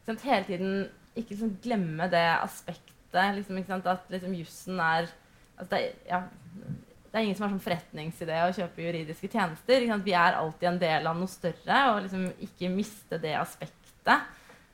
sant, 0.03 0.27
hele 0.27 0.43
tiden 0.49 0.75
ikke 1.15 1.33
liksom, 1.33 1.55
glemme 1.63 2.11
det 2.11 2.27
aspektet. 2.35 2.91
Liksom, 3.39 3.63
at 3.81 4.11
liksom, 4.11 4.35
jussen 4.35 4.79
er 4.83 5.09
altså, 5.61 5.69
det, 5.77 5.81
ja, 6.09 6.23
det 7.11 7.19
er 7.19 7.25
ingen 7.27 7.37
som 7.37 7.45
har 7.45 7.53
sånn 7.53 7.63
forretningsidé 7.63 8.41
å 8.45 8.51
kjøpe 8.55 8.85
juridiske 8.85 9.29
tjenester. 9.31 9.87
Vi 10.05 10.15
er 10.15 10.37
alltid 10.39 10.69
en 10.69 10.81
del 10.81 11.09
av 11.11 11.17
noe 11.19 11.31
større, 11.31 11.79
og 11.91 12.03
liksom 12.05 12.27
ikke 12.47 12.71
miste 12.73 13.19
det 13.21 13.35
aspektet. 13.39 14.29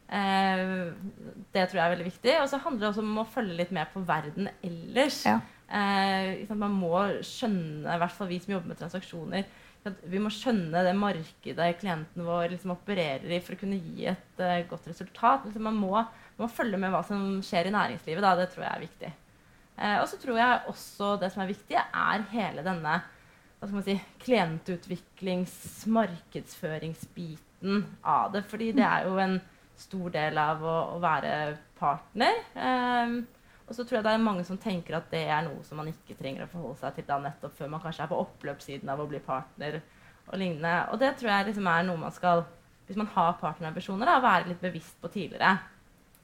Eh, 0.07 0.63
det 1.51 1.65
tror 1.67 1.81
jeg 1.81 1.85
er 1.85 1.93
veldig 1.95 2.09
viktig. 2.09 2.33
Og 2.41 2.49
så 2.51 2.61
handler 2.63 2.85
det 2.85 2.91
også 2.93 3.05
om 3.05 3.21
å 3.23 3.29
følge 3.33 3.57
litt 3.61 3.73
med 3.75 3.89
på 3.93 4.05
verden 4.07 4.51
ellers. 4.65 5.23
Ja. 5.27 5.39
Eh, 5.67 6.45
man 6.55 6.77
må 6.77 6.93
skjønne, 7.25 7.89
i 7.89 8.03
hvert 8.03 8.15
fall 8.15 8.29
vi 8.29 8.39
som 8.43 8.53
jobber 8.55 8.71
med 8.71 8.79
transaksjoner, 8.79 9.47
vi 10.07 10.19
må 10.19 10.31
skjønne 10.33 10.83
det 10.83 10.93
markedet 10.97 11.67
klienten 11.81 12.25
vår 12.27 12.51
liksom 12.53 12.73
opererer 12.73 13.29
i 13.31 13.39
for 13.43 13.55
å 13.55 13.61
kunne 13.61 13.77
gi 13.79 14.07
et 14.11 14.41
uh, 14.41 14.57
godt 14.69 14.89
resultat. 14.89 15.45
Liksom 15.45 15.63
man, 15.63 15.77
må, 15.79 15.93
man, 15.95 16.41
må, 16.41 16.49
følge 16.51 16.79
med 16.81 16.91
hva 16.91 17.03
som 17.07 17.37
skjer 17.45 17.69
i 17.69 17.75
næringslivet. 17.75 18.25
Da. 18.25 18.33
Det 18.39 18.49
tror 18.53 18.65
jeg 18.65 18.73
er 18.73 18.83
viktig. 18.83 19.13
Eh, 19.77 19.99
og 20.01 20.07
så 20.09 20.17
tror 20.21 20.37
jeg 20.41 20.65
også 20.71 21.13
det 21.21 21.29
som 21.33 21.43
er 21.43 21.53
viktig, 21.53 21.77
er 21.77 22.25
hele 22.33 22.65
denne 22.65 22.97
hva 23.57 23.65
skal 23.65 23.77
man 23.79 23.85
si, 23.87 23.95
klientutviklings-, 24.21 25.87
markedsføringsbiten 25.89 27.85
av 28.05 28.33
det. 28.35 28.43
Fordi 28.49 28.71
det 28.77 28.85
er 28.85 29.07
jo 29.07 29.17
en 29.21 29.39
stor 29.77 30.13
del 30.13 30.37
av 30.41 30.61
å, 30.61 30.77
å 30.93 30.99
være 31.01 31.31
partner. 31.79 32.33
Eh, 32.53 33.17
og 33.67 33.75
så 33.75 33.83
tror 33.83 33.97
jeg 33.97 34.05
det 34.05 34.13
er 34.15 34.23
mange 34.23 34.45
som 34.47 34.59
tenker 34.61 34.95
at 34.95 35.09
det 35.11 35.25
er 35.27 35.41
noe 35.43 35.63
som 35.67 35.81
man 35.81 35.89
ikke 35.91 36.15
trenger 36.19 36.45
å 36.45 36.51
forholde 36.51 36.79
seg 36.79 36.95
til 36.95 37.07
da 37.09 37.17
nettopp 37.19 37.57
før 37.57 37.73
man 37.73 37.81
kanskje 37.83 38.05
er 38.05 38.11
på 38.11 38.21
oppløpssiden 38.21 38.93
av 38.93 39.01
å 39.03 39.07
bli 39.09 39.19
partner 39.25 39.81
og 40.27 40.37
lignende. 40.39 40.75
Og 40.93 41.01
det 41.01 41.11
tror 41.19 41.33
jeg 41.33 41.49
liksom 41.49 41.67
er 41.71 41.87
noe 41.87 41.99
man 41.99 42.15
skal, 42.15 42.45
hvis 42.87 42.99
man 42.99 43.09
har 43.15 43.35
partnerambisjoner, 43.41 44.13
være 44.23 44.53
litt 44.53 44.63
bevisst 44.63 44.95
på 45.01 45.11
tidligere. 45.11 45.57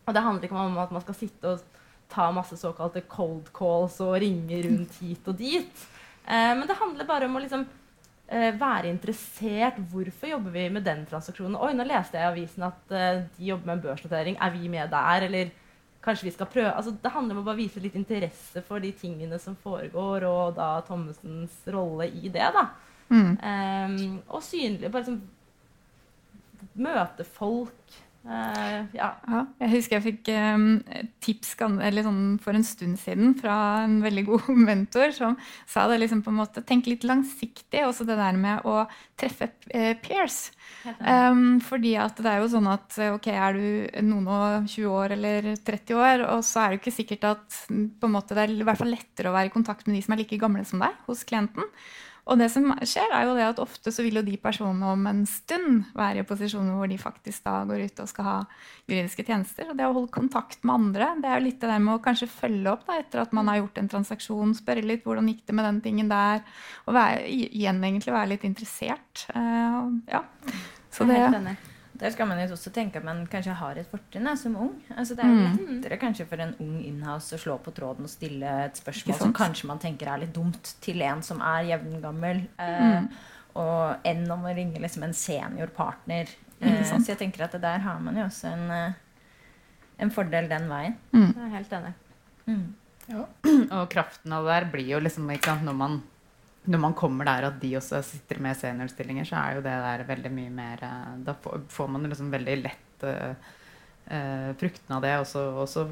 Og 0.07 0.15
det 0.15 0.23
handler 0.23 0.47
ikke 0.47 0.61
om 0.61 0.79
at 0.83 0.93
man 0.95 1.03
skal 1.03 1.17
sitte 1.19 1.51
og 1.51 1.81
ta 2.11 2.31
masse 2.31 2.57
såkalte 2.59 3.01
cold 3.09 3.49
calls 3.55 3.99
og 4.03 4.17
ringe 4.21 4.61
rundt 4.65 4.99
hit 5.01 5.27
og 5.29 5.39
dit. 5.39 5.87
Eh, 6.25 6.51
men 6.57 6.67
det 6.69 6.77
handler 6.79 7.09
bare 7.09 7.27
om 7.29 7.35
å 7.37 7.41
liksom 7.43 7.65
eh, 8.27 8.51
være 8.59 8.91
interessert. 8.91 9.81
Hvorfor 9.91 10.31
jobber 10.35 10.55
vi 10.55 10.69
med 10.73 10.87
den 10.87 11.03
transaksjonen? 11.09 11.59
Oi, 11.59 11.73
nå 11.77 11.87
leste 11.87 12.19
jeg 12.19 12.25
i 12.25 12.31
avisen 12.31 12.67
at 12.69 12.95
eh, 12.95 13.25
de 13.37 13.51
jobber 13.51 13.71
med 13.71 13.77
en 13.77 13.85
børsnotering. 13.87 14.39
Er 14.39 14.55
vi 14.55 14.71
med 14.71 14.93
der? 14.93 15.27
Eller 15.27 15.53
kanskje 16.03 16.27
vi 16.27 16.33
skal 16.35 16.49
prøve 16.51 16.71
altså, 16.75 16.91
Det 16.99 17.11
handler 17.13 17.37
om 17.37 17.43
å 17.43 17.47
bare 17.47 17.61
vise 17.61 17.83
litt 17.83 17.95
interesse 17.95 18.63
for 18.67 18.83
de 18.83 18.91
tingene 18.97 19.39
som 19.39 19.55
foregår, 19.55 20.27
og 20.27 20.57
da 20.57 20.75
Thommessens 20.87 21.61
rolle 21.71 22.09
i 22.11 22.27
det. 22.27 22.49
da. 22.55 22.67
Mm. 23.13 23.33
Um, 23.37 24.19
og 24.31 24.41
synlig 24.41 24.89
Bare 24.89 25.03
liksom 25.03 25.19
møte 26.79 27.25
folk. 27.27 27.97
Uh, 28.23 28.85
ja. 28.95 29.09
Ja, 29.27 29.39
jeg 29.59 29.71
husker 29.73 29.97
jeg 29.97 30.03
fikk 30.05 30.29
um, 30.31 30.77
tips 31.23 31.57
eller 31.59 32.05
sånn, 32.05 32.21
for 32.39 32.55
en 32.55 32.63
stund 32.63 32.95
siden 33.01 33.33
fra 33.35 33.55
en 33.83 33.97
veldig 34.03 34.23
god 34.29 34.45
mentor 34.69 35.11
som 35.11 35.35
sa 35.67 35.89
det 35.91 35.97
liksom 35.99 36.21
på 36.23 36.31
en 36.31 36.39
måte 36.39 36.63
Tenk 36.63 36.87
litt 36.87 37.03
langsiktig, 37.03 37.81
også 37.83 38.07
det 38.07 38.15
der 38.15 38.37
med 38.39 38.63
å 38.63 38.85
treffe 39.19 39.49
eh, 39.67 39.91
peers. 39.99 40.53
Um, 41.03 41.59
fordi 41.63 41.97
at 41.99 42.21
det 42.23 42.31
er 42.31 42.39
jo 42.39 42.51
sånn 42.53 42.69
at 42.71 42.95
ok, 43.09 43.27
er 43.33 43.59
du 43.59 44.07
noen 44.07 44.31
og 44.31 44.71
20 44.71 44.87
år 44.93 45.17
eller 45.17 45.51
30 45.59 45.99
år, 45.99 46.25
og 46.31 46.45
så 46.47 46.63
er 46.63 46.71
det 46.71 46.79
jo 46.79 46.83
ikke 46.85 46.95
sikkert 47.01 47.27
at 47.33 47.59
på 47.67 48.07
en 48.07 48.15
måte, 48.15 48.37
det 48.37 48.45
er 48.45 48.55
i 48.55 48.63
hvert 48.63 48.79
fall 48.79 48.93
lettere 48.93 49.33
å 49.33 49.35
være 49.35 49.51
i 49.51 49.55
kontakt 49.57 49.89
med 49.89 49.99
de 49.99 50.05
som 50.05 50.15
er 50.15 50.23
like 50.23 50.39
gamle 50.39 50.63
som 50.67 50.83
deg, 50.83 50.95
hos 51.09 51.27
klienten. 51.27 51.67
Og 52.23 52.39
det 52.39 52.47
som 52.53 52.69
skjer, 52.87 53.11
er 53.11 53.25
jo 53.27 53.33
det 53.35 53.45
at 53.49 53.59
ofte 53.59 53.91
så 53.91 54.03
vil 54.05 54.15
jo 54.15 54.23
de 54.23 54.37
personene 54.39 54.93
om 54.95 55.01
en 55.09 55.25
stund 55.27 55.89
være 55.97 56.21
i 56.21 56.27
posisjoner 56.27 56.77
hvor 56.77 56.87
de 56.87 56.99
faktisk 57.01 57.43
da 57.43 57.57
går 57.67 57.83
ut 57.89 57.99
og 57.99 58.07
skal 58.07 58.27
ha 58.29 58.35
juridiske 58.87 59.25
tjenester. 59.27 59.67
Og 59.67 59.75
det 59.79 59.89
å 59.89 59.95
holde 59.97 60.13
kontakt 60.15 60.63
med 60.63 60.75
andre, 60.77 61.09
det 61.19 61.27
er 61.27 61.41
jo 61.41 61.47
litt 61.49 61.59
det 61.59 61.71
der 61.73 61.83
med 61.83 61.97
å 61.97 62.03
kanskje 62.05 62.31
følge 62.31 62.71
opp 62.71 62.87
da, 62.87 63.01
etter 63.01 63.25
at 63.25 63.35
man 63.35 63.51
har 63.51 63.59
gjort 63.59 63.81
en 63.81 63.91
transaksjon, 63.91 64.55
spørre 64.55 64.85
litt 64.87 65.03
hvordan 65.03 65.27
gikk 65.33 65.43
det 65.49 65.57
med 65.59 65.67
den 65.67 65.83
tingen 65.83 66.13
der, 66.13 66.47
og 66.87 66.95
være, 66.95 67.27
igjen 67.27 67.83
egentlig 67.83 68.15
være 68.15 68.31
litt 68.37 68.47
interessert. 68.47 69.27
Uh, 69.35 69.91
ja. 70.07 70.23
Så 70.93 71.09
det, 71.09 71.19
Er. 72.03 72.09
Der 72.09 72.15
skal 72.17 72.27
man 72.27 72.39
jo 72.43 72.53
også 72.53 72.71
tenke 72.75 72.97
at 72.99 73.03
man 73.07 73.25
kanskje 73.31 73.53
har 73.55 73.77
et 73.79 73.87
fortrinn 73.91 74.27
som 74.37 74.55
ung. 74.59 74.73
Altså, 74.97 75.15
det 75.15 75.23
er 75.25 75.29
Mm. 75.33 75.81
lettere 75.81 75.97
kanskje 75.99 76.25
for 76.27 76.35
en 76.43 76.55
ung 76.59 76.81
inhouse 76.83 77.33
å 77.35 77.39
slå 77.39 77.57
på 77.63 77.71
tråden 77.73 78.03
og 78.03 78.09
stille 78.11 78.43
et 78.65 78.75
spørsmål 78.75 79.17
som 79.17 79.33
kanskje 79.33 79.65
man 79.71 79.79
tenker 79.79 80.07
er 80.11 80.17
litt 80.19 80.33
dumt, 80.33 80.73
til 80.81 81.01
en 81.01 81.21
som 81.23 81.39
er 81.41 81.63
jevngammel. 81.71 82.47
Eh, 82.59 82.99
Mm. 83.01 83.09
og 83.55 83.95
enn 84.05 84.29
om 84.31 84.43
å 84.43 84.55
ringe 84.55 84.79
liksom 84.81 85.03
en 85.03 85.13
seniorpartner. 85.13 86.27
Eh, 86.61 86.83
så 86.83 87.05
jeg 87.07 87.17
tenker 87.19 87.43
at 87.43 87.51
det 87.51 87.61
der 87.61 87.79
har 87.79 87.99
man 87.99 88.15
jo 88.15 88.23
også 88.23 88.45
en, 88.53 88.71
eh, 88.71 88.93
en 89.99 90.09
fordel 90.11 90.47
den 90.49 90.67
veien. 90.69 90.95
mm. 91.13 91.35
Jeg 91.35 91.45
er 91.45 91.49
helt 91.49 91.69
enig. 91.69 91.93
Mm. 92.47 92.73
Og 93.71 93.89
kraften 93.89 94.31
av 94.33 94.45
det 94.45 94.53
der 94.53 94.71
blir 94.71 94.87
jo 94.87 94.99
liksom 94.99 95.29
ikke 95.29 95.45
sant, 95.45 95.63
når 95.65 95.75
man, 95.75 96.01
når 96.63 96.79
man 96.79 96.95
kommer 96.95 97.27
der 97.27 97.49
at 97.49 97.59
de 97.59 97.73
også 97.75 97.99
sitter 98.07 98.39
med 98.43 98.55
seniorstillinger, 98.55 99.27
så 99.27 99.39
er 99.39 99.57
jo 99.57 99.63
det 99.65 99.73
der 99.83 100.05
veldig 100.07 100.31
mye 100.31 100.53
mer 100.53 100.83
eh, 100.87 101.09
Da 101.27 101.35
får, 101.43 101.89
man 101.91 102.07
liksom 102.07 102.31
veldig 102.31 102.55
lett 102.61 103.07
uh, 103.07 103.35
fruktene 104.59 104.97
av 104.97 105.03
det 105.03 105.13
også, 105.19 105.43
også 105.63 105.87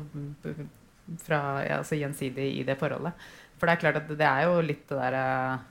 fra, 1.20 1.42
ja, 1.66 1.80
altså 1.82 2.00
gjensidig 2.00 2.48
i 2.60 2.64
det 2.68 2.78
forholdet. 2.80 3.28
For 3.60 3.68
det 3.68 3.76
er 3.76 3.84
klart 3.84 4.00
at 4.00 4.16
det 4.18 4.28
er 4.28 4.48
jo 4.48 4.64
litt 4.64 4.88
det 4.90 4.98
derre 4.98 5.26
uh, 5.58 5.68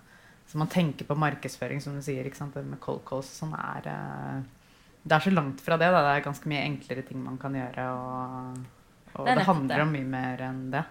Så 0.51 0.61
man 0.61 0.71
tenker 0.71 1.09
på 1.09 1.17
markedsføring, 1.19 1.81
som 1.81 1.97
du 1.97 2.03
sier, 2.05 2.27
ikke 2.27 2.43
sant, 2.43 2.57
med 2.59 2.81
cold 2.83 3.05
calls 3.07 3.29
sånn 3.41 3.53
er 3.55 3.87
eh, 3.87 4.41
Det 5.05 5.17
er 5.17 5.23
så 5.23 5.33
langt 5.33 5.61
fra 5.63 5.79
det. 5.79 5.89
Da. 5.95 6.01
Det 6.03 6.15
er 6.17 6.25
ganske 6.25 6.51
mye 6.51 6.65
enklere 6.67 7.05
ting 7.07 7.21
man 7.23 7.39
kan 7.41 7.55
gjøre. 7.55 7.85
Og, 7.95 8.65
og 9.15 9.29
Det 9.29 9.37
det, 9.39 9.45
handler 9.47 9.85
om 9.85 9.95
mye 9.95 10.09
mer 10.11 10.43
enn 10.49 10.65
det. 10.75 10.83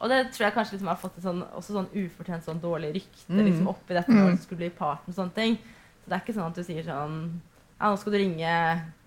Og 0.00 0.08
det 0.08 0.32
tror 0.32 0.44
jeg 0.46 0.54
kanskje 0.54 0.72
liksom 0.76 0.88
har 0.88 0.96
fått 0.96 1.16
et 1.18 1.24
sånn, 1.24 1.42
også 1.56 1.72
sånn 1.72 1.88
ufortjent 1.94 2.44
sånn 2.44 2.60
dårlig 2.60 2.92
rykte 2.94 3.30
Mm. 3.32 3.44
liksom 3.46 3.68
oppi 3.68 3.94
dette 3.94 4.12
når 4.12 4.30
du 4.36 4.42
skulle 4.42 4.58
bli 4.58 4.70
partner 4.70 5.08
og 5.08 5.14
sånne 5.14 5.34
ting. 5.34 5.56
Så 6.04 6.10
det 6.10 6.12
er 6.16 6.20
ikke 6.24 6.34
sånn 6.34 6.46
at 6.50 6.54
du 6.54 6.62
sier 6.62 6.82
sånn 6.84 7.40
ja, 7.82 7.88
nå 7.90 7.96
skal 7.98 8.14
du 8.14 8.18
ringe 8.20 8.50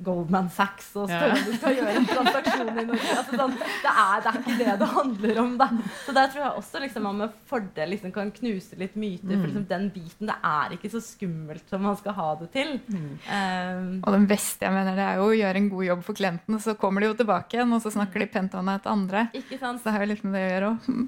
Goldman 0.04 0.50
Sachs 0.52 0.90
og 1.00 1.06
spørre 1.08 1.38
om 1.38 1.46
du 1.48 1.54
skal 1.56 1.78
gjøre 1.78 1.94
en 1.96 2.08
transaksjon 2.10 2.72
i 2.74 2.84
Norge. 2.90 3.12
Altså, 3.16 3.38
sånn, 3.40 3.54
det, 3.56 3.92
er, 3.94 4.24
det 4.26 4.32
er 4.34 4.40
ikke 4.42 4.56
det 4.60 4.74
det 4.82 4.90
handler 4.92 5.40
om. 5.46 5.54
Da. 5.62 5.68
Så 6.04 6.16
der 6.18 6.28
tror 6.34 6.42
jeg 6.44 6.60
også 6.60 6.82
liksom, 6.84 7.06
man 7.08 7.22
med 7.24 7.38
fordel 7.48 7.94
liksom, 7.96 8.12
kan 8.18 8.34
knuse 8.36 8.76
litt 8.82 8.98
myter. 9.00 9.32
For 9.32 9.40
Mm. 9.40 9.46
liksom, 9.48 9.66
den 9.72 9.88
biten 9.96 10.28
det 10.28 10.36
er 10.52 10.76
ikke 10.76 10.92
så 10.92 11.00
skummelt 11.06 11.72
som 11.72 11.82
man 11.88 11.96
skal 12.02 12.18
ha 12.20 12.28
det 12.42 12.50
til. 12.58 12.76
Um, 12.92 13.88
Og 14.04 14.12
den 14.18 14.28
beste 14.28 14.68
jeg 14.68 14.76
mener, 14.76 15.00
det 15.00 15.08
er 15.08 15.22
jo 15.22 15.30
å 15.32 15.38
gjøre 15.40 15.62
en 15.64 15.70
god 15.72 15.86
jobb 15.88 16.04
for 16.10 16.20
klienten, 16.20 16.60
så 16.60 16.76
kommer 16.76 17.00
de 17.06 17.14
jo 17.14 17.18
tilbake 17.24 17.56
igjen, 17.58 17.72
og 17.74 17.82
så 17.86 17.96
snakker 17.96 18.20
de 18.26 18.28
pent 18.36 18.60
om 18.60 18.66
deg 18.74 18.84
til 18.84 18.92
andre. 18.98 19.26
ikke 19.40 19.60
sant? 19.64 19.80
Så 19.80 19.88
det 19.88 19.96
har 19.96 20.04
jo 20.06 20.12
litt 20.12 20.24
med 20.28 20.36
det 20.36 20.44
å 20.44 20.52
gjøre 20.52 20.74
òg. 20.76 21.08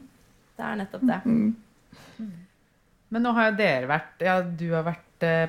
Det 0.58 0.66
er 0.72 0.80
nettopp 0.86 1.04
det. 1.12 1.20
Mm. 1.28 2.32
Men 3.10 3.24
nå 3.24 3.32
har 3.38 3.52
jo 3.52 3.58
dere 3.60 3.88
vært 3.88 4.24
Ja, 4.26 4.40
du 4.42 4.66
har 4.74 4.84
vært 4.88 5.04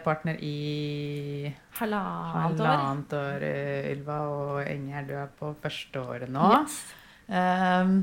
partner 0.04 0.38
i 0.44 1.50
Halvannet 1.78 2.38
halvannet 2.42 3.12
år, 3.18 3.44
eh, 3.46 3.90
Ylva, 3.92 4.18
og 4.32 4.70
Inger, 4.70 5.06
du 5.06 5.14
er 5.18 5.28
på 5.38 5.52
første 5.62 6.00
året 6.00 6.32
nå. 6.32 6.48
Ehm, 7.28 8.00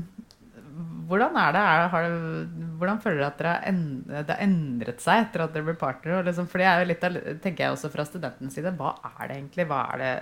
hvordan 1.08 1.36
er 1.40 1.56
det? 1.56 1.62
Er, 1.62 1.88
har 1.92 2.06
det 2.06 2.66
hvordan 2.76 3.00
føler 3.00 3.22
dere 3.22 3.30
at 3.30 3.40
dere 3.40 3.54
har 3.54 3.64
en, 3.70 3.80
det 4.10 4.28
har 4.28 4.44
endret 4.44 5.02
seg 5.02 5.24
etter 5.24 5.44
at 5.46 5.56
dere 5.56 5.68
ble 5.70 5.76
partnere? 5.80 6.22
Liksom, 6.26 6.48
for 6.52 6.62
det 6.62 6.68
er 6.68 6.82
jo 6.82 6.90
litt 6.92 7.08
av, 7.08 7.18
tenker 7.44 7.64
jeg 7.64 7.74
også 7.74 7.90
fra 7.92 8.06
studentens 8.08 8.56
side. 8.56 8.74
Hva 8.76 8.94
er 9.14 9.26
det 9.26 9.40
egentlig? 9.40 9.68
Hva 9.70 9.82
er 9.94 10.02
det 10.02 10.12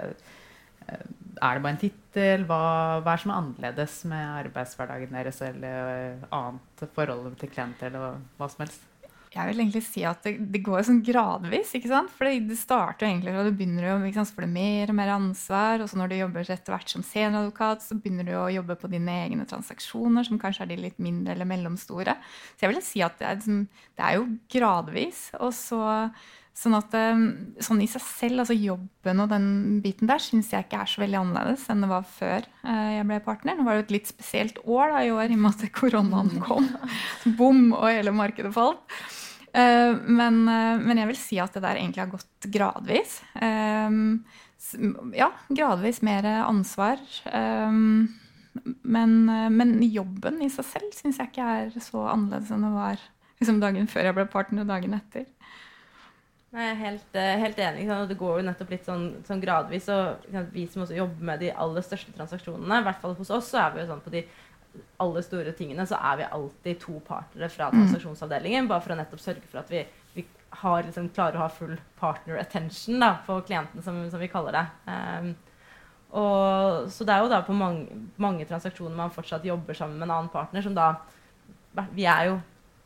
eh, 0.86 1.04
er 1.42 1.58
det 1.58 1.64
bare 1.64 1.74
en 1.74 1.82
tittel? 1.82 2.46
Hva, 2.48 2.62
hva 3.02 3.14
er 3.14 3.22
som 3.22 3.34
er 3.34 3.40
annerledes 3.42 4.00
med 4.10 4.34
arbeidshverdagen 4.44 5.16
deres 5.18 5.40
eller 5.42 6.26
annet 6.30 6.84
forhold 6.94 7.34
til 7.40 7.50
klienter 7.50 7.90
eller 7.90 8.20
hva 8.38 8.50
som 8.50 8.66
helst? 8.66 8.86
Jeg 9.34 9.50
vil 9.50 9.62
egentlig 9.64 9.82
si 9.86 10.04
at 10.06 10.22
det, 10.26 10.34
det 10.54 10.60
går 10.64 10.84
sånn 10.86 11.00
gradvis. 11.04 11.72
ikke 11.76 11.90
sant? 11.90 12.12
For 12.14 12.28
det, 12.28 12.44
det 12.50 12.58
starter 12.60 13.06
jo 13.06 13.10
egentlig 13.10 13.34
og 13.34 13.48
du 13.48 13.56
begynner 13.58 13.88
jo, 13.88 13.96
ikke 14.06 14.20
sant? 14.20 14.30
så 14.30 14.38
får 14.38 14.46
du 14.46 14.54
mer 14.54 14.92
og 14.92 14.98
mer 15.00 15.14
ansvar. 15.16 15.82
Og 15.84 15.90
så 15.90 15.98
når 16.00 16.12
du 16.12 16.16
jobber 16.20 16.52
etter 16.54 16.76
hvert 16.76 16.94
som 16.94 17.06
senadvokat, 17.06 17.82
så 17.84 17.98
begynner 17.98 18.28
du 18.28 18.36
å 18.38 18.52
jobbe 18.52 18.78
på 18.80 18.92
dine 18.92 19.18
egne 19.24 19.48
transaksjoner, 19.50 20.28
som 20.28 20.40
kanskje 20.42 20.66
er 20.66 20.72
de 20.74 20.80
litt 20.86 21.02
mindre 21.02 21.34
eller 21.34 21.50
mellomstore. 21.50 22.16
Så 22.54 22.66
jeg 22.66 22.74
vil 22.74 22.86
si 22.86 23.04
at 23.04 23.18
det 23.20 23.28
er, 23.28 23.42
liksom, 23.42 23.60
det 23.98 24.06
er 24.06 24.16
jo 24.20 24.30
gradvis. 24.54 25.28
Og 25.42 25.54
så 25.56 25.84
Sånn 26.54 26.76
at 26.78 26.92
eh, 26.94 27.22
sånn 27.66 27.80
i 27.82 27.88
seg 27.90 28.02
selv, 28.06 28.44
altså 28.44 28.54
jobben 28.54 29.22
og 29.24 29.32
den 29.32 29.48
biten 29.82 30.06
der, 30.06 30.22
syns 30.22 30.52
jeg 30.54 30.68
ikke 30.68 30.84
er 30.84 30.90
så 30.92 31.02
veldig 31.02 31.18
annerledes 31.18 31.64
enn 31.72 31.82
det 31.82 31.88
var 31.90 32.06
før 32.06 32.46
eh, 32.46 32.92
jeg 33.00 33.08
ble 33.08 33.18
partner. 33.26 33.58
Nå 33.58 33.66
var 33.66 33.74
det 33.74 33.80
jo 33.80 33.86
et 33.88 33.94
litt 33.96 34.12
spesielt 34.12 34.60
år 34.62 34.94
da, 34.94 35.02
i 35.02 35.10
år, 35.10 35.34
i 35.34 35.38
og 35.38 35.42
med 35.42 35.64
at 35.66 35.74
koronaen 35.74 36.38
kom. 36.46 36.70
Bom, 37.40 37.66
og 37.74 37.88
hele 37.90 38.14
markedet 38.14 38.54
falt. 38.54 38.86
Eh, 39.54 39.96
men, 40.06 40.48
eh, 40.48 40.80
men 40.82 40.98
jeg 40.98 41.10
vil 41.12 41.20
si 41.20 41.38
at 41.42 41.54
det 41.54 41.62
der 41.62 41.78
egentlig 41.78 42.02
har 42.02 42.10
gått 42.10 42.48
gradvis. 42.50 43.20
Eh, 43.38 43.98
ja, 45.14 45.30
gradvis 45.48 46.02
mer 46.02 46.26
ansvar. 46.42 47.02
Men, 48.54 49.14
men 49.26 49.70
jobben 49.82 50.38
i 50.46 50.48
seg 50.52 50.66
selv 50.68 50.92
syns 50.94 51.18
jeg 51.18 51.32
ikke 51.32 51.46
er 51.58 51.72
så 51.82 52.04
annerledes 52.06 52.52
enn 52.54 52.62
det 52.62 52.70
var 52.70 53.00
liksom 53.40 53.58
dagen 53.58 53.88
før 53.90 54.06
jeg 54.06 54.16
ble 54.16 54.24
partner, 54.30 54.62
og 54.62 54.70
dagen 54.70 54.94
etter. 54.94 55.26
Jeg 56.54 56.70
er 56.70 56.78
helt, 56.78 57.18
helt 57.18 57.58
enig. 57.66 57.88
Det 58.08 58.16
går 58.18 58.38
jo 58.38 58.46
nettopp 58.46 58.70
litt 58.70 58.86
sånn, 58.86 59.08
sånn 59.26 59.42
gradvis. 59.42 59.88
Og 59.90 60.28
vi 60.54 60.68
som 60.70 60.84
også 60.84 60.96
jobber 61.00 61.28
med 61.32 61.42
de 61.42 61.50
aller 61.50 61.82
største 61.84 62.14
transaksjonene, 62.14 62.78
i 62.78 62.86
hvert 62.86 63.02
fall 63.02 63.18
hos 63.18 63.32
oss, 63.34 63.50
så 63.50 63.64
er 63.64 63.74
vi 63.74 63.82
jo 63.82 63.88
sånn 63.90 64.04
på 64.06 64.14
de 64.14 64.22
aller 64.98 65.22
store 65.22 65.52
tingene, 65.52 65.86
så 65.86 65.96
er 66.00 66.16
vi 66.16 66.28
alltid 66.36 66.80
to 66.80 66.98
partnere 67.06 67.48
fra 67.50 67.70
transaksjonsavdelingen. 67.74 68.68
Bare 68.68 68.80
for 68.84 68.94
å 68.94 68.98
nettopp 68.98 69.20
sørge 69.22 69.46
for 69.50 69.60
at 69.60 69.70
vi, 69.70 69.84
vi 70.14 70.24
har, 70.62 70.82
liksom, 70.86 71.08
klarer 71.14 71.36
å 71.38 71.44
ha 71.44 71.48
full 71.48 71.76
partner 72.00 72.38
attention 72.40 73.00
da, 73.02 73.16
på 73.26 73.40
klientene, 73.46 73.82
som, 73.82 73.98
som 74.10 74.20
vi 74.22 74.28
kaller 74.32 74.52
det. 74.52 74.64
Um, 74.86 75.34
og, 76.14 76.88
så 76.94 77.02
det 77.06 77.14
er 77.14 77.24
jo 77.24 77.30
da 77.32 77.40
på 77.42 77.54
mange, 77.58 77.86
mange 78.22 78.44
transaksjoner 78.46 78.94
man 78.96 79.10
fortsatt 79.14 79.44
jobber 79.48 79.74
sammen 79.74 79.98
med 79.98 80.06
en 80.08 80.16
annen 80.18 80.30
partner, 80.30 80.62
som 80.62 80.74
da 80.76 80.92
Vi 81.96 82.04
er 82.06 82.28
jo 82.28 82.36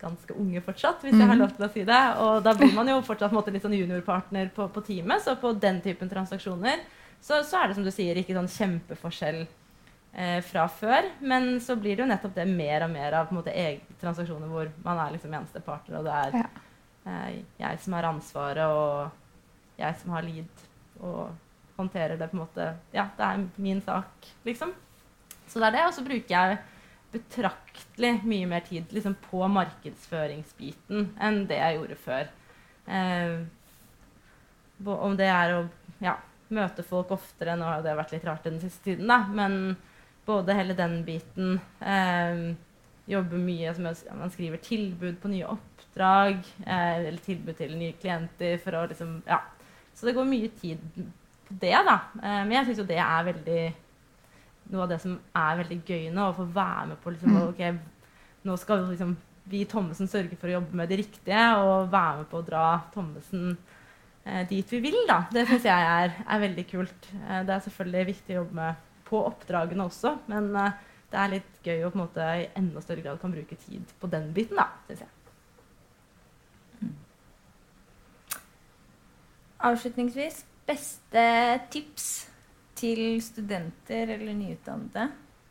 ganske 0.00 0.32
unge 0.32 0.62
fortsatt, 0.64 1.02
hvis 1.02 1.12
jeg 1.18 1.26
har 1.28 1.34
Mhm. 1.36 1.42
lov 1.42 1.50
til 1.56 1.66
å 1.66 1.72
si 1.72 1.82
det. 1.84 2.02
Og 2.24 2.42
da 2.42 2.54
blir 2.54 2.72
man 2.72 2.88
jo 2.88 3.02
fortsatt 3.02 3.32
måte, 3.32 3.52
litt 3.52 3.62
sånn 3.62 3.74
juniorpartner 3.76 4.48
på, 4.54 4.68
på 4.72 4.80
teamet. 4.86 5.20
Så 5.20 5.34
på 5.36 5.52
den 5.60 5.82
typen 5.82 6.08
transaksjoner 6.08 6.78
så, 7.20 7.42
så 7.44 7.58
er 7.60 7.68
det 7.68 7.74
som 7.74 7.84
du 7.84 7.90
sier, 7.90 8.16
ikke 8.16 8.32
sånn 8.32 8.48
kjempeforskjell 8.48 9.42
eh, 10.14 10.40
fra 10.42 10.66
før. 10.68 11.10
Men 11.20 11.58
så 11.60 11.76
blir 11.76 11.96
det 11.96 12.04
jo 12.04 12.10
nettopp 12.12 12.34
det 12.38 12.46
mer 12.48 12.84
og 12.86 12.90
mer 12.94 13.12
av 13.20 13.28
på 13.28 13.34
en 13.36 13.40
måte, 13.42 13.54
transaksjoner 14.00 14.48
hvor 14.52 14.70
man 14.84 14.98
er 15.06 15.14
liksom 15.16 15.34
eneste 15.34 15.60
partner, 15.64 15.98
og 16.00 16.04
det 16.08 16.16
er 16.22 16.38
Ja. 16.38 16.48
eh, 17.06 17.42
jeg 17.58 17.80
som 17.80 17.92
har 17.98 18.04
ansvaret, 18.04 18.66
og 18.66 19.10
jeg 19.78 19.96
som 20.00 20.10
har 20.16 20.22
lid, 20.22 20.64
og 21.00 21.30
håndterer 21.78 22.18
det 22.18 22.30
på 22.30 22.34
en 22.36 22.46
måte 22.46 22.74
Ja, 22.92 23.08
det 23.16 23.24
er 23.24 23.48
min 23.56 23.80
sak, 23.82 24.10
liksom. 24.44 24.72
Så 25.46 25.60
det 25.60 25.68
er 25.68 25.70
det. 25.78 25.84
Og 25.86 25.94
så 25.94 26.02
bruker 26.04 26.28
jeg 26.28 26.58
betraktelig 27.12 28.22
mye 28.24 28.46
mer 28.46 28.60
tid 28.60 28.90
liksom, 28.92 29.14
på 29.30 29.46
markedsføringsbiten 29.48 31.14
enn 31.24 31.46
det 31.48 31.56
jeg 31.56 31.78
gjorde 31.78 31.96
før. 32.02 32.28
Eh, 32.88 33.38
om 34.86 35.16
det 35.16 35.26
er 35.26 35.54
å 35.56 35.62
ja, 36.04 36.16
møte 36.54 36.84
folk 36.86 37.10
oftere 37.16 37.56
Nå 37.58 37.64
har 37.66 37.82
det 37.82 37.96
vært 37.98 38.12
litt 38.14 38.24
rart 38.28 38.44
den 38.46 38.60
siste 38.62 38.84
tiden, 38.92 39.08
da, 39.10 39.22
men 39.26 39.76
både 40.28 40.56
hele 40.56 40.76
den 40.76 41.00
biten 41.06 41.58
eh, 41.80 42.54
Jobbe 43.08 43.38
mye 43.40 43.72
som 43.72 43.86
Man 44.18 44.32
skriver 44.32 44.60
tilbud 44.60 45.14
på 45.22 45.30
nye 45.32 45.48
oppdrag, 45.48 46.42
eh, 46.66 46.96
eller 47.08 47.22
tilbud 47.24 47.56
til 47.56 47.72
nye 47.80 47.96
klienter 47.96 48.58
for 48.60 48.76
å 48.76 48.88
liksom 48.90 49.22
Ja. 49.26 49.40
Så 49.96 50.06
det 50.06 50.14
går 50.14 50.28
mye 50.28 50.50
tid 50.60 50.82
på 51.48 51.56
det, 51.58 51.72
da. 51.88 52.00
Eh, 52.20 52.42
men 52.44 52.52
jeg 52.58 52.66
syns 52.68 52.82
jo 52.82 52.90
det 52.90 53.00
er 53.00 53.30
veldig 53.32 53.62
noe 54.72 54.84
av 54.84 54.90
det 54.92 54.98
som 55.02 55.16
er 55.16 55.62
veldig 55.62 55.78
gøy 55.86 56.10
nå, 56.12 56.26
å 56.28 56.36
få 56.36 56.44
være 56.52 56.90
med 56.90 57.00
på 57.02 57.14
liksom, 57.14 57.32
mm. 57.32 57.46
ok, 57.48 57.94
Nå 58.46 58.54
skal 58.60 58.84
liksom, 58.86 59.16
vi 59.50 59.64
Thommessen 59.68 60.08
sørge 60.08 60.36
for 60.38 60.48
å 60.48 60.58
jobbe 60.58 60.76
med 60.78 60.88
det 60.92 61.00
riktige 61.00 61.40
og 61.58 61.88
være 61.92 62.20
med 62.20 62.28
på 62.30 62.38
å 62.38 62.44
dra 62.46 62.66
Thommessen 62.94 63.56
eh, 64.24 64.44
dit 64.48 64.74
vi 64.76 64.82
vil. 64.84 64.98
Da. 65.08 65.22
Det 65.32 65.46
syns 65.48 65.66
jeg 65.66 65.88
er, 65.94 66.14
er, 66.22 66.42
veldig 66.44 66.66
kult. 66.68 67.08
Eh, 67.24 67.40
det 67.48 67.56
er 67.56 67.64
selvfølgelig 67.64 68.10
viktig 68.12 68.36
å 68.36 68.40
jobbe 68.42 68.60
med 68.60 68.84
på 69.08 69.20
oppdragene 69.26 69.88
også, 69.88 70.14
men 70.30 70.50
eh, 70.56 70.76
det 71.08 71.20
er 71.20 71.32
litt 71.32 71.62
gøy 71.64 71.86
å 71.86 71.92
på 71.92 71.98
en 71.98 72.04
måte 72.04 72.26
i 72.42 72.48
enda 72.58 72.82
større 72.84 73.04
grad 73.04 73.20
kan 73.22 73.32
bruke 73.32 73.56
tid 73.64 73.94
på 74.00 74.10
den 74.12 74.30
biten, 74.36 74.60
da, 74.60 74.68
syns 74.88 75.04
jeg. 75.06 75.14
Mm. 76.82 76.92
Avslutningsvis, 79.70 80.42
beste 80.68 81.24
tips 81.72 82.10
til 82.78 83.22
studenter 83.24 84.12
eller 84.18 84.36
nyutdannede 84.36 85.08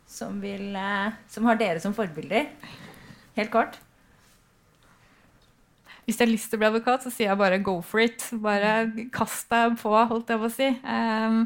som, 0.08 0.38
vil, 0.40 0.70
eh, 0.76 1.18
som 1.28 1.50
har 1.50 1.58
dere 1.60 1.82
som 1.82 1.96
forbilder? 1.96 2.48
Helt 3.36 3.52
kort. 3.52 3.80
Hvis 6.08 6.16
jeg 6.16 6.24
har 6.24 6.30
lyst 6.32 6.48
til 6.48 6.56
å 6.56 6.62
bli 6.62 6.68
advokat, 6.70 7.02
så 7.04 7.10
sier 7.12 7.28
jeg 7.28 7.36
bare 7.36 7.58
'go 7.60 7.82
for 7.84 8.00
it'. 8.00 8.24
Bare 8.40 8.70
kast 9.12 9.50
deg 9.52 9.76
på, 9.76 9.92
holdt 9.92 10.32
jeg 10.32 10.40
på 10.40 10.48
å 10.48 10.54
si. 10.54 10.68
Um, 10.80 11.42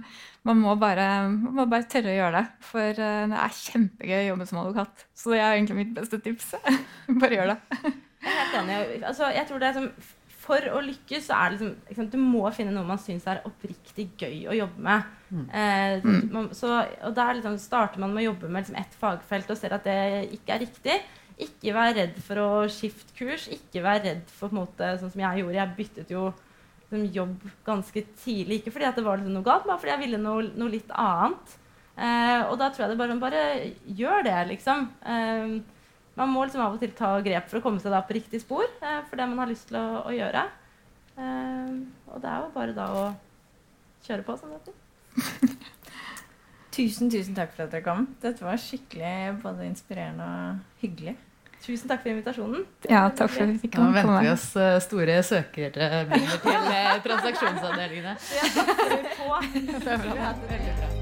man 0.47 0.61
må 0.63 0.77
bare, 0.79 1.09
man 1.27 1.57
må 1.57 1.67
bare, 1.67 1.89
tørre 1.91 2.13
å 2.13 2.19
gjøre 2.21 2.39
det. 2.39 2.47
For 2.71 3.03
uh, 3.03 3.27
det 3.33 3.41
er 3.43 3.59
kjempegøy 3.59 4.19
å 4.21 4.29
jobbe 4.31 4.47
som 4.47 4.63
advokat. 4.63 5.07
Så 5.19 5.35
det 5.35 5.43
er 5.43 5.57
egentlig 5.57 5.81
mitt 5.81 5.95
beste 5.99 6.23
tips. 6.23 6.55
bare 7.25 7.41
gjør 7.41 7.51
det. 7.57 7.59
jeg 7.83 8.31
er 8.31 8.39
helt 8.39 8.59
enig. 8.63 8.81
Altså, 9.03 9.33
jeg 9.35 9.49
tror 9.51 9.59
det 9.59 9.73
er 9.73 9.81
som 9.81 9.91
for 10.43 10.69
å 10.75 10.81
lykkes 10.83 11.29
så 11.29 11.39
er 11.39 11.53
det 11.53 11.59
liksom, 11.59 11.75
liksom 11.91 12.09
Du 12.11 12.19
må 12.21 12.43
finne 12.55 12.75
noe 12.75 12.87
man 12.87 13.01
syns 13.01 13.27
er 13.31 13.45
oppriktig 13.49 14.09
gøy 14.19 14.47
å 14.51 14.57
jobbe 14.57 14.87
med. 14.87 15.11
Mm. 15.31 15.45
Eh, 15.49 16.07
mm. 16.07 16.23
man, 16.35 16.49
så, 16.57 16.81
og 17.07 17.15
der 17.17 17.37
liksom 17.39 17.59
starter 17.63 18.03
man 18.03 18.15
med 18.15 18.25
å 18.25 18.31
jobbe 18.31 18.51
med 18.51 18.65
liksom 18.65 18.79
ett 18.81 18.97
fagfelt 18.99 19.53
og 19.53 19.61
ser 19.61 19.77
at 19.77 19.87
det 19.87 19.99
ikke 20.39 20.57
er 20.57 20.65
riktig. 20.65 20.97
Ikke 21.41 21.75
vær 21.75 21.95
redd 21.97 22.17
for 22.27 22.43
å 22.43 22.49
skifte 22.73 23.15
kurs. 23.17 23.49
Ikke 23.53 23.83
vær 23.85 24.03
redd 24.05 24.25
for 24.31 24.51
på 24.51 24.57
en 24.57 24.61
måte, 24.63 24.93
sånn 25.01 25.13
som 25.15 25.25
jeg 25.25 25.43
gjorde. 25.43 25.59
Jeg 25.59 25.77
byttet 25.79 26.13
jo 26.13 26.29
liksom, 26.33 27.07
jobb 27.15 27.51
ganske 27.67 28.05
tidlig. 28.25 28.61
Ikke 28.61 28.75
fordi 28.75 28.93
det 28.97 29.05
var 29.07 29.21
liksom 29.21 29.37
noe 29.37 29.47
galt, 29.47 29.67
bare 29.69 29.81
fordi 29.81 29.95
jeg 29.95 30.05
ville 30.05 30.23
noe, 30.23 30.49
noe 30.59 30.73
litt 30.73 30.93
annet. 30.93 31.59
Eh, 31.93 32.41
og 32.49 32.57
da 32.61 32.71
tror 32.73 32.87
jeg 32.87 32.93
det 32.95 33.01
bare, 33.01 33.19
bare 33.21 33.45
gjør 34.01 34.27
det, 34.29 34.39
liksom. 34.55 34.89
Eh, 35.05 35.59
man 36.17 36.33
må 36.33 36.45
liksom 36.45 36.65
av 36.65 36.77
og 36.77 36.83
til 36.83 36.93
ta 36.97 37.15
grep 37.25 37.49
for 37.49 37.61
å 37.61 37.65
komme 37.65 37.81
seg 37.81 37.95
på 38.09 38.17
riktig 38.19 38.43
spor 38.43 38.67
eh, 38.69 39.01
for 39.09 39.17
det 39.17 39.29
man 39.31 39.41
har 39.41 39.49
lyst 39.53 39.71
til 39.71 39.81
å, 39.81 40.03
å 40.09 40.13
gjøre. 40.13 40.47
Eh, 41.17 41.77
og 42.13 42.25
det 42.25 42.33
er 42.33 42.41
jo 42.43 42.51
bare 42.57 42.77
da 42.77 42.89
å 42.97 43.07
kjøre 44.05 44.27
på, 44.27 44.37
som 44.41 44.53
det 44.53 44.61
heter. 44.61 45.71
tusen, 46.73 47.11
tusen 47.13 47.37
takk 47.37 47.53
for 47.57 47.67
at 47.67 47.75
dere 47.75 47.85
kom. 47.85 48.09
Dette 48.23 48.45
var 48.45 48.61
skikkelig 48.61 49.37
både 49.43 49.69
inspirerende 49.69 50.25
og 50.25 50.83
hyggelig. 50.83 51.17
Tusen 51.63 51.87
takk 51.91 52.03
for 52.03 52.11
invitasjonen. 52.11 52.65
Ja, 52.91 53.05
takk 53.15 53.31
for 53.31 53.45
at 53.45 53.53
vi 53.53 53.61
fikk 53.63 53.77
komme. 53.77 53.93
Nå 53.93 54.01
venter 54.01 54.27
vi 54.27 54.33
oss 54.33 54.49
uh, 54.59 54.73
store 54.83 55.21
søkermengder 55.29 56.43
til 56.43 56.73
uh, 56.81 56.97
transaksjonsavdelingene. 57.07 58.17
Ja, 58.19 58.51
takk 58.59 58.75
for 58.81 59.23
på. 59.23 59.39
det 59.87 59.95
er. 59.95 60.45
Veldig 60.51 60.77
bra. 60.83 61.02